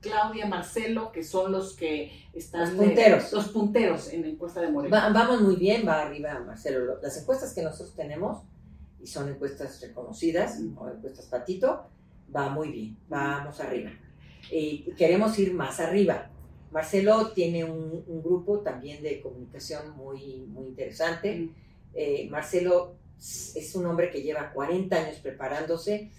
Claudia, 0.00 0.46
Marcelo, 0.46 1.10
que 1.10 1.24
son 1.24 1.50
los 1.50 1.74
que 1.74 2.12
están... 2.32 2.76
Los 2.76 2.86
punteros. 2.86 3.32
los 3.32 3.48
punteros 3.48 4.12
en 4.12 4.22
la 4.22 4.28
encuesta 4.28 4.60
de 4.60 4.70
Moreno. 4.70 4.94
vamos 5.12 5.40
muy 5.40 5.56
bien, 5.56 5.86
va 5.86 6.02
arriba 6.02 6.38
Marcelo. 6.46 7.00
Las 7.02 7.20
encuestas 7.20 7.52
que 7.54 7.62
nosotros 7.62 7.96
tenemos 7.96 8.42
y 9.00 9.06
son 9.06 9.28
encuestas 9.28 9.80
reconocidas, 9.80 10.60
o 10.76 10.88
encuestas 10.88 11.26
patito, 11.26 11.86
va 12.34 12.48
muy 12.48 12.70
bien, 12.70 12.96
vamos 13.08 13.60
arriba. 13.60 13.90
Y 14.50 14.92
queremos 14.96 15.38
ir 15.38 15.54
más 15.54 15.80
arriba. 15.80 16.30
Marcelo 16.70 17.32
tiene 17.32 17.64
un, 17.64 18.04
grupo 18.22 18.60
también 18.60 19.02
de 19.02 19.20
comunicación 19.20 19.96
muy, 19.96 20.46
muy 20.48 20.66
interesante. 20.66 21.48
Eh, 21.94 22.28
Marcelo 22.30 22.96
es 23.18 23.74
un 23.74 23.86
hombre 23.86 24.10
que 24.10 24.22
lleva 24.22 24.52
40 24.52 24.94
años 24.94 25.16
preparándose 25.16 26.10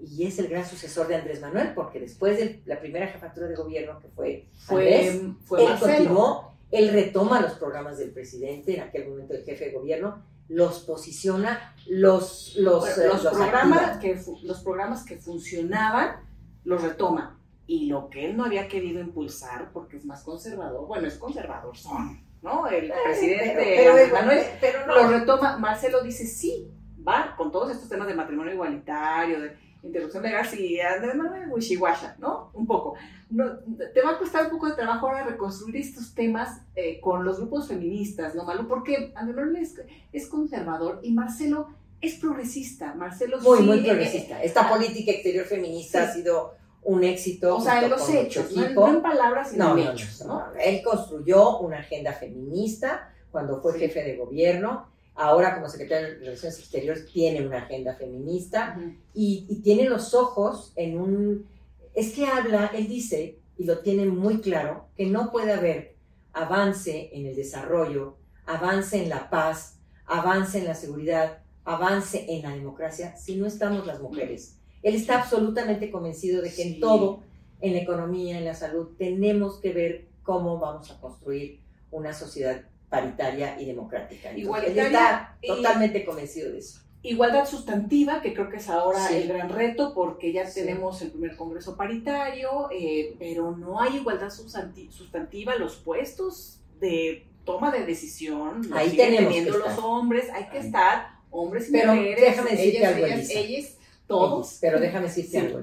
y 0.00 0.26
es 0.26 0.38
el 0.38 0.48
gran 0.48 0.66
sucesor 0.68 1.06
de 1.06 1.14
Andrés 1.14 1.40
Manuel, 1.40 1.72
porque 1.74 2.00
después 2.00 2.36
de 2.36 2.60
la 2.66 2.80
primera 2.80 3.06
jefatura 3.06 3.46
de 3.46 3.54
gobierno 3.54 4.00
que 4.00 4.08
fue, 4.08 4.46
fue, 4.52 4.96
Andrés, 4.96 5.14
él 5.14 5.78
continuó, 5.78 6.52
él 6.70 6.90
retoma 6.90 7.40
los 7.40 7.52
programas 7.52 7.98
del 7.98 8.10
presidente, 8.10 8.74
en 8.74 8.80
aquel 8.80 9.08
momento 9.08 9.34
el 9.34 9.44
jefe 9.44 9.66
de 9.66 9.72
gobierno, 9.72 10.24
los 10.52 10.80
posiciona, 10.80 11.74
los, 11.86 12.56
los, 12.58 12.98
eh, 12.98 13.08
los, 13.08 13.22
programas 13.22 13.98
que, 13.98 14.20
los 14.42 14.60
programas 14.60 15.04
que 15.04 15.16
funcionaban 15.16 16.16
los 16.64 16.82
retoma. 16.82 17.38
Y 17.66 17.86
lo 17.86 18.10
que 18.10 18.26
él 18.26 18.36
no 18.36 18.44
había 18.44 18.68
querido 18.68 19.00
impulsar, 19.00 19.70
porque 19.72 19.96
es 19.96 20.04
más 20.04 20.22
conservador, 20.24 20.86
bueno, 20.86 21.08
es 21.08 21.16
conservador, 21.16 21.76
son, 21.76 22.22
¿no? 22.42 22.66
El 22.66 22.90
eh, 22.90 22.94
presidente 23.04 23.54
pero, 23.56 24.12
Manuel 24.12 24.44
lo 24.86 25.08
retoma. 25.08 25.56
Marcelo 25.56 26.02
dice, 26.02 26.26
sí, 26.26 26.70
va, 27.06 27.34
con 27.36 27.50
todos 27.50 27.70
estos 27.70 27.88
temas 27.88 28.08
de 28.08 28.14
matrimonio 28.14 28.52
igualitario, 28.52 29.40
de 29.40 29.56
interrupción 29.82 30.22
legal, 30.22 30.46
sí, 30.46 30.80
Andrés 30.80 31.14
Manuel 31.16 31.50
Wishiwasha, 31.50 32.16
¿no? 32.18 32.50
Un 32.54 32.66
poco. 32.66 32.94
No, 33.30 33.58
te 33.92 34.02
va 34.02 34.10
a 34.10 34.18
costar 34.18 34.44
un 34.44 34.50
poco 34.52 34.68
de 34.68 34.74
trabajo 34.74 35.08
ahora 35.08 35.24
reconstruir 35.24 35.76
estos 35.76 36.14
temas 36.14 36.60
eh, 36.76 37.00
con 37.00 37.24
los 37.24 37.38
grupos 37.38 37.68
feministas, 37.68 38.34
¿no, 38.34 38.44
Malo? 38.44 38.68
Porque 38.68 39.12
Andrés 39.14 39.36
Manuel 39.36 39.56
es, 39.56 39.80
es 40.12 40.28
conservador 40.28 41.00
y 41.02 41.12
Marcelo 41.12 41.68
es 42.00 42.14
progresista. 42.16 42.94
Marcelo 42.94 43.40
muy, 43.40 43.60
muy 43.60 43.78
eh, 43.78 43.84
progresista. 43.84 44.42
Esta 44.42 44.66
ah, 44.66 44.68
política 44.68 45.12
exterior 45.12 45.46
feminista 45.46 46.04
ha 46.04 46.12
sido 46.12 46.54
un 46.82 47.04
éxito. 47.04 47.56
O 47.56 47.60
sea, 47.60 47.82
en 47.82 47.90
los 47.90 48.08
hechos, 48.08 48.52
no, 48.52 48.88
en 48.88 49.02
palabras, 49.02 49.50
sino 49.50 49.76
en 49.76 49.88
hechos. 49.88 50.24
¿no? 50.26 50.44
Él 50.60 50.82
construyó 50.82 51.58
una 51.58 51.78
agenda 51.78 52.12
feminista 52.12 53.12
cuando 53.30 53.62
fue 53.62 53.78
jefe 53.78 54.02
de 54.02 54.16
gobierno 54.16 54.91
ahora 55.14 55.54
como 55.54 55.68
secretario 55.68 56.08
de 56.08 56.14
Relaciones 56.16 56.58
Exteriores 56.58 57.06
tiene 57.06 57.46
una 57.46 57.58
agenda 57.58 57.94
feminista 57.94 58.78
y, 59.14 59.60
tiene 59.62 59.88
los 59.88 60.14
ojos 60.14 60.72
en 60.76 60.98
un... 60.98 61.46
Es 61.94 62.14
que 62.14 62.26
habla, 62.26 62.70
él 62.74 62.88
dice, 62.88 63.38
y 63.58 63.64
lo 63.64 63.80
tiene 63.80 64.06
muy 64.06 64.40
claro, 64.40 64.86
que 64.96 65.06
no 65.06 65.30
puede 65.30 65.52
haber 65.52 65.94
avance 66.32 67.10
en 67.12 67.26
el 67.26 67.36
desarrollo, 67.36 68.16
avance 68.46 69.02
en 69.02 69.10
la 69.10 69.28
paz, 69.28 69.78
avance 70.06 70.58
en 70.58 70.64
la 70.64 70.74
seguridad, 70.74 71.42
avance 71.64 72.26
en 72.28 72.42
la 72.42 72.50
democracia 72.50 73.16
si 73.16 73.36
no 73.36 73.46
estamos 73.46 73.86
las 73.86 74.00
mujeres. 74.00 74.56
Él 74.82 74.94
está 74.94 75.20
absolutamente 75.20 75.90
convencido 75.90 76.42
de 76.42 76.52
que 76.52 76.62
en 76.62 76.80
todo, 76.80 77.20
en 77.60 77.74
la 77.74 77.80
economía, 77.80 78.38
en 78.38 78.46
la 78.46 78.54
salud, 78.54 78.88
tenemos 78.98 79.60
que 79.60 79.72
ver 79.72 80.08
cómo 80.22 80.58
vamos 80.58 80.90
a 80.90 81.00
construir 81.00 81.60
una 81.90 82.12
sociedad 82.12 82.62
paritaria 82.92 83.58
y 83.58 83.64
democrática. 83.64 84.30
está 84.30 85.38
totalmente 85.44 86.04
convencido 86.04 86.52
de 86.52 86.58
eso. 86.58 86.82
Igualdad 87.02 87.48
sustantiva, 87.48 88.20
que 88.20 88.34
creo 88.34 88.50
que 88.50 88.58
es 88.58 88.68
ahora 88.68 89.08
el 89.08 89.26
gran 89.26 89.48
reto, 89.48 89.94
porque 89.94 90.30
ya 90.30 90.44
tenemos 90.48 91.00
el 91.00 91.10
primer 91.10 91.34
Congreso 91.36 91.74
paritario, 91.74 92.68
eh, 92.70 93.16
pero 93.18 93.56
no 93.56 93.80
hay 93.80 93.96
igualdad 93.96 94.28
sustantiva. 94.30 95.56
Los 95.56 95.76
puestos 95.76 96.60
de 96.78 97.26
toma 97.44 97.72
de 97.72 97.86
decisión 97.86 98.68
los 98.68 98.78
Ahí 98.78 98.94
tenemos 98.94 99.32
teniendo 99.32 99.58
los 99.58 99.78
hombres, 99.78 100.28
hay 100.30 100.48
que 100.50 100.58
estar 100.58 101.18
hombres 101.30 101.70
y 101.70 101.72
pero 101.72 101.94
mujeres, 101.94 102.20
déjame 102.20 102.50
decirte 102.50 102.78
ellas, 102.78 102.94
algo, 102.94 103.06
ellas, 103.06 103.30
ellas, 103.30 103.76
todos. 104.06 104.58
pero 104.60 104.78
déjame 104.78 105.06
decirte 105.06 105.38
algo. 105.38 105.60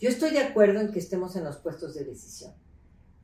Yo 0.00 0.08
estoy 0.08 0.30
de 0.32 0.40
acuerdo 0.40 0.80
en 0.80 0.92
que 0.92 0.98
estemos 0.98 1.36
en 1.36 1.44
los 1.44 1.56
puestos 1.58 1.94
de 1.94 2.04
decisión, 2.04 2.52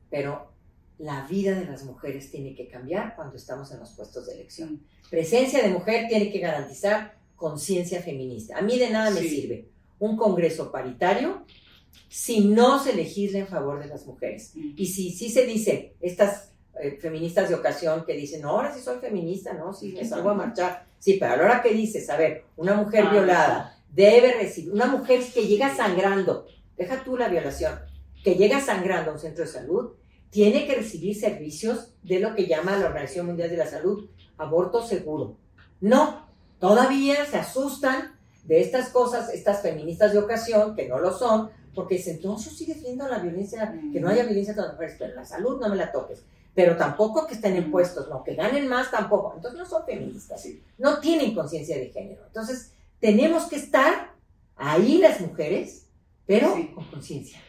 pero 0.09 0.51
la 0.99 1.25
vida 1.27 1.57
de 1.57 1.65
las 1.65 1.83
mujeres 1.83 2.29
tiene 2.29 2.53
que 2.53 2.67
cambiar 2.67 3.15
cuando 3.15 3.37
estamos 3.37 3.71
en 3.71 3.79
los 3.79 3.91
puestos 3.91 4.27
de 4.27 4.33
elección. 4.33 4.81
Presencia 5.09 5.63
de 5.63 5.69
mujer 5.69 6.07
tiene 6.09 6.31
que 6.31 6.39
garantizar 6.39 7.17
conciencia 7.35 8.01
feminista. 8.01 8.57
A 8.57 8.61
mí 8.61 8.77
de 8.77 8.89
nada 8.89 9.09
me 9.09 9.21
sirve 9.21 9.69
un 9.97 10.17
congreso 10.17 10.71
paritario 10.71 11.45
si 12.09 12.41
no 12.41 12.83
se 12.83 12.93
legisla 12.93 13.39
en 13.39 13.47
favor 13.47 13.79
de 13.81 13.87
las 13.87 14.05
mujeres. 14.05 14.53
Y 14.55 14.87
si 14.87 15.11
sí 15.11 15.29
se 15.29 15.45
dice, 15.45 15.95
estas 16.01 16.51
eh, 16.81 16.97
feministas 16.99 17.47
de 17.47 17.55
ocasión 17.55 18.03
que 18.05 18.13
dicen, 18.13 18.41
no, 18.41 18.49
ahora 18.49 18.73
sí 18.73 18.81
soy 18.81 18.99
feminista, 18.99 19.53
no, 19.53 19.73
sí, 19.73 19.93
me 19.93 20.03
salgo 20.05 20.31
a 20.31 20.33
marchar. 20.33 20.85
Sí, 20.99 21.17
pero 21.17 21.33
a 21.33 21.37
la 21.37 21.43
hora 21.43 21.61
que 21.61 21.73
dices, 21.73 22.09
a 22.09 22.17
ver, 22.17 22.43
una 22.57 22.73
mujer 22.75 23.05
ah, 23.07 23.11
violada 23.11 23.77
debe 23.89 24.33
recibir, 24.33 24.73
una 24.73 24.87
mujer 24.87 25.21
que 25.33 25.47
llega 25.47 25.73
sangrando, 25.73 26.45
deja 26.77 27.03
tú 27.05 27.15
la 27.15 27.29
violación, 27.29 27.79
que 28.23 28.35
llega 28.35 28.59
sangrando 28.59 29.11
a 29.11 29.13
un 29.13 29.19
centro 29.19 29.45
de 29.45 29.49
salud, 29.49 29.91
tiene 30.29 30.67
que 30.67 30.75
recibir 30.75 31.19
servicios 31.19 31.93
de 32.03 32.19
lo 32.19 32.35
que 32.35 32.47
llama 32.47 32.77
la 32.77 32.87
Organización 32.87 33.27
Mundial 33.27 33.49
de 33.49 33.57
la 33.57 33.67
Salud, 33.67 34.09
aborto 34.37 34.85
seguro. 34.85 35.37
No, 35.81 36.27
todavía 36.59 37.25
se 37.25 37.37
asustan 37.37 38.15
de 38.43 38.61
estas 38.61 38.89
cosas, 38.89 39.29
estas 39.33 39.61
feministas 39.61 40.13
de 40.13 40.19
ocasión, 40.19 40.75
que 40.75 40.87
no 40.87 40.99
lo 40.99 41.17
son, 41.17 41.49
porque 41.73 41.95
dicen, 41.95 42.19
no, 42.23 42.37
yo 42.37 42.49
sí 42.49 42.65
defiendo 42.65 43.07
la 43.07 43.19
violencia, 43.19 43.73
que 43.91 43.99
no 43.99 44.09
haya 44.09 44.23
violencia 44.23 44.53
contra 44.53 44.71
las 44.71 44.75
mujeres, 44.75 44.95
pero 44.99 45.15
la 45.15 45.25
salud 45.25 45.59
no 45.59 45.69
me 45.69 45.75
la 45.75 45.91
toques. 45.91 46.23
Pero 46.53 46.75
tampoco 46.75 47.25
que 47.25 47.35
estén 47.35 47.55
en 47.55 47.71
puestos, 47.71 48.09
no, 48.09 48.23
que 48.23 48.35
ganen 48.35 48.67
más 48.67 48.91
tampoco. 48.91 49.33
Entonces 49.35 49.59
no 49.59 49.65
son 49.65 49.85
feministas, 49.85 50.47
no 50.77 50.99
tienen 50.99 51.33
conciencia 51.33 51.77
de 51.77 51.89
género. 51.89 52.23
Entonces 52.25 52.73
tenemos 52.99 53.45
que 53.45 53.55
estar 53.55 54.13
ahí 54.55 54.97
las 54.97 55.21
mujeres, 55.21 55.85
pero 56.25 56.53
con 56.73 56.85
conciencia 56.85 57.39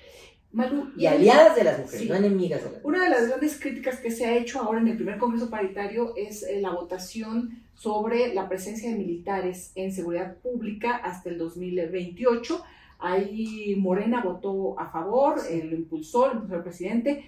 y 0.96 1.07
aliadas 1.07 1.55
de 1.55 1.64
las 1.64 1.78
mujeres, 1.78 2.09
no 2.09 2.14
enemigas 2.16 2.61
de 2.61 2.64
las 2.64 2.82
mujeres. 2.82 2.84
Una 2.84 3.05
de 3.05 3.11
las 3.11 3.28
grandes 3.28 3.61
críticas 3.61 4.01
que 4.01 4.11
se 4.11 4.26
ha 4.26 4.36
hecho 4.36 4.61
ahora 4.61 4.80
en 4.80 4.88
el 4.88 4.96
primer 4.96 5.18
Congreso 5.18 5.48
Paritario 5.48 6.14
es 6.16 6.42
eh, 6.42 6.61
la 6.61 6.70
votación 6.70 7.62
sobre 7.74 8.34
la 8.34 8.48
presencia 8.48 8.90
de 8.90 8.96
militares 8.96 9.72
en 9.74 9.92
seguridad 9.92 10.36
pública 10.38 10.96
hasta 10.96 11.30
el 11.30 11.38
2028. 11.38 12.62
Ahí 12.98 13.76
Morena 13.78 14.22
votó 14.22 14.78
a 14.78 14.90
favor, 14.90 15.38
eh, 15.48 15.64
lo 15.64 15.76
impulsó, 15.76 16.26
lo 16.26 16.34
impulsó 16.34 16.57
el 16.57 16.62
presidente. 16.62 17.24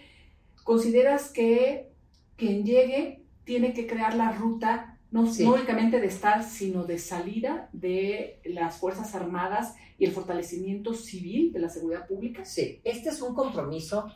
¿Consideras 0.64 1.30
que 1.30 1.88
quien 2.36 2.64
llegue 2.64 3.20
tiene 3.44 3.72
que 3.72 3.86
crear 3.86 4.14
la 4.14 4.32
ruta 4.32 4.91
no, 5.12 5.24
no 5.24 5.54
únicamente 5.54 6.00
de 6.00 6.06
estar, 6.06 6.42
sino 6.42 6.84
de 6.84 6.98
salida 6.98 7.68
de 7.72 8.40
las 8.44 8.78
Fuerzas 8.78 9.14
Armadas 9.14 9.74
y 9.98 10.06
el 10.06 10.12
fortalecimiento 10.12 10.94
civil 10.94 11.52
de 11.52 11.60
la 11.60 11.68
seguridad 11.68 12.06
pública? 12.06 12.44
Sí, 12.44 12.80
este 12.82 13.10
es 13.10 13.20
un 13.20 13.34
compromiso. 13.34 14.10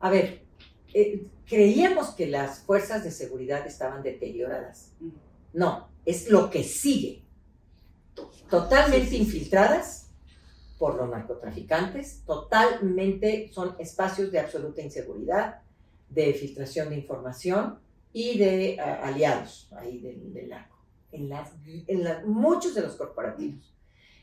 A 0.00 0.10
ver, 0.10 0.42
eh, 0.92 1.26
creíamos 1.46 2.10
que 2.10 2.26
las 2.26 2.58
fuerzas 2.58 3.04
de 3.04 3.12
seguridad 3.12 3.64
estaban 3.66 4.02
deterioradas. 4.02 4.92
Mm. 4.98 5.08
No, 5.54 5.88
es 6.04 6.28
lo 6.28 6.50
que 6.50 6.64
sigue. 6.64 7.22
Totalmente 8.50 9.16
infiltradas 9.16 10.10
por 10.78 10.96
los 10.96 11.08
narcotraficantes, 11.08 12.22
totalmente 12.26 13.50
son 13.52 13.76
espacios 13.78 14.32
de 14.32 14.40
absoluta 14.40 14.82
inseguridad, 14.82 15.62
de 16.08 16.34
filtración 16.34 16.90
de 16.90 16.96
información 16.96 17.78
y 18.14 18.38
de 18.38 18.80
aliados 18.80 19.68
ahí 19.76 19.98
del, 19.98 20.48
narco, 20.48 20.78
en, 21.10 21.28
las, 21.28 21.50
en 21.66 22.30
muchos 22.30 22.72
de 22.74 22.82
los 22.82 22.94
corporativos. 22.94 23.74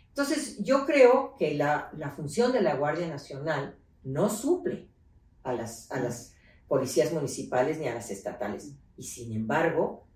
Entonces, 0.08 0.64
yo 0.64 0.86
creo 0.86 1.36
que 1.38 1.54
la, 1.56 1.92
función 2.16 2.54
de 2.54 2.62
la 2.62 2.76
Guardia 2.76 3.08
Nacional 3.08 3.78
no 4.04 4.30
suple 4.30 4.88
a 5.44 5.52
las, 5.54 5.92
a 5.92 6.00
las 6.00 6.34
policías 6.70 7.12
municipales 7.12 7.80
ni 7.80 7.88
a 7.90 7.94
las 7.94 8.10
estatales. 8.12 8.72
Y 8.96 9.04
sin 9.04 9.34
embargo, 9.34 10.08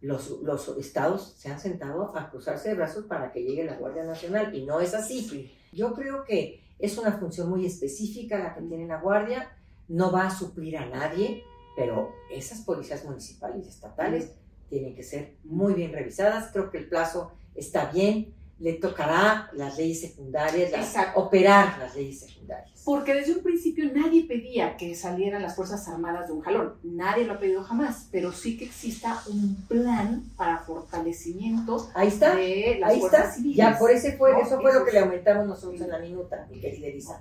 los, 0.00 0.30
los, 0.42 0.68
estados 0.78 1.34
se 1.36 1.50
han 1.50 1.58
sentado 1.58 2.16
a 2.16 2.30
cruzarse 2.30 2.68
de 2.68 2.76
brazos 2.76 3.06
para 3.06 3.32
que 3.32 3.42
llegue 3.42 3.64
la 3.64 3.76
Guardia 3.76 4.04
Nacional. 4.04 4.54
Y 4.54 4.64
no 4.64 4.80
es 4.80 4.94
así. 4.94 5.52
Yo 5.72 5.92
creo 5.94 6.24
que 6.24 6.62
es 6.78 6.98
una 6.98 7.18
función 7.18 7.50
muy 7.50 7.66
específica 7.66 8.38
la 8.38 8.54
que 8.54 8.62
tiene 8.62 8.86
la 8.86 9.00
Guardia. 9.00 9.50
No 9.88 10.12
va 10.12 10.28
a 10.28 10.30
suplir 10.30 10.78
a 10.78 10.86
nadie, 10.86 11.42
pero 11.76 12.12
esas 12.30 12.60
policías 12.60 13.04
municipales 13.04 13.66
y 13.66 13.68
estatales 13.68 14.32
tienen 14.68 14.94
que 14.94 15.02
ser 15.02 15.36
muy 15.44 15.74
bien 15.74 15.92
revisadas. 15.92 16.50
Creo 16.52 16.70
que 16.70 16.78
el 16.78 16.88
plazo 16.88 17.32
está 17.54 17.90
bien 17.90 18.34
le 18.58 18.74
tocará 18.74 19.50
las 19.54 19.76
leyes 19.76 20.00
secundarias, 20.00 20.72
operar 21.16 21.78
las 21.78 21.94
leyes 21.96 22.20
secundarias. 22.20 22.82
Porque 22.84 23.14
desde 23.14 23.34
un 23.34 23.42
principio 23.42 23.84
nadie 23.92 24.26
pedía 24.26 24.76
que 24.76 24.94
salieran 24.94 25.42
las 25.42 25.56
Fuerzas 25.56 25.88
Armadas 25.88 26.28
de 26.28 26.34
un 26.34 26.40
jalón, 26.40 26.74
nadie 26.82 27.24
lo 27.24 27.34
ha 27.34 27.38
pedido 27.38 27.64
jamás, 27.64 28.08
pero 28.12 28.30
sí 28.32 28.56
que 28.56 28.66
exista 28.66 29.22
un 29.28 29.56
plan 29.66 30.22
para 30.36 30.58
fortalecimiento 30.58 31.90
ahí 31.94 32.08
está, 32.08 32.36
de 32.36 32.78
las 32.80 32.90
ahí 32.90 33.00
fuerzas 33.00 33.20
está. 33.20 33.34
civiles. 33.34 33.56
Ya, 33.56 33.78
por 33.78 33.90
ese 33.90 34.16
fue, 34.16 34.40
eso 34.40 34.60
fue 34.60 34.72
lo 34.72 34.84
que 34.84 34.92
le 34.92 35.00
aumentamos 35.00 35.46
nosotros 35.46 35.80
en 35.80 35.90
la 35.90 35.98
minuta, 35.98 36.46
mi 36.50 36.60
querida 36.60 36.86
Elisa. 36.88 37.20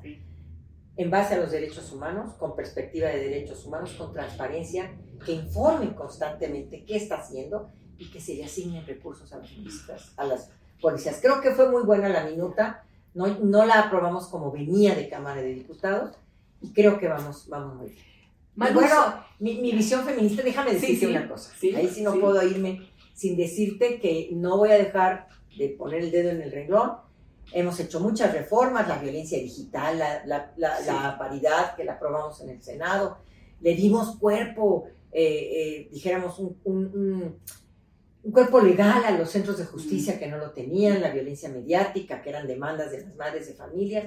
En 0.95 1.09
base 1.09 1.33
a 1.33 1.37
los 1.37 1.51
derechos 1.51 1.91
humanos, 1.91 2.33
con 2.35 2.55
perspectiva 2.55 3.09
de 3.09 3.17
derechos 3.17 3.65
humanos, 3.65 3.93
con 3.93 4.13
transparencia, 4.13 4.91
que 5.25 5.31
informen 5.31 5.93
constantemente 5.93 6.83
qué 6.85 6.97
está 6.97 7.15
haciendo 7.15 7.71
y 7.97 8.11
que 8.11 8.19
se 8.19 8.35
le 8.35 8.45
asignen 8.45 8.85
recursos 8.85 9.31
a 9.33 9.37
las 9.37 9.51
ministras, 9.51 10.13
a 10.17 10.25
las 10.25 10.49
policías. 10.81 11.19
Creo 11.21 11.41
que 11.41 11.51
fue 11.51 11.69
muy 11.69 11.83
buena 11.83 12.09
la 12.09 12.25
minuta, 12.25 12.85
no, 13.13 13.27
no 13.39 13.65
la 13.65 13.79
aprobamos 13.79 14.27
como 14.27 14.51
venía 14.51 14.95
de 14.95 15.09
Cámara 15.09 15.41
de 15.41 15.53
Diputados 15.53 16.15
y 16.61 16.73
creo 16.73 16.99
que 16.99 17.07
vamos, 17.07 17.47
vamos 17.49 17.75
muy 17.75 17.89
bien. 17.89 18.73
bueno, 18.73 19.23
mi, 19.39 19.71
visión 19.71 20.03
feminista, 20.05 20.43
déjame 20.43 20.73
decirte 20.73 21.07
una 21.07 21.27
cosa, 21.27 21.53
ahí 21.75 21.87
sí 21.87 22.01
no 22.01 22.19
puedo 22.19 22.41
irme 22.47 22.89
sin 23.13 23.37
decirte 23.37 23.99
que 23.99 24.29
no 24.33 24.57
voy 24.57 24.71
a 24.71 24.77
dejar 24.77 25.27
de 25.57 25.69
poner 25.69 26.01
el 26.01 26.11
dedo 26.11 26.31
en 26.31 26.41
el 26.41 26.51
renglón. 26.51 26.93
Hemos 27.51 27.79
hecho 27.79 27.99
muchas 27.99 28.33
reformas, 28.33 28.87
la 28.87 28.97
violencia 28.97 29.37
digital, 29.37 29.99
la, 29.99 30.53
la, 30.57 31.17
paridad 31.17 31.75
que 31.75 31.83
la 31.83 31.93
aprobamos 31.93 32.41
en 32.41 32.49
el 32.49 32.61
Senado, 32.61 33.17
le 33.61 33.75
dimos 33.75 34.17
cuerpo, 34.17 34.85
eh, 35.11 35.83
eh, 35.83 35.89
dijéramos, 35.91 36.39
un 36.39 37.37
un 38.23 38.31
cuerpo 38.31 38.61
legal 38.61 39.03
a 39.03 39.11
los 39.11 39.29
centros 39.29 39.57
de 39.57 39.65
justicia 39.65 40.17
que 40.17 40.27
no 40.27 40.37
lo 40.37 40.51
tenían, 40.51 41.01
la 41.01 41.11
violencia 41.11 41.49
mediática, 41.49 42.21
que 42.21 42.29
eran 42.29 42.47
demandas 42.47 42.91
de 42.91 43.01
las 43.01 43.15
madres 43.17 43.47
de 43.47 43.53
familias, 43.53 44.05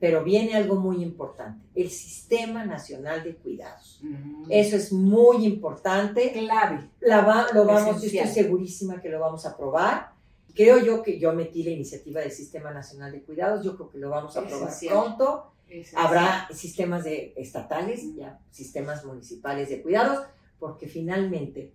pero 0.00 0.24
viene 0.24 0.54
algo 0.54 0.76
muy 0.76 1.02
importante, 1.02 1.66
el 1.74 1.90
Sistema 1.90 2.64
Nacional 2.64 3.22
de 3.24 3.34
Cuidados. 3.36 4.00
Eso 4.48 4.76
es 4.76 4.92
muy 4.92 5.44
importante. 5.44 6.32
Clave. 6.32 6.88
lo 7.00 7.64
vamos, 7.66 8.00
yo 8.00 8.06
estoy 8.06 8.32
segurísima 8.32 9.02
que 9.02 9.10
lo 9.10 9.20
vamos 9.20 9.44
a 9.44 9.50
aprobar. 9.50 10.12
Creo 10.58 10.84
yo 10.84 11.04
que 11.04 11.20
yo 11.20 11.32
metí 11.32 11.62
la 11.62 11.70
iniciativa 11.70 12.20
del 12.20 12.32
Sistema 12.32 12.72
Nacional 12.72 13.12
de 13.12 13.22
Cuidados, 13.22 13.64
yo 13.64 13.76
creo 13.76 13.90
que 13.90 13.98
lo 13.98 14.10
vamos 14.10 14.36
a 14.36 14.40
aprobar 14.40 14.72
pronto. 14.88 15.52
Habrá 15.94 16.48
sistemas 16.52 17.04
de, 17.04 17.32
estatales, 17.36 18.02
ya, 18.16 18.40
sistemas 18.50 19.04
municipales 19.04 19.68
de 19.68 19.80
cuidados, 19.82 20.26
porque 20.58 20.88
finalmente, 20.88 21.72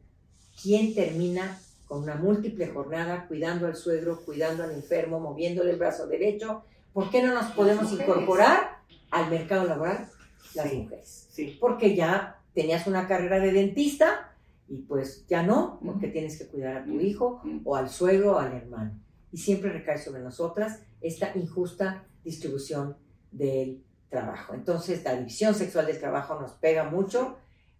¿quién 0.61 0.93
termina 0.93 1.57
con 1.87 2.03
una 2.03 2.15
múltiple 2.15 2.67
jornada, 2.67 3.25
cuidando 3.27 3.67
al 3.67 3.77
suegro, 3.77 4.19
cuidando 4.25 4.63
al 4.63 4.71
enfermo, 4.71 5.21
moviéndole 5.21 5.71
el 5.71 5.77
brazo 5.77 6.05
derecho. 6.07 6.63
¿Por 6.91 7.09
qué 7.09 7.23
no 7.23 7.33
nos 7.33 7.51
podemos 7.51 7.89
incorporar 7.93 8.79
al 9.11 9.29
mercado 9.29 9.65
laboral 9.65 10.09
las 10.55 10.73
mujeres? 10.73 11.27
Sí. 11.31 11.57
Porque 11.57 11.95
ya 11.95 12.41
tenías 12.53 12.85
una 12.85 13.07
carrera 13.07 13.39
de 13.39 13.53
dentista 13.53 14.32
y 14.67 14.83
pues 14.83 15.25
ya 15.27 15.43
no, 15.43 15.79
porque 15.85 16.07
tienes 16.07 16.37
que 16.37 16.47
cuidar 16.47 16.77
a 16.77 16.85
tu 16.85 16.99
hijo 16.99 17.41
o 17.63 17.75
al 17.75 17.89
suegro 17.89 18.35
o 18.35 18.39
al 18.39 18.53
hermano. 18.53 18.99
Y 19.31 19.37
siempre 19.37 19.71
recae 19.71 19.97
sobre 19.97 20.21
nosotras 20.21 20.79
esta 21.01 21.31
injusta 21.35 22.05
distribución 22.23 22.97
del 23.31 23.83
trabajo. 24.09 24.53
Entonces 24.53 25.03
la 25.03 25.15
división 25.15 25.53
sexual 25.55 25.87
del 25.87 25.99
trabajo 25.99 26.39
nos 26.39 26.53
pega 26.53 26.85
mucho, 26.85 27.37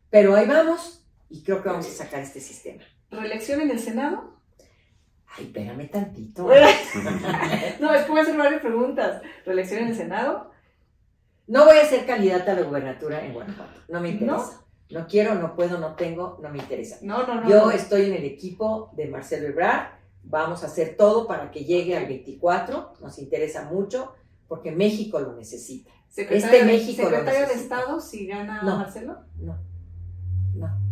pero 0.09 0.35
ahí 0.35 0.47
vamos 0.47 1.05
y 1.29 1.43
creo 1.43 1.63
que 1.63 1.69
vamos 1.69 1.87
a 1.87 2.03
sacar 2.03 2.21
este 2.21 2.39
sistema. 2.39 2.83
¿Reelección 3.09 3.61
en 3.61 3.71
el 3.71 3.79
Senado? 3.79 4.33
Ay, 5.35 5.45
espérame 5.45 5.89
tantito. 5.89 6.47
no, 7.79 7.93
es 7.93 8.03
que 8.03 8.11
voy 8.11 8.19
a 8.19 8.23
hacer 8.23 8.37
varias 8.37 8.61
preguntas. 8.61 9.21
¿Reelección 9.45 9.81
en 9.81 9.87
el 9.89 9.95
Senado? 9.95 10.51
No 11.47 11.65
voy 11.65 11.77
a 11.77 11.85
ser 11.85 12.05
candidata 12.05 12.51
a 12.51 12.55
la 12.55 12.61
gubernatura 12.61 13.25
en 13.25 13.33
Guanajuato. 13.33 13.81
No 13.89 13.99
me 13.99 14.09
interesa. 14.09 14.35
No, 14.35 14.63
quiero, 15.07 15.35
no 15.35 15.55
puedo, 15.55 15.79
no 15.79 15.95
tengo, 15.95 16.37
no 16.41 16.49
me 16.49 16.59
interesa. 16.59 16.97
No, 17.01 17.25
no, 17.25 17.41
no. 17.41 17.49
Yo 17.49 17.71
estoy 17.71 18.05
en 18.05 18.13
el 18.13 18.25
equipo 18.25 18.91
de 18.93 19.07
Marcelo 19.07 19.47
Ebrard. 19.47 19.93
Vamos 20.23 20.63
a 20.63 20.67
hacer 20.67 20.95
todo 20.97 21.27
para 21.27 21.51
que 21.51 21.65
llegue 21.65 21.97
al 21.97 22.05
24. 22.05 22.93
Nos 23.01 23.19
interesa 23.19 23.65
mucho 23.65 24.13
porque 24.47 24.71
México 24.71 25.19
lo 25.19 25.35
necesita. 25.35 25.91
este 26.15 26.63
México 26.63 27.03
¿Secretario 27.03 27.47
de 27.47 27.53
Estado 27.53 27.99
si 27.99 28.27
gana 28.27 28.61
Marcelo? 28.61 29.17
No, 29.37 29.57
no 30.55 30.83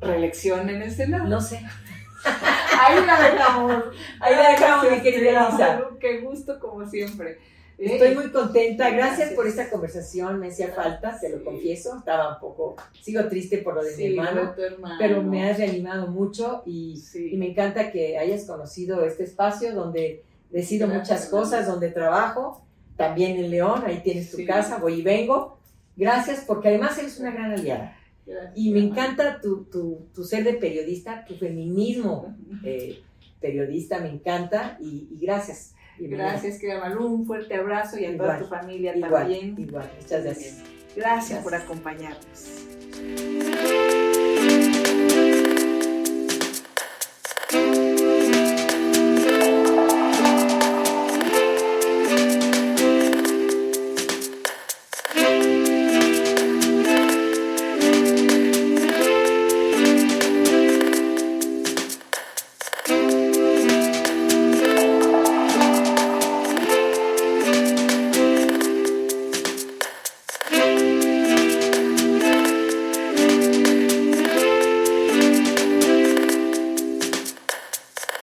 reelección 0.00 0.68
en 0.68 0.82
el 0.82 0.90
Senado. 0.90 1.24
No 1.24 1.40
sé. 1.40 1.56
Ahí 2.80 3.04
la 3.04 3.30
dejamos. 3.30 3.84
Ahí 4.20 4.34
la 4.34 4.50
dejamos, 4.50 4.90
mi 4.90 5.00
querida 5.00 5.50
Lisa. 5.50 5.80
Qué 6.00 6.20
gusto, 6.20 6.58
como 6.58 6.86
siempre. 6.86 7.38
Estoy 7.78 8.14
muy 8.16 8.30
contenta, 8.32 8.90
gracias, 8.90 9.32
por 9.34 9.46
esta 9.46 9.70
conversación, 9.70 10.40
me 10.40 10.48
hacía 10.48 10.68
falta, 10.68 11.16
te 11.20 11.28
lo 11.28 11.44
confieso, 11.44 11.96
estaba 11.98 12.34
un 12.34 12.40
poco, 12.40 12.74
sigo 13.00 13.24
triste 13.28 13.58
por 13.58 13.74
lo 13.74 13.84
de 13.84 13.96
mi 13.96 14.06
hermano, 14.06 14.52
pero 14.98 15.22
me 15.22 15.48
has 15.48 15.58
reanimado 15.58 16.08
mucho 16.08 16.62
y, 16.66 17.00
me 17.36 17.50
encanta 17.50 17.92
que 17.92 18.18
hayas 18.18 18.44
conocido 18.46 19.04
este 19.04 19.22
espacio 19.22 19.74
donde 19.74 20.24
decido 20.50 20.88
muchas 20.88 21.26
cosas, 21.26 21.68
donde 21.68 21.90
trabajo, 21.90 22.64
también 22.96 23.36
en 23.36 23.48
León, 23.50 23.84
ahí 23.86 24.00
tienes 24.02 24.32
tu 24.32 24.44
casa, 24.44 24.78
voy 24.78 24.94
y 24.94 25.02
vengo. 25.02 25.58
Gracias, 25.96 26.44
porque 26.44 26.68
además 26.68 26.98
eres 26.98 27.18
una 27.20 27.30
gran 27.30 27.52
aliada. 27.52 27.96
y 28.56 28.72
me 28.72 28.80
encanta 28.80 29.40
tu, 29.40 29.64
tu, 30.12 30.24
ser 30.24 30.42
de 30.42 30.54
periodista, 30.54 31.24
tu 31.24 31.34
feminismo 31.34 32.36
eh, 32.64 33.02
periodista, 33.40 34.00
me 34.00 34.10
encanta 34.10 34.76
y 34.80 35.08
gracias. 35.20 35.74
Gracias, 35.98 36.58
querida 36.58 36.80
Malú. 36.80 37.06
Un 37.06 37.26
fuerte 37.26 37.54
abrazo 37.54 37.98
y 37.98 38.04
a 38.06 38.16
toda 38.16 38.38
tu 38.38 38.46
familia 38.46 38.94
también. 38.98 39.54
Igual, 39.58 39.90
muchas 40.00 40.24
gracias. 40.24 40.62
Gracias, 40.96 41.42
por 41.42 41.54
acompañarnos. 41.54 42.66